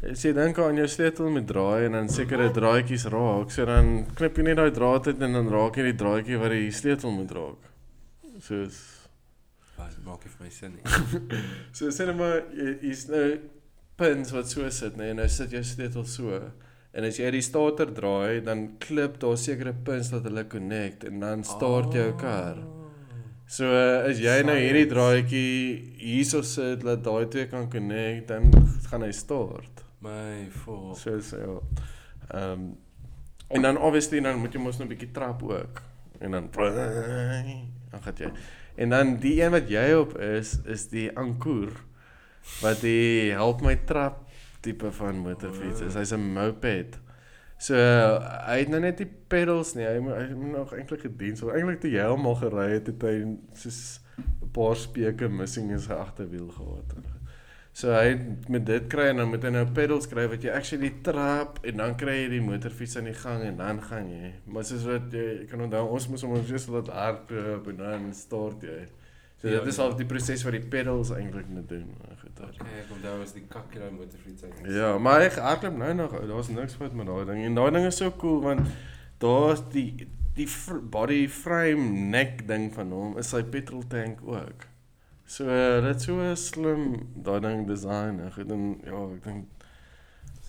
[0.02, 4.06] as jy dink aan jou sleutel met draai en dan sekere draadjies raak, so dan
[4.18, 7.14] knip jy net daai draad uit en dan raak jy die draadjie wat die sleutel
[7.14, 7.70] moet raak.
[8.40, 8.80] Soos
[9.76, 10.82] Wat maak vir my sin nie.
[11.76, 12.42] So sê net maar
[12.82, 13.38] hier's nou
[13.98, 16.38] pins wat so sit, nee, nou sit jou sleutel so.
[16.92, 21.22] En as jy die starter draai, dan klip daar sekere pins wat hulle connect en
[21.24, 22.60] dan start jou kar.
[23.48, 23.68] So
[24.08, 24.94] as jy nou hierdie Science.
[24.94, 28.52] draadjie hierso sit dat daai twee kan connect, dan
[28.90, 29.84] gaan hy start.
[30.04, 30.92] My for.
[30.96, 31.58] So so ja.
[32.32, 32.72] Ehm um,
[33.52, 35.82] en dan obviously dan moet jy mos nou 'n bietjie trap ook.
[36.20, 38.30] En dan dan gaan jy.
[38.76, 41.72] En dan die een wat jy op is is die Ankoor
[42.60, 44.21] wat die help my trap
[44.62, 45.98] tipe van motorfiets is.
[45.98, 46.98] Hy's 'n moped.
[47.62, 48.18] So uh,
[48.48, 49.86] hy het nou net die pedals nie.
[49.86, 51.36] Hy moet hy moet nog eintlik gedien.
[51.38, 53.16] So eintlik toe jy hom al gery het, het hy
[53.54, 56.96] soos 'n paar speke missing in sy agterwiel gehad.
[57.72, 58.18] So hy
[58.52, 61.78] met dit kry en dan moet hy nou pedals kry wat jy actually trap en
[61.80, 64.32] dan kry jy die motorfiets aan die gang en dan gaan jy.
[64.44, 68.10] Maar soos wat jy, jy kan onthou ons moes hom just laat hardloop en dan
[68.12, 68.82] start jy.
[69.42, 69.82] So Ja, dit is ja.
[69.82, 71.88] al die proses wat die pedals eintlik moet doen.
[71.98, 72.36] Maar Goed.
[72.38, 72.52] daar.
[72.60, 74.44] Okay, ek onthou was die kakkie daai motorfiets.
[74.70, 76.12] Ja, maar hy hardloop nou nog.
[76.14, 77.44] ou, Daar's niks fout met daai ding.
[77.48, 78.68] En daai ding is so cool want
[79.18, 80.46] daar's die die
[80.94, 84.68] body frame neck ding van hom is sy petrol tank ook.
[85.26, 88.20] So uh, dit so slim daai ding design.
[88.30, 89.44] Ek dink ja, ek dink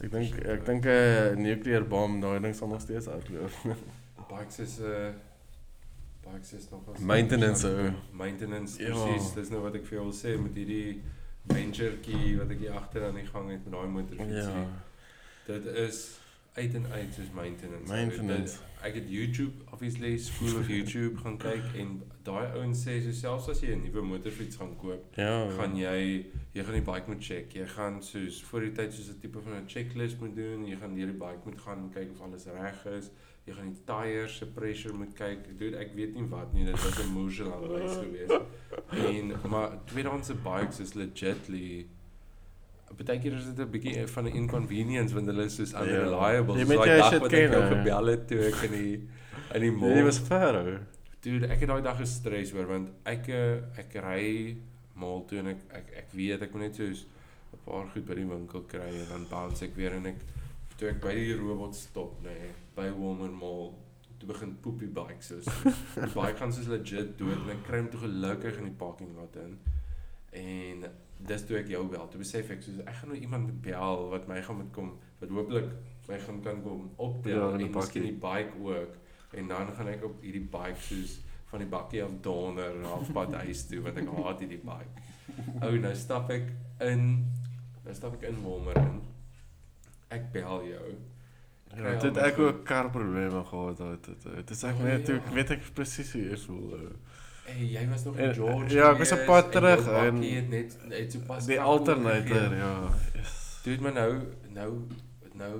[0.04, 3.52] ek dink ek dink 'n nuclear bom daai ding sal nog steeds hardloop.
[4.30, 5.12] Bikes is 'n uh,
[6.32, 7.92] bikes is nog as Maintenance, ou.
[8.12, 8.90] Maintenance Ja.
[8.90, 9.34] presies.
[9.34, 11.02] Dis nou wat ek vir jou wil sê met hierdie
[11.52, 14.46] venturekie wat ek hier agter aan die gang het met daai motorfiets.
[14.48, 14.66] ja.
[15.48, 15.98] Dit is
[16.54, 17.90] uit en uit soos maintenance.
[17.92, 18.54] Maintenance.
[18.54, 23.12] Dit, ek het YouTube obviously School of YouTube gaan kyk en daai ouens sê so
[23.12, 25.50] selfs as jy 'n nuwe motorfiets gaan koop, Ja.
[25.58, 27.52] gaan jy jy gaan die bike moet check.
[27.54, 30.66] Jy gaan soos voor die tyd soos 'n tipe van 'n checklist moet doen.
[30.68, 33.10] Jy gaan deur die bike moet gaan kyk of alles reg is.
[33.46, 35.50] Jy gaan die tyres se pressure moet kyk.
[35.60, 36.64] Dude, ek weet nie wat nie.
[36.66, 38.42] Dit was 'n aan wys geweest.
[38.92, 41.88] En maar tweedehandse bikes is legitly
[42.98, 46.54] Partykeer is dit 'n bietjie van 'n inconvenience want hulle is soos unreliable.
[46.54, 48.94] Jy Soos moet daai dag wat ek jou gebel het toe ek in die
[49.54, 50.04] in die Jy mall.
[50.04, 50.78] was ver ou.
[51.22, 54.58] Dude, ek het daai dag gestres oor want ek eh, ek ry
[54.96, 57.06] mall toe en ek ek ek weet ek moet net soos
[57.54, 60.20] 'n paar goed by die winkel kry en dan bounce ek weer en ek
[60.78, 63.72] toe ek by die robot stop nê nee, by Walmer Mall
[64.20, 65.48] toe begin poepie bike soos
[65.96, 69.16] die bike gaan soos legit dood en ek kry hom toe gelukkig in die parking
[69.20, 69.58] lot in
[70.44, 70.86] en
[71.24, 74.08] dis toe ek jou bel toe besef ek soos ek gaan nou iemand moet bel
[74.14, 75.70] wat my gaan moet kom wat hooplik
[76.08, 78.98] my gaan kan kom optel Ja, in die en miskien die bike ook
[79.40, 81.20] en dan gaan ek op hierdie bike soos
[81.54, 85.04] van die bakkie af donder en halfpad huis toe want ek haat hierdie bike.
[85.66, 86.50] Ou nou stap ek
[86.82, 87.04] in
[87.84, 89.02] nou stap ek in Walmer in.
[90.14, 90.94] Ek bel jou.
[91.76, 94.08] Ja, dit het ek ook karprobleme gehad het.
[94.36, 95.22] Dit is ek Oh, net toe ja.
[95.22, 96.74] ek weet ek presies hoe jy voel.
[96.74, 96.90] ou.
[97.46, 98.74] Hey, jy was nog in George.
[98.76, 102.56] ja, ek was op pad terug en- bakkie het net het so pas Die alternator,
[102.56, 102.90] ja.
[103.64, 104.12] Doet maar nou
[104.54, 104.70] nou
[105.34, 105.54] nou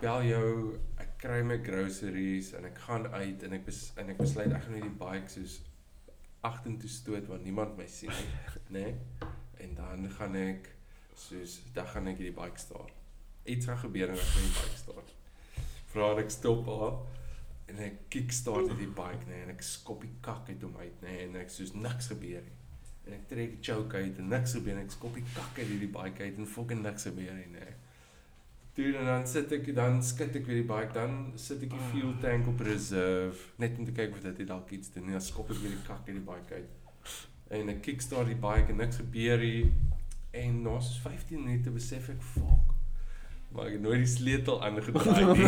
[0.00, 4.16] bel jou, ek kry my groceries en ek gaan uit en ek bes, en ek
[4.16, 5.60] besluit ek gaan net die bike soos
[6.46, 8.28] agtertoe stoot waar niemand my sien nie,
[8.80, 8.84] nê?
[8.86, 8.94] Nee?
[9.60, 10.68] En dan gaan ek
[11.18, 12.92] soos dan gaan ek hierdie bike start.
[13.48, 15.14] Iets gaan gebeur en ek die bike start.
[15.92, 16.98] Vra ek stop haar
[17.68, 21.02] en ek kickstart hierdie bike nê nee, en ek skop die kak uit hom uit
[21.04, 22.56] nê nee, en ek soos niks gebeur nie.
[23.08, 25.68] en ek trek die choke uit en niks gebeur en ek skop die kak uit
[25.68, 27.50] hierdie bike uit en fucking niks gebeur nie.
[27.56, 27.76] nee.
[28.78, 31.90] Toe en dan sit ek dan skit ek weer die bike dan sit ek die
[31.92, 35.28] fuel tank op reserve net om te kyk of dit dalk iets doen en dan
[35.28, 37.14] skop ek weer die kak uit die bike uit.
[37.58, 39.68] En ek kickstart die bike en niks gebeur nie
[40.38, 42.77] en na soos 15 minute besef ek fuck
[43.52, 45.46] maar ek het nooit die sleutel aangedraai nie.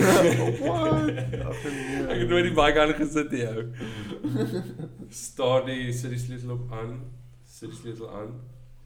[0.61, 1.11] What?
[1.51, 2.05] Ag nee.
[2.07, 3.65] Ek het nooit die bike aangesit nie ou.
[5.11, 6.95] Staar die sit die sleutel op aan.
[7.45, 8.33] Sit die sleutel aan.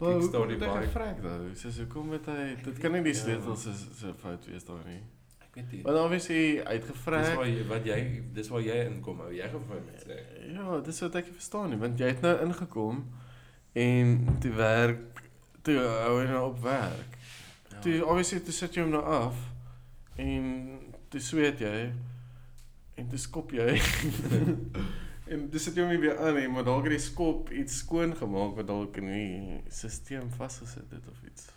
[0.04, 0.88] Kickstart kom die dit bike.
[0.92, 1.40] vrek nou?
[1.56, 3.20] Soos hoekom het hy Ek dit weet kan nie die ja.
[3.22, 4.98] sleutels is so fout wees daar nie.
[5.46, 5.82] Ek weet nie.
[5.86, 7.30] Want obviously Dis uitgevrek.
[7.38, 7.98] waar jy wat jy
[8.34, 9.30] dis waar jy inkom ou.
[9.32, 10.18] Jy gaan vir my sê.
[10.50, 13.04] Ja, dis wat ek verstaan nie, want jy het nou ingekom
[13.86, 15.22] en toe werk
[15.64, 17.13] toe hou hy nou op werk.
[17.84, 17.90] Ja.
[17.90, 19.36] Toe obviously toe sit jy hom nou af
[20.16, 20.44] en
[21.12, 21.92] toe sweet jy
[22.96, 23.74] en toe skop jy.
[25.32, 28.14] en dis sit jy hom weer aan nie, maar dalk het die skop iets skoon
[28.16, 31.50] gemaak wat dalk in die stelsel vasgesit het of iets.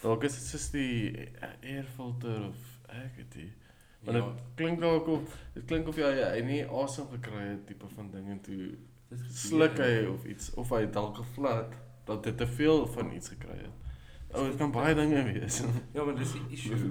[0.00, 1.26] Dalk is dit soos die
[1.60, 3.50] air filter of ek weet nie.
[4.00, 7.66] Want Ja, dit klink dalk of dit klink of jy hy nie asem gekry het
[7.68, 8.72] tipe van ding en toe
[9.10, 11.74] dit sluk hy of iets of hy het dalk gevlat
[12.08, 13.89] dat hy te veel van iets gekry het.
[14.34, 15.62] O, dit kan baie dinge wees.
[15.94, 16.90] Ja, maar dis die issue.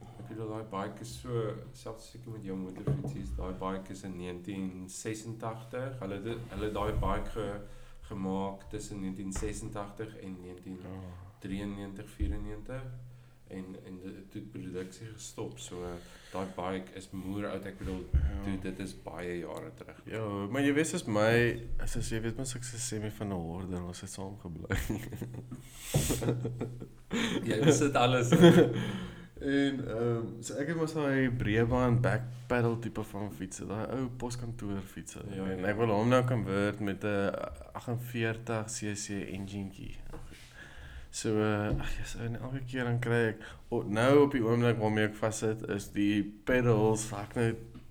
[0.00, 4.16] Ek bedoel daai bike is so selfs seker met jou motorfietsies, daai bike is in
[4.18, 5.98] 1986.
[6.02, 7.46] Hulle het dit- hulle het daai bike ge,
[8.10, 12.82] gemaak tussen 1986 en 1993 94
[13.50, 14.00] en en
[14.30, 15.58] toe het produksie gestop.
[15.58, 15.74] So
[16.32, 17.66] daai bike is moer oud.
[17.66, 18.04] Ek bedoel,
[18.44, 20.02] toe dit is baie jare terug.
[20.10, 21.32] Ja, maar jy weet as my
[21.82, 24.68] as as jy weet mens ek sê my van 'n horde ons het saam gebly.
[27.48, 28.30] Jy besit alles.
[29.40, 33.86] en ehm um, so ek het mos daai breëbaan back pedal tipe van fietsie, daai
[33.96, 35.22] ou poskantoor fietsie.
[35.34, 35.70] Ja, en ja.
[35.72, 37.32] ek wil hom nou convert met 'n
[37.72, 39.96] 48 cc enginetjie.
[41.10, 43.42] So uh, ag jy's en elke keer dan kry ek
[43.74, 47.48] oh, nou op die oomblik waarmee ek vassit is die pedals ek nou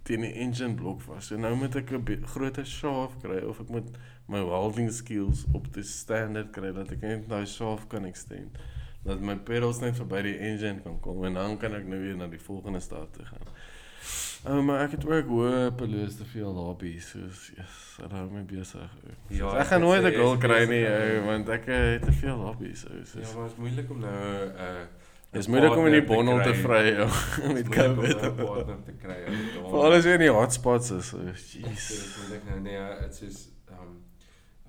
[0.07, 1.27] teen die engine blok vas.
[1.27, 3.89] So nou moet ek 'n groter shaft kry of ek moet
[4.31, 8.55] my welding skills op die standaard kry dat ek net daai shaft kan extend.
[9.03, 12.15] Dat my pedals net verby die engine kan kom en dan kan ek nou weer
[12.15, 13.51] na die volgende stap toe gaan.
[14.47, 18.93] Oh, maar ek het ook hopeloos te veel hobbies, soos yes, dit hou my besig.
[19.27, 21.17] Ja, ek ek gaan nooit 'n goal kry nie, ou.
[21.17, 22.95] ou, want ek eh, het te veel hobbies, ou.
[22.97, 24.85] Ja, Soos maar dit is moeilik om nou 'n uh,
[25.31, 27.07] Dit is moeilik om in die bondel te vry ou,
[27.53, 28.21] met Dis moeilik om COVID.
[28.21, 29.19] nou 'n partner te kry.
[29.69, 31.07] Vir alles weer in die hotspots is.
[31.07, 32.17] so, Dis Jeez.
[32.17, 33.91] moeilik nou nee, dit is um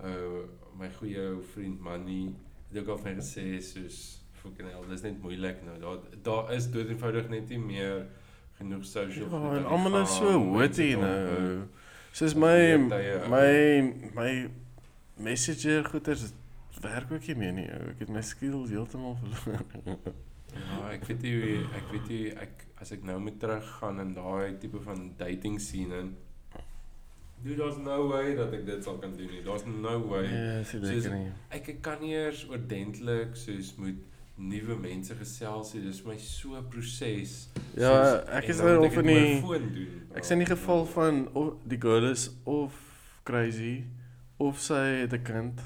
[0.05, 0.42] uh
[0.78, 2.34] my goeie vriend Manny
[2.72, 5.78] het ook al vir my gesê soos fucking hell, dis net moeilik nou.
[5.78, 8.06] Daar daar is dood eenvoudig net nie meer
[8.60, 11.60] genoeg social Ja, en almal is so te nou.
[12.12, 12.88] Soos my ou.
[13.30, 13.50] my
[14.14, 14.30] my
[15.16, 16.32] messenger goeters
[16.80, 17.66] werk ook nie meer nie.
[17.70, 19.98] Ek het my skills heeltemal verloor.
[20.50, 24.56] Ja, ek weet nie ek weet nie ek as ek nou moet teruggaan in daai
[24.62, 26.16] tipe van dating scene in
[27.40, 29.38] Dude, daar's no way dat ek dit sal kan doen nie.
[29.46, 30.26] Daar's no way.
[30.28, 31.30] Ja, sê Soos- lekker nie.
[31.56, 34.02] Ek ek kan nie eers oordentlik soos met
[34.40, 35.82] nuwe mense gesels nie.
[35.84, 37.48] Dis my so 'n proses.
[37.76, 39.88] Ja, ek is nou of in die doen.
[40.14, 42.74] Ek sien die geval van of die girl is of
[43.22, 43.84] crazy
[44.38, 45.60] of sy het 'n kind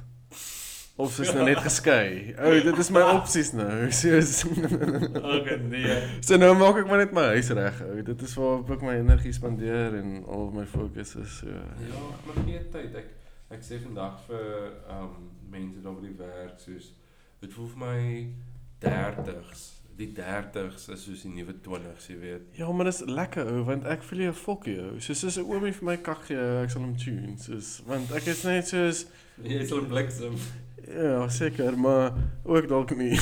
[0.96, 2.34] of sy is nou net geskei.
[2.38, 3.90] Ou, dit is my opsies nou.
[4.01, 5.98] Soos Okay, nee.
[6.20, 7.80] So nou maak ek maar net my huis reg.
[7.82, 11.48] Ou, dit is waar ek my energie spandeer en al my fokus is so.
[11.48, 12.94] Ja, maar gee tyd.
[12.94, 13.09] Ek
[13.55, 16.90] ek sê vandag vir um mense daar by die werk soos
[17.40, 18.01] dit voel vir my
[18.80, 19.70] 30s.
[19.96, 22.46] Die 30s is soos die nuwe 20s, jy weet.
[22.59, 25.01] Ja, maar dis lekker ou want ek voel jy 'n fokkie ou.
[25.01, 27.38] Soos soos 'n oomie vir my kak gee, ek sal hom tune.
[27.38, 29.06] Soos want ek is net soos
[29.42, 30.36] Jy sal bliksem.
[30.86, 33.18] Ja, seker, maar ook dalk nie.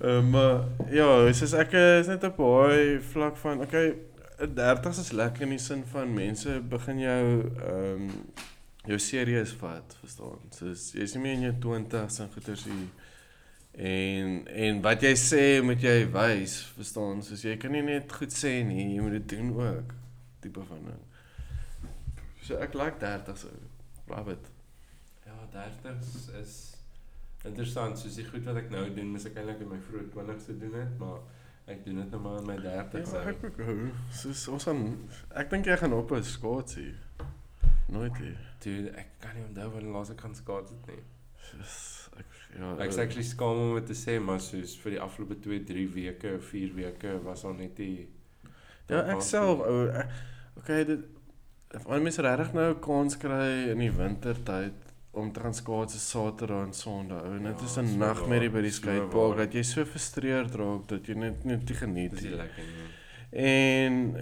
[0.00, 3.96] Ehm maar ja, soos ek is net op daai vlak van okay,
[4.38, 8.08] 'n 30s is lekker in die sin van mense begin jou ehm
[8.84, 10.40] jou serieus vat, verstaan?
[10.50, 12.88] Soos jy's nie meer in jou 20s en goeters hier
[13.72, 17.22] en en wat jy sê moet jy wys, verstaan?
[17.24, 19.94] Soos jy kan nie net goed sê nie, jy moet dit doen ook.
[20.44, 21.02] Tipe van ding.
[22.42, 23.60] So ek like 30s ou.
[24.10, 24.50] Love it.
[25.26, 26.56] Ja, 30s is
[27.44, 27.98] interessant.
[27.98, 30.58] Soos die goed wat ek nou doen, mis ek eintlik in my vroeë 20s te
[30.58, 31.22] doen het, maar
[31.70, 33.14] ek doen dit nou maar in my 30s.
[33.14, 33.78] Ja, ek ook hou.
[34.20, 34.84] Soos ons gaan
[35.38, 36.92] ek dink jy gaan op 'n skaatsie.
[37.92, 38.36] Nooit nie.
[38.64, 41.02] Dude, ek kan nie onthou wanneer laas ek gaan skaats het nie.
[41.50, 42.26] Soos ek
[42.58, 42.76] ja.
[42.78, 45.62] Ek is eh, actually skaam om dit te sê, maar soos vir die afgelope 2,
[45.64, 48.08] 3 weke, 4 weke was daar net die
[48.88, 49.88] Ja, ek self ou.
[50.58, 51.00] Okay, dit
[51.84, 54.72] wanneer mense regtig nou 'n kans kry in die wintertyd
[55.12, 57.22] om te gaan skaats is Saterdag en Sondag.
[57.24, 57.36] ou.
[57.36, 60.54] En dit Ja, is 'n so nagmerrie by die so skatepark dat jy so frustreerd
[60.54, 62.30] raak dat jy net net nie geniet Dis nie.
[62.30, 62.90] nie lekker nie.
[63.32, 64.16] En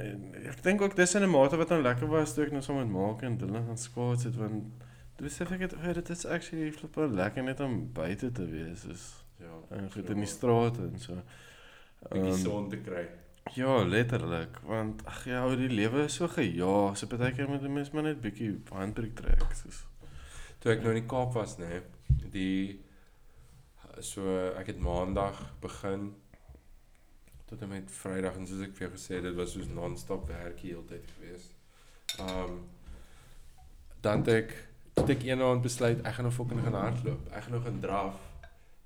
[0.47, 2.77] ek dink ook dis in 'n mate wat nou lekker was toe ek nou saam
[2.77, 4.65] met Maak en Dylan gaan skaats het want
[5.20, 8.86] toe besef ek het oh, dit is actually flippe lekker net om buite te wees
[8.88, 9.09] is
[9.40, 9.56] Ja.
[9.76, 11.16] en goed so in die strate en so.
[12.10, 13.06] bietjie Ehm, son te kry.
[13.56, 16.97] Ja, letterlik, want ag ja, die lewe is so gejaag.
[16.97, 19.84] So partykeer moet 'n mens maar net bietjie handbreek trek, soos.
[20.59, 22.80] Toe ek nou in die Kaap was, nê, nee, die
[24.01, 26.14] so ek het maandag begin
[27.47, 30.28] tot en met Vrydag en soos ek vir jou gesê het, dit was soos non-stop
[30.28, 31.51] werk die hele tyd gewees.
[32.20, 32.68] Um
[34.01, 34.69] dan het ek
[35.01, 37.27] toe het ek eendag besluit ek gaan nou fucking gaan hardloop.
[37.32, 38.20] Ek gaan nou gaan draf.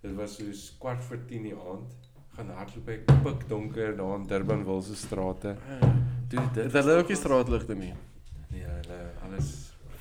[0.05, 1.95] Dit was soos kwart voor 10 die aand.
[2.37, 5.57] Gaan hardloop ek pik donker daar in Durbanville se strate.
[6.31, 7.93] Toe dit Dit hulle ook nie straatligte nie.
[8.51, 9.53] Nee, hulle alles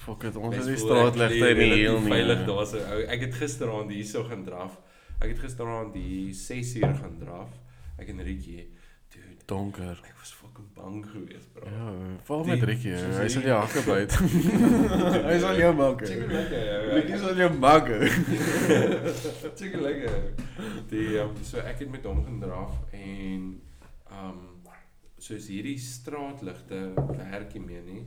[0.04, 2.10] Fok dit, ons het die voel straatligte die heel nie.
[2.12, 2.80] Veilig daar so.
[2.92, 3.04] ou.
[3.16, 4.76] Ek het gisteraand hierso gaan draf.
[5.22, 7.54] Ek het gisteraand die 6 uur gaan draf.
[7.96, 8.66] Ek en Rietjie.
[9.14, 10.02] Dude, donker.
[10.04, 11.66] ek was fucking bang geweest, bro.
[11.70, 12.98] Ja, val Die- met Rikkie.
[12.98, 14.12] soos Hy sal die- jou hakke byt.
[15.32, 16.06] Hy sal jou maak.
[16.06, 16.94] Chicken lekker.
[16.94, 17.88] Rikkie sal jou maak.
[19.58, 20.18] Chicken lekker.
[20.90, 23.62] Die um, so ek het met hom gedraf en
[24.14, 24.42] um
[25.24, 28.02] soos hierdie straatligte werk nie meer nie.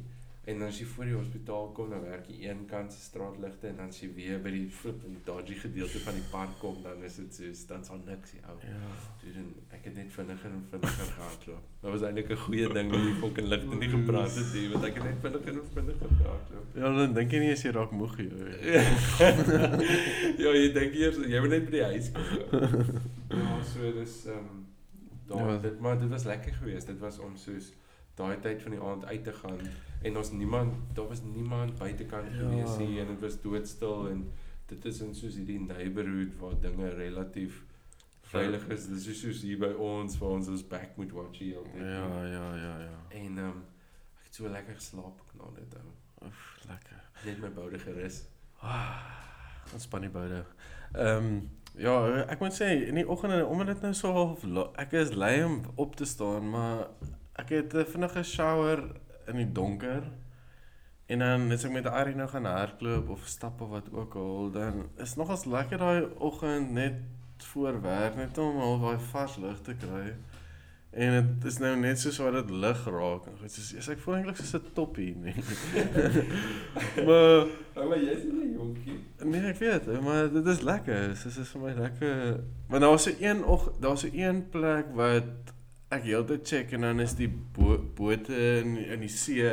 [0.46, 3.66] En dan as jy voor die hospitaal kom, dan werk jy een kant se straatligte
[3.66, 7.02] en dan as jy weer by die flipping dodgy gedeelte van die park kom, dan
[7.02, 8.54] is dit soos dan sal niks nie ou.
[8.62, 8.90] Ja.
[9.24, 11.62] Dude, en ek het net vinniger en vinniger gehardloop.
[11.82, 14.84] Dit was eintlik 'n goeie ding dat die fucking ligte nie gebrand het nie, want
[14.84, 16.66] ek het net vinniger en vinniger gehardloop.
[16.74, 18.26] Ja, dan dink jy nie as jy raak moeg jy.
[20.44, 22.24] ja, jy dink eers jy moet net by die huis kom.
[23.36, 24.66] Ja, so dis ehm um,
[25.26, 25.58] daar Ja.
[25.58, 26.86] dit maar dit was lekker geweest.
[26.86, 27.72] Dit was om soos
[28.16, 29.60] daai tyd van die aand uit te gaan
[30.02, 32.38] en ons niemand daar was niemand buitekant Ja.
[32.38, 34.26] gewees nie en dit was doodstil en
[34.66, 37.62] dit is in soos hierdie neighborhood waar dinge relatief
[38.26, 38.86] veilig is.
[38.90, 41.82] Dis is soos hier by ons waar ons ons back moet watch hier altyd.
[41.82, 42.96] Ja, ja, ja, ja.
[43.20, 43.60] En um,
[44.18, 45.92] ek het so lekker geslaap ook na dit ou.
[46.26, 47.04] Oef, lekker.
[47.24, 48.24] Net my boude gerus.
[49.72, 50.42] Ontspan die boude.
[50.94, 51.38] Ehm um,
[51.76, 51.94] ja,
[52.24, 54.44] ek moet sê in die oggende omdat dit nou so half
[54.80, 56.86] ek is lui om op te staan, maar
[57.36, 58.80] ek het 'n vinnige shower
[59.26, 60.02] in die donker.
[61.06, 64.50] En dan as ek met Ari nou gaan hardloop of stap of wat ook al,
[64.50, 66.94] dan is nogals lekker daai oggend net
[67.38, 70.14] voor werk net om al daai vars lug te kry.
[70.90, 73.26] En dit is nou net soos wat dit lig raak.
[73.40, 75.34] Goed, soos ek voel eintlik soos 'n toppie, nee.
[77.06, 77.46] maar
[77.76, 78.98] Ja, maar jy's nie 'n jonkie.
[79.24, 81.08] Nee, ek weet, maar dit is lekker.
[81.08, 82.40] Dit is, is vir my lekker.
[82.68, 85.52] Maar daar's so een og, daar's so een plek wat
[85.94, 89.50] ek heeltyd check en dan is die bo bote in in die see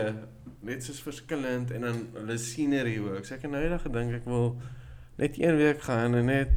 [0.64, 3.26] net soos verskillend en dan hulle scenery ook.
[3.26, 4.56] So ek het nou eendag gedink ek wil
[5.20, 6.56] net een week gaan en net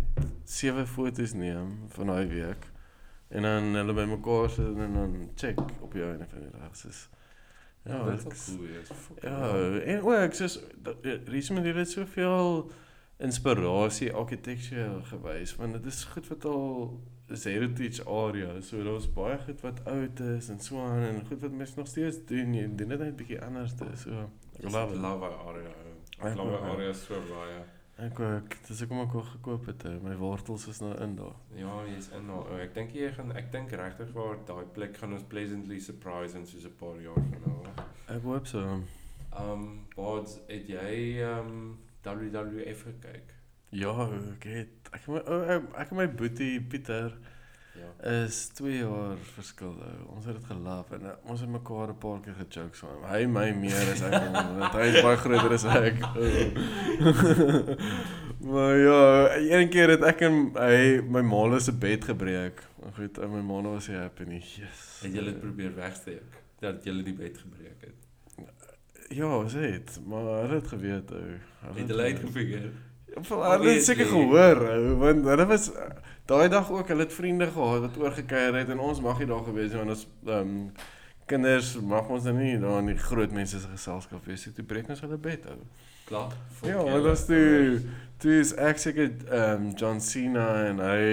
[0.49, 2.71] sewe foto's neem van daai week.
[3.29, 7.07] En dan hulle bymekaar sit en dan check op jou en van die dag soos
[7.87, 9.19] Ja, Ja, dit is cool.
[9.23, 10.61] Ja, en ook soos
[11.25, 12.71] Richmond het soveel
[13.17, 17.01] inspirasie architecture gewys want dit is goed wat al
[17.31, 18.61] is heritage area.
[18.63, 21.87] So daar's baie goed wat oud is en so aan en goed wat mense nog
[21.87, 22.55] steeds doen.
[22.55, 23.75] Jy doen dit net bietjie anders.
[24.03, 24.29] So
[24.59, 25.01] ek love it.
[25.01, 25.73] Love area.
[26.19, 26.69] Ek Love ja.
[26.75, 27.65] area so baie.
[27.97, 29.85] Ek ook, dis ek hom ook al gekoop het.
[30.05, 31.37] My wortels is nou in daar.
[31.57, 32.51] Ja, jy's in daar.
[32.61, 36.45] Ek dink jy gaan ek dink regtig waar daai plek gaan ons pleasantly surprise in
[36.47, 37.87] soos 'n paar jaar van nou.
[38.17, 38.83] Ek hoop so.
[39.37, 43.36] Um, Bods, het jy um WWF gekyk?
[43.77, 43.93] Ja,
[44.33, 47.13] ek het ek my ek, en my boetie Pieter
[47.77, 47.89] Ja.
[48.25, 49.75] is 2 jaar verskil.
[49.85, 50.15] ou.
[50.17, 53.05] Ons het dit gelaf en uh, ons het mekaar 'n paar keer gejokes van hom.
[53.11, 56.01] Hy my meer as ek want hy is baie groter as ek.
[58.53, 62.65] maar ja, een keer het ek en hy my ma se bed gebreek.
[62.81, 64.41] Maar goed, en my ma was nie happy nie.
[64.41, 65.01] Yes.
[65.03, 67.95] Het julle dit probeer wegsteek dat julle die bed gebreek het?
[69.09, 71.25] Ja, ons het, maar hulle het geweet ou.
[71.61, 72.71] Hulle Het hulle uitgefigure?
[73.17, 75.71] Hulle het seker gehoor, ou, want hulle was
[76.29, 79.45] daai dag ook, hulle het vriende gehad wat oorgekuier het en ons mag nie daar
[79.47, 80.71] gewees het want ons ehm um,
[81.27, 84.53] kinders mag ons nou nie daar in die groot mense se geselskap wees nie.
[84.55, 85.57] Toe breek ons hulle bed ou.
[86.07, 86.37] Klaar.
[86.63, 87.81] Ja, want dit was toe
[88.23, 91.07] toe is ek seker ehm um, John Cena en hy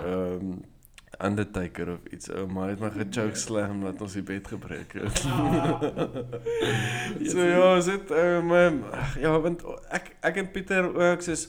[0.00, 0.54] ehm um,
[1.24, 4.94] Undertaker of iets ou, maar hy het my gechoke slam dat ons die bed gebreek
[4.98, 5.18] het.
[7.32, 8.12] so ja, is dit
[8.48, 11.48] my ag, ja, want ek ek en Pieter ook soos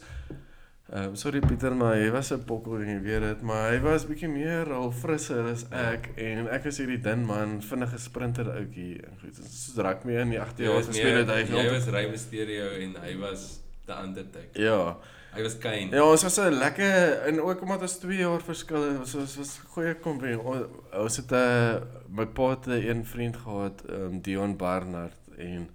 [0.92, 3.78] Ehm um, sorry Pieter, maar hy was 'n pokkel en jy weet dit, maar hy
[3.80, 8.50] was bietjie meer al frisser as ek en ek is hierdie dun man, vinnige sprinter
[8.52, 9.36] ouetjie en goed.
[9.40, 12.10] Soos raak my in die 8 Jy jaar was gespeel het hy altyd- was Rey
[12.12, 14.62] Mysterio en hy was The Undertaker.
[14.62, 14.98] Ja.
[15.32, 15.96] Hy was Kane.
[15.96, 19.36] Ja, ons was so lekker en ook omdat ons 2 jaar verskil het, was ons
[19.40, 20.34] was goeie kompie.
[20.36, 25.70] Ons het 'n uh, my pa het 'n vriend gehad, um, Dion Barnard en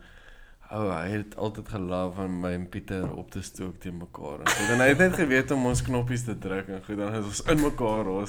[0.71, 4.41] ou hy het altyd gelief van my en Pieter op te stook teen mekaar.
[4.41, 7.15] En, goed, en hy het net geweet om ons knoppies te druk en goed dan
[7.15, 8.27] is ons in mekaar hoor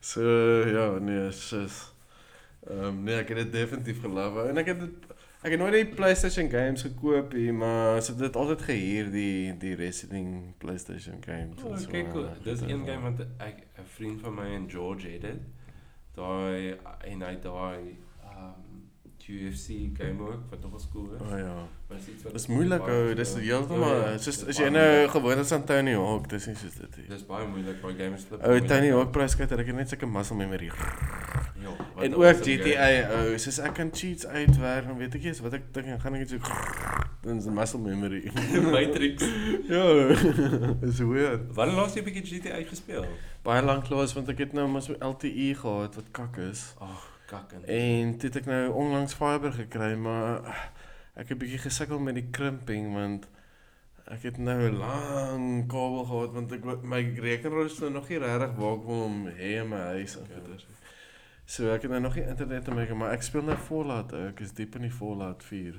[0.00, 0.30] so.
[0.76, 1.92] Ja, nee, sis.
[2.66, 5.15] Ehm um, nee, ek het dit definitief gelief en ek het dit
[5.46, 9.52] Ek het nooit die PlayStation games gekoop nie, maar ons het dit altyd gehuur die
[9.62, 11.62] die wrestling PlayStation games.
[11.62, 12.26] Oh, okay, cool.
[12.42, 15.44] Dis een game wat ek 'n vriend van my en George het dit.
[16.18, 16.74] Daai
[17.12, 17.78] en hy daai
[18.26, 18.65] um
[19.28, 21.20] UFC game ook wat nog eens cool is.
[21.20, 21.54] Oh ja.
[21.88, 25.52] Maar is iets wat Dis moeilik ou, dis heeltemal soos as jy nou gewoon is
[25.52, 27.06] aan Tony Hawk, dis nie soos dit nie.
[27.08, 28.42] Dis baie moeilik, baie games flip.
[28.46, 30.70] Ou Tony Hawk prys kyk ek het net sulke muscle memory.
[31.62, 31.74] Ja.
[32.02, 35.70] En ook GTA ou, soos ek kan cheats uitwerk, dan weet ek eers wat ek
[35.74, 38.30] dink en gaan ek net so dan is muscle memory.
[38.74, 39.24] Matrix.
[39.66, 39.84] ja.
[40.84, 41.50] Dis weird.
[41.54, 43.06] Wanneer laas jy 'n bietjie GTA gespeel?
[43.42, 46.74] Baie lank laas want ek het nou mos LTE gehad wat kak is.
[46.78, 47.64] Ag, kakken.
[47.66, 50.46] En toe het ek nou onlangs fiber gekry, maar
[51.14, 53.28] ek het bietjie gesukkel met die krimping want
[54.06, 58.18] ek het nou 'n lang kabel gehad want ek my rekenaar is nou nog nie
[58.18, 60.66] regtig waar ek wil hom hê in my huis en goeders.
[61.44, 64.12] So ek het nou nog nie internet om ek maar ek speel nou Fallout.
[64.12, 65.74] Ek is diep in die Fallout 4.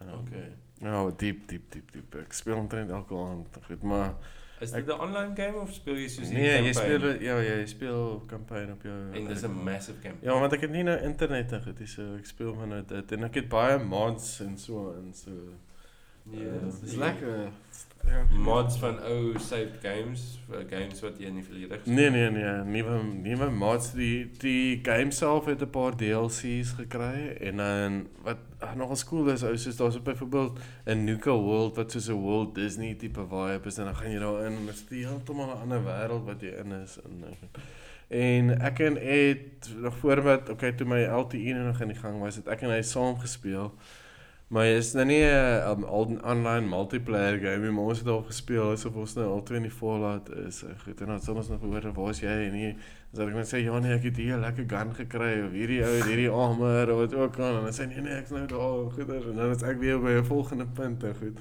[0.00, 0.52] Um, Okay.
[0.80, 2.14] Ja, diep diep diep diep.
[2.14, 3.58] Ek speel omtrent elke aand.
[3.66, 4.14] Goed, maar
[4.60, 7.00] Is dit 'n online game of speel jy soos nee, jy campaign?
[7.00, 10.14] speel ja, jy speel campaign op jou en dis 'n massive game.
[10.20, 12.82] Ja, want ek het nie nou internet en goed, dis so ek speel maar nou
[12.86, 15.30] dit en ek het baie mods en so en so.
[16.30, 17.48] Ja, dis dis lekker.
[18.04, 18.24] Ja.
[18.30, 22.30] mods van ou saved games, vir games wat jy in die verlede gespeel Nee nee
[22.34, 28.08] nee, nuwe nuwe mods die die game self het 'n paar DLC's gekry en dan
[28.24, 32.22] wat ag, nogal cool is ou soos daar's byvoorbeeld 'n Nuka World wat soos 'n
[32.22, 35.60] Walt Disney tipe vibe is en dan gaan jy daarin en dit is heeltemal 'n
[35.60, 37.24] ander wêreld wat jy in is en
[38.08, 42.20] en ek en Ed nog voor wat okay toe my LTE nog in die gang
[42.20, 43.74] was het ek en hy saam gespeel
[44.50, 45.84] Maar is nou nie 'n um,
[46.24, 49.68] online multiplayer game nie, maar ons het al gespeel asof ons nou al twee in
[49.68, 50.64] die Fallout is.
[50.82, 52.76] Goed, en dan sal ons nog hoor waar is jy en nie.
[53.10, 55.80] Sal ek net sê ja nee, ek het hier 'n lekker gun gekry of hierdie
[55.82, 58.46] ou het hierdie armor of wat ook al en dan sê nee nee, ek's nou
[58.46, 61.40] daar, goeie en dan is ek weer by 'n volgende punt, en goed.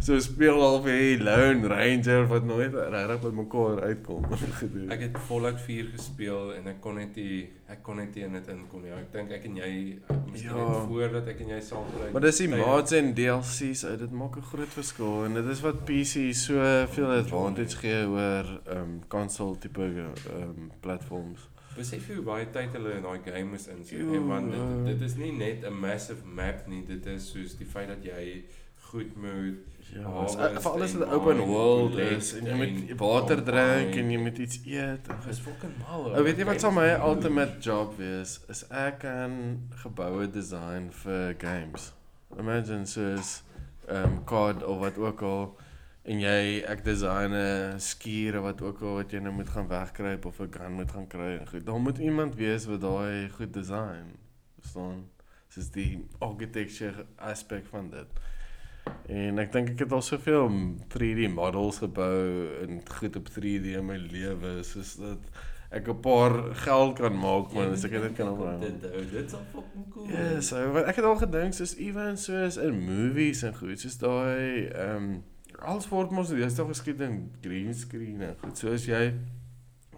[0.00, 4.24] So speel al vir die Lone Ranger wat nooit regtig by mekaar uitkom.
[4.34, 4.90] gedoen.
[4.94, 8.32] Ek het Fallout 4 gespeel en ek kon net nie ek kon net nie in
[8.32, 8.90] dit inkom nie.
[8.92, 9.98] Ek dink ek en jy
[10.30, 10.68] miskien Ja.
[10.68, 12.12] net voordat ek en jy saam gebruik.
[12.12, 15.60] Maar dis die mods en DLC's uit, dit maak 'n groot verskil en dit is
[15.60, 16.54] wat PC so
[16.86, 20.70] veel advantage gee oor ehm um, console tipe ehm um,
[21.04, 21.48] platforms.
[21.76, 25.00] Besef jy hoe baie tyd hulle in daai game moes insit en want dit, dit
[25.08, 28.44] is nie net 'n massive map nie, dit is soos die feit dat jy
[28.90, 29.58] goed moet
[29.94, 33.42] Ja, is, is vir alles en wat 'n open world is en jy moet water
[33.44, 35.08] drink en jy moet iets eet.
[35.08, 36.14] en Dis fucking mal.
[36.14, 38.40] Ou weet jy wat sal my ultimate job wees?
[38.48, 41.92] Is ek kan geboue design vir games.
[42.38, 43.42] Imagine soos
[43.88, 45.56] ehm um, COD of wat ook al
[46.04, 49.68] en jy ek design 'n skuur of wat ook al wat jy nou moet gaan
[49.68, 51.66] wegkruip of 'n gun moet gaan kry en goed.
[51.66, 54.16] Dan moet iemand wees wat daai goed design.
[54.60, 55.08] Verstaan?
[55.48, 58.08] Soos die architecture aspek van dit.
[59.08, 60.48] En ek dink ek het al soveel
[60.92, 65.18] 3D models gebou en goed op 3D in my lewe soos dat
[65.70, 68.60] ek 'n paar geld kan maak man as ek dit kan opbou.
[68.60, 70.08] Dit ou, dit sal fucking cool.
[70.08, 73.98] Ja, so wat ek het al gedink soos even soos in movies en goed, soos
[73.98, 75.24] daai ehm um,
[75.60, 78.58] alles word mos deesdae geskied in green screen en goed.
[78.58, 79.14] So as jy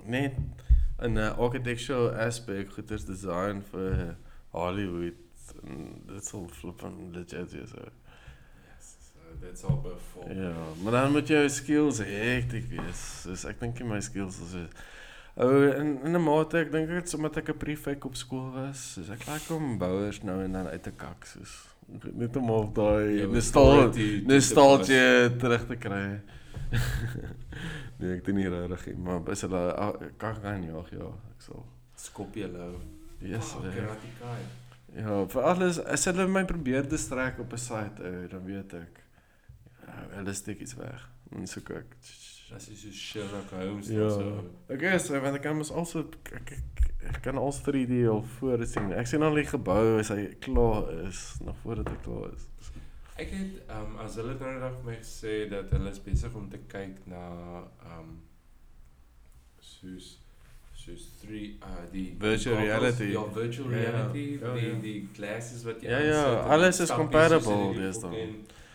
[0.04, 0.38] net
[1.02, 4.16] in 'n architectural aspek goeders design vir
[4.50, 5.14] Hollywood
[5.62, 7.70] en dit sal flip en legit wees.
[7.70, 7.88] So.
[8.66, 10.30] Yes, so dit sal bevol.
[10.32, 13.22] Ja, maar dan moet jou skills hektiek wees.
[13.22, 14.66] Soos ek dink my skills is so
[15.36, 18.92] Ou in in 'n mate ek dink dit sommer ek 'n prefek op skool was.
[18.92, 21.75] Soos ek like om bouers nou en dan uit te kak soos
[22.12, 26.20] net om op daai Jou nostal authority to nostalgie terug te kry.
[28.00, 29.62] nee, ek doen nie regtig nie, maar as hulle
[30.20, 31.64] kak gaan ja, ja, ek sal.
[31.96, 32.74] Skop jy lou.
[33.24, 33.54] Yes.
[33.56, 33.64] oh,
[34.20, 34.40] Kai.
[34.96, 39.00] Ja, vir alles as hulle my probeer distrek op 'n site, ou, dan weet ek.
[39.86, 41.06] Ja, hulle steek iets weg.
[41.32, 41.96] En so kyk.
[42.50, 44.04] Das is so Sherlock Holmes Ja.
[44.06, 44.44] of so.
[44.68, 48.64] Ek is, want ek kan mos also ek, ek, ek kan al 3D al voor
[48.66, 48.92] sien.
[48.92, 52.46] Ek sien al die gebou as hy klaar is, nog voordat hy klaar is.
[53.16, 56.48] Ek het ehm um, as hulle nou net vir my gesê dat hulle besig om
[56.52, 57.22] te kyk na
[57.86, 58.10] ehm um,
[59.60, 60.18] soos
[60.76, 63.08] soos 3 uh die Virtual die goggles- reality.
[63.12, 63.90] Ja, virtual Ja, ja.
[63.90, 64.74] reality, Ja, die ja.
[64.82, 66.24] die glasses wat jy Ja, ja,
[66.56, 68.26] alles die is soos in die deesdae.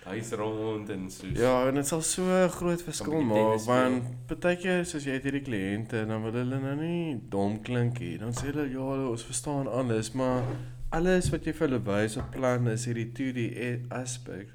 [0.03, 1.37] Huis rond en soos.
[1.37, 5.43] Ja, en dit sal so 'n groot verskil maak want partykeer soos jy het hierdie
[5.45, 8.17] kliënte en dan wil hulle nou nie dom klink nie.
[8.17, 8.79] Dan sê hulle ja,
[9.09, 10.43] ons verstaan alles, maar
[10.89, 14.47] alles wat jy vir hulle wys op plan is hierdie 2D e- aspek.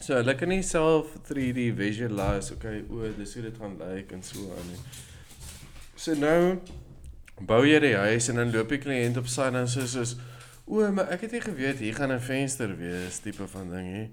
[0.00, 4.22] So hulle kan nie self 3D visualize, okay, o, dis hoe dit gaan lyk en
[4.22, 4.80] so aan nie.
[5.96, 6.58] So nou
[7.40, 10.16] bou jy die huis en dan loop die kliënt op sy en sê soos
[10.66, 14.08] o, maar ek het nie geweet hier gaan 'n venster wees tipe van ding hè.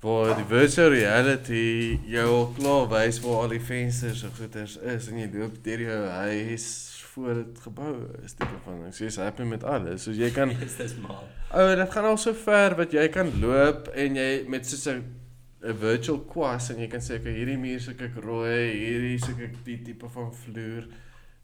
[0.00, 5.08] Waar die virtual reality jou al klaar wys waar al die vensters en goeders is
[5.10, 6.66] en jy loop deur jou huis
[7.08, 8.94] voor dit gebou is tipe van ding.
[8.94, 10.04] So jy's happy met alles.
[10.06, 11.24] So jy kan Yes, dis maar.
[11.50, 15.02] O, dit gaan al so ver wat jy kan loop en jy met soos 'n
[15.66, 19.40] 'n virtual quest en jy kan sê ek hierdie muur soek ek rooi, hierdie soek
[19.48, 20.86] ek die tipe van vloer.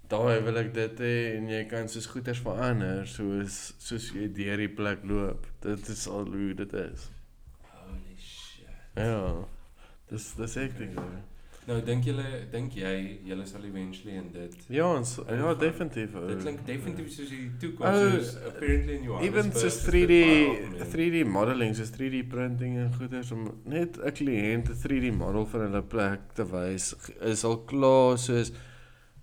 [0.08, 4.62] Daai wil ek dit hê en jy kan soos goeders verander soos soos jy deur
[4.62, 5.50] die plek loop.
[5.60, 7.10] Dit is al hoe dit is.
[8.96, 9.44] Ja.
[10.10, 10.98] Dis dis ek dink.
[11.66, 16.12] Nou dink julle dink jy julle sal eventually in dit Ja, ons ja definitief.
[16.14, 16.26] ou.
[16.28, 19.46] Dit klink definitief soos die Oh, toekoms soos apparently in Johannesburg.
[19.46, 20.90] Even soos is dit 3D baie algemeen.
[20.92, 25.60] 3D modeling, soos 3D printing en goeders om net 'n kliënt 'n 3D model van
[25.66, 28.52] hulle plek te wys is al klaar soos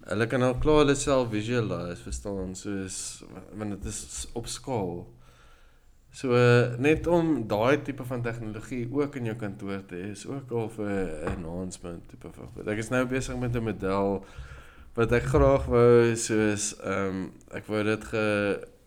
[0.10, 3.24] hulle kan al klaar hulle self visualize, verstaan, soos
[3.54, 5.06] want dit is op skaal.
[6.12, 6.36] So
[6.78, 10.72] net om daai tipe van tegnologie ook in jou kantoor te hê is ook al
[10.78, 12.50] 'n enhancement tipe van.
[12.54, 12.68] goed.
[12.68, 14.26] Ek is nou besig met 'n model
[14.94, 18.26] wat ek graag wou soos ehm um, ek wou dit ge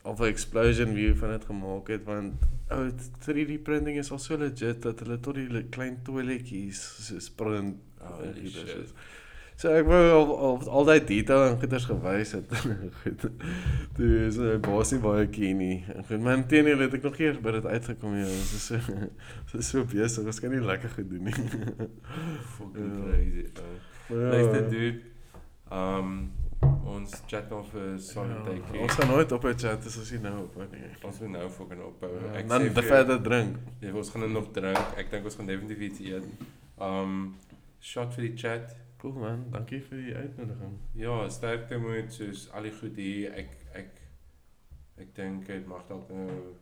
[0.02, 2.34] of 'n explosion view van dit gemaak het want
[2.68, 2.90] ou
[3.24, 8.50] 3D printing is al so legit dat hulle tot die klein toiletjies soos print Holy
[9.56, 9.60] is.
[9.62, 12.54] So ek wou al, al, al daai detail en goeders gewys het.
[13.02, 13.26] goed.
[13.96, 15.84] Dis uh, baie baie keen nie.
[16.08, 18.24] Goed, maar teenoor het ek nog eers by dit uitgekom ja.
[18.26, 18.78] Dit is so
[19.62, 20.26] is so besig.
[20.26, 21.34] Ons kan nie lekker goed doen nie.
[22.56, 23.04] fucking Ja.
[23.04, 23.46] crazy.
[24.10, 24.30] Uh.
[24.30, 25.00] Luister dude.
[25.72, 26.16] Um
[26.84, 28.80] ons chat nog vir solid Ja, tydjie.
[28.84, 30.86] Ons gaan nooit op chat as ons nie nou op nie.
[31.04, 32.10] ons moet nou fucking ophou.
[32.20, 33.56] Ja, Ek dan vir- verder drink.
[33.80, 34.78] Ja, ons gaan nou nog drink.
[35.00, 36.24] Ek dink ons gaan definitief iets eet.
[36.80, 37.34] Um
[37.80, 38.74] shot vir die chat.
[39.04, 40.76] Cool man, dankie vir die uitnodiging.
[40.96, 43.34] Ja, sterkte moet soos al die goed hier.
[43.36, 43.98] Ek ek
[44.96, 46.54] ek dink dit mag dalk nou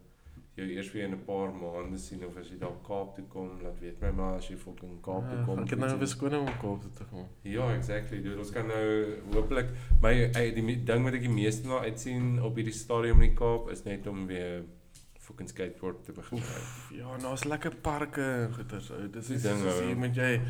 [0.58, 3.62] jou eers weer in 'n paar maande sien of as jy dalk Kaap toe kom,
[3.62, 5.62] laat weet my maar as jy fucking Kaap toe kom.
[5.62, 7.28] Ek het nou verskoning om Kaap toe te gaan.
[7.42, 8.20] Ja, exactly.
[8.22, 9.06] Dude, ons kan nou
[9.36, 9.70] hopelik
[10.02, 13.38] my ey, die ding wat ek die meeste na uitsien op hierdie stadium in die
[13.38, 14.64] Kaap is net om weer
[15.20, 16.62] fucking skateboard te begin ry.
[16.98, 18.90] Ja, nou is lekker parke en goeders.
[18.90, 19.08] ou.
[19.08, 20.40] Dis Die is ding, soos hier met jy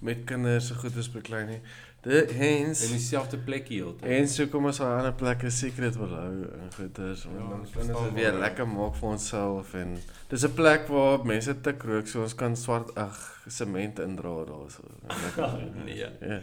[0.00, 1.60] met kinders se goeders beklei nie.
[2.02, 4.08] Dit hens In dieselfde plek heeltyd.
[4.10, 7.22] en so kom ons aan ander plek 'n secret wil hou en goeders.
[7.22, 9.98] Ja, Ja, dan kan ons weer lekker maak vir onsself en
[10.28, 14.82] dis 'n plek waar mense tik rook so ons kan swart ag sement indra daarso.
[15.84, 15.96] Nee.
[15.96, 16.08] Ja.
[16.20, 16.40] ja.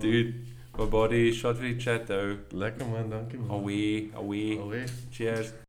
[0.00, 0.32] Dude,
[0.78, 2.36] my body shot vir die chat ou.
[2.50, 3.50] Lekker man, dankie man.
[3.50, 4.58] Away, away.
[4.58, 4.88] Alweer.
[5.10, 5.65] Cheers.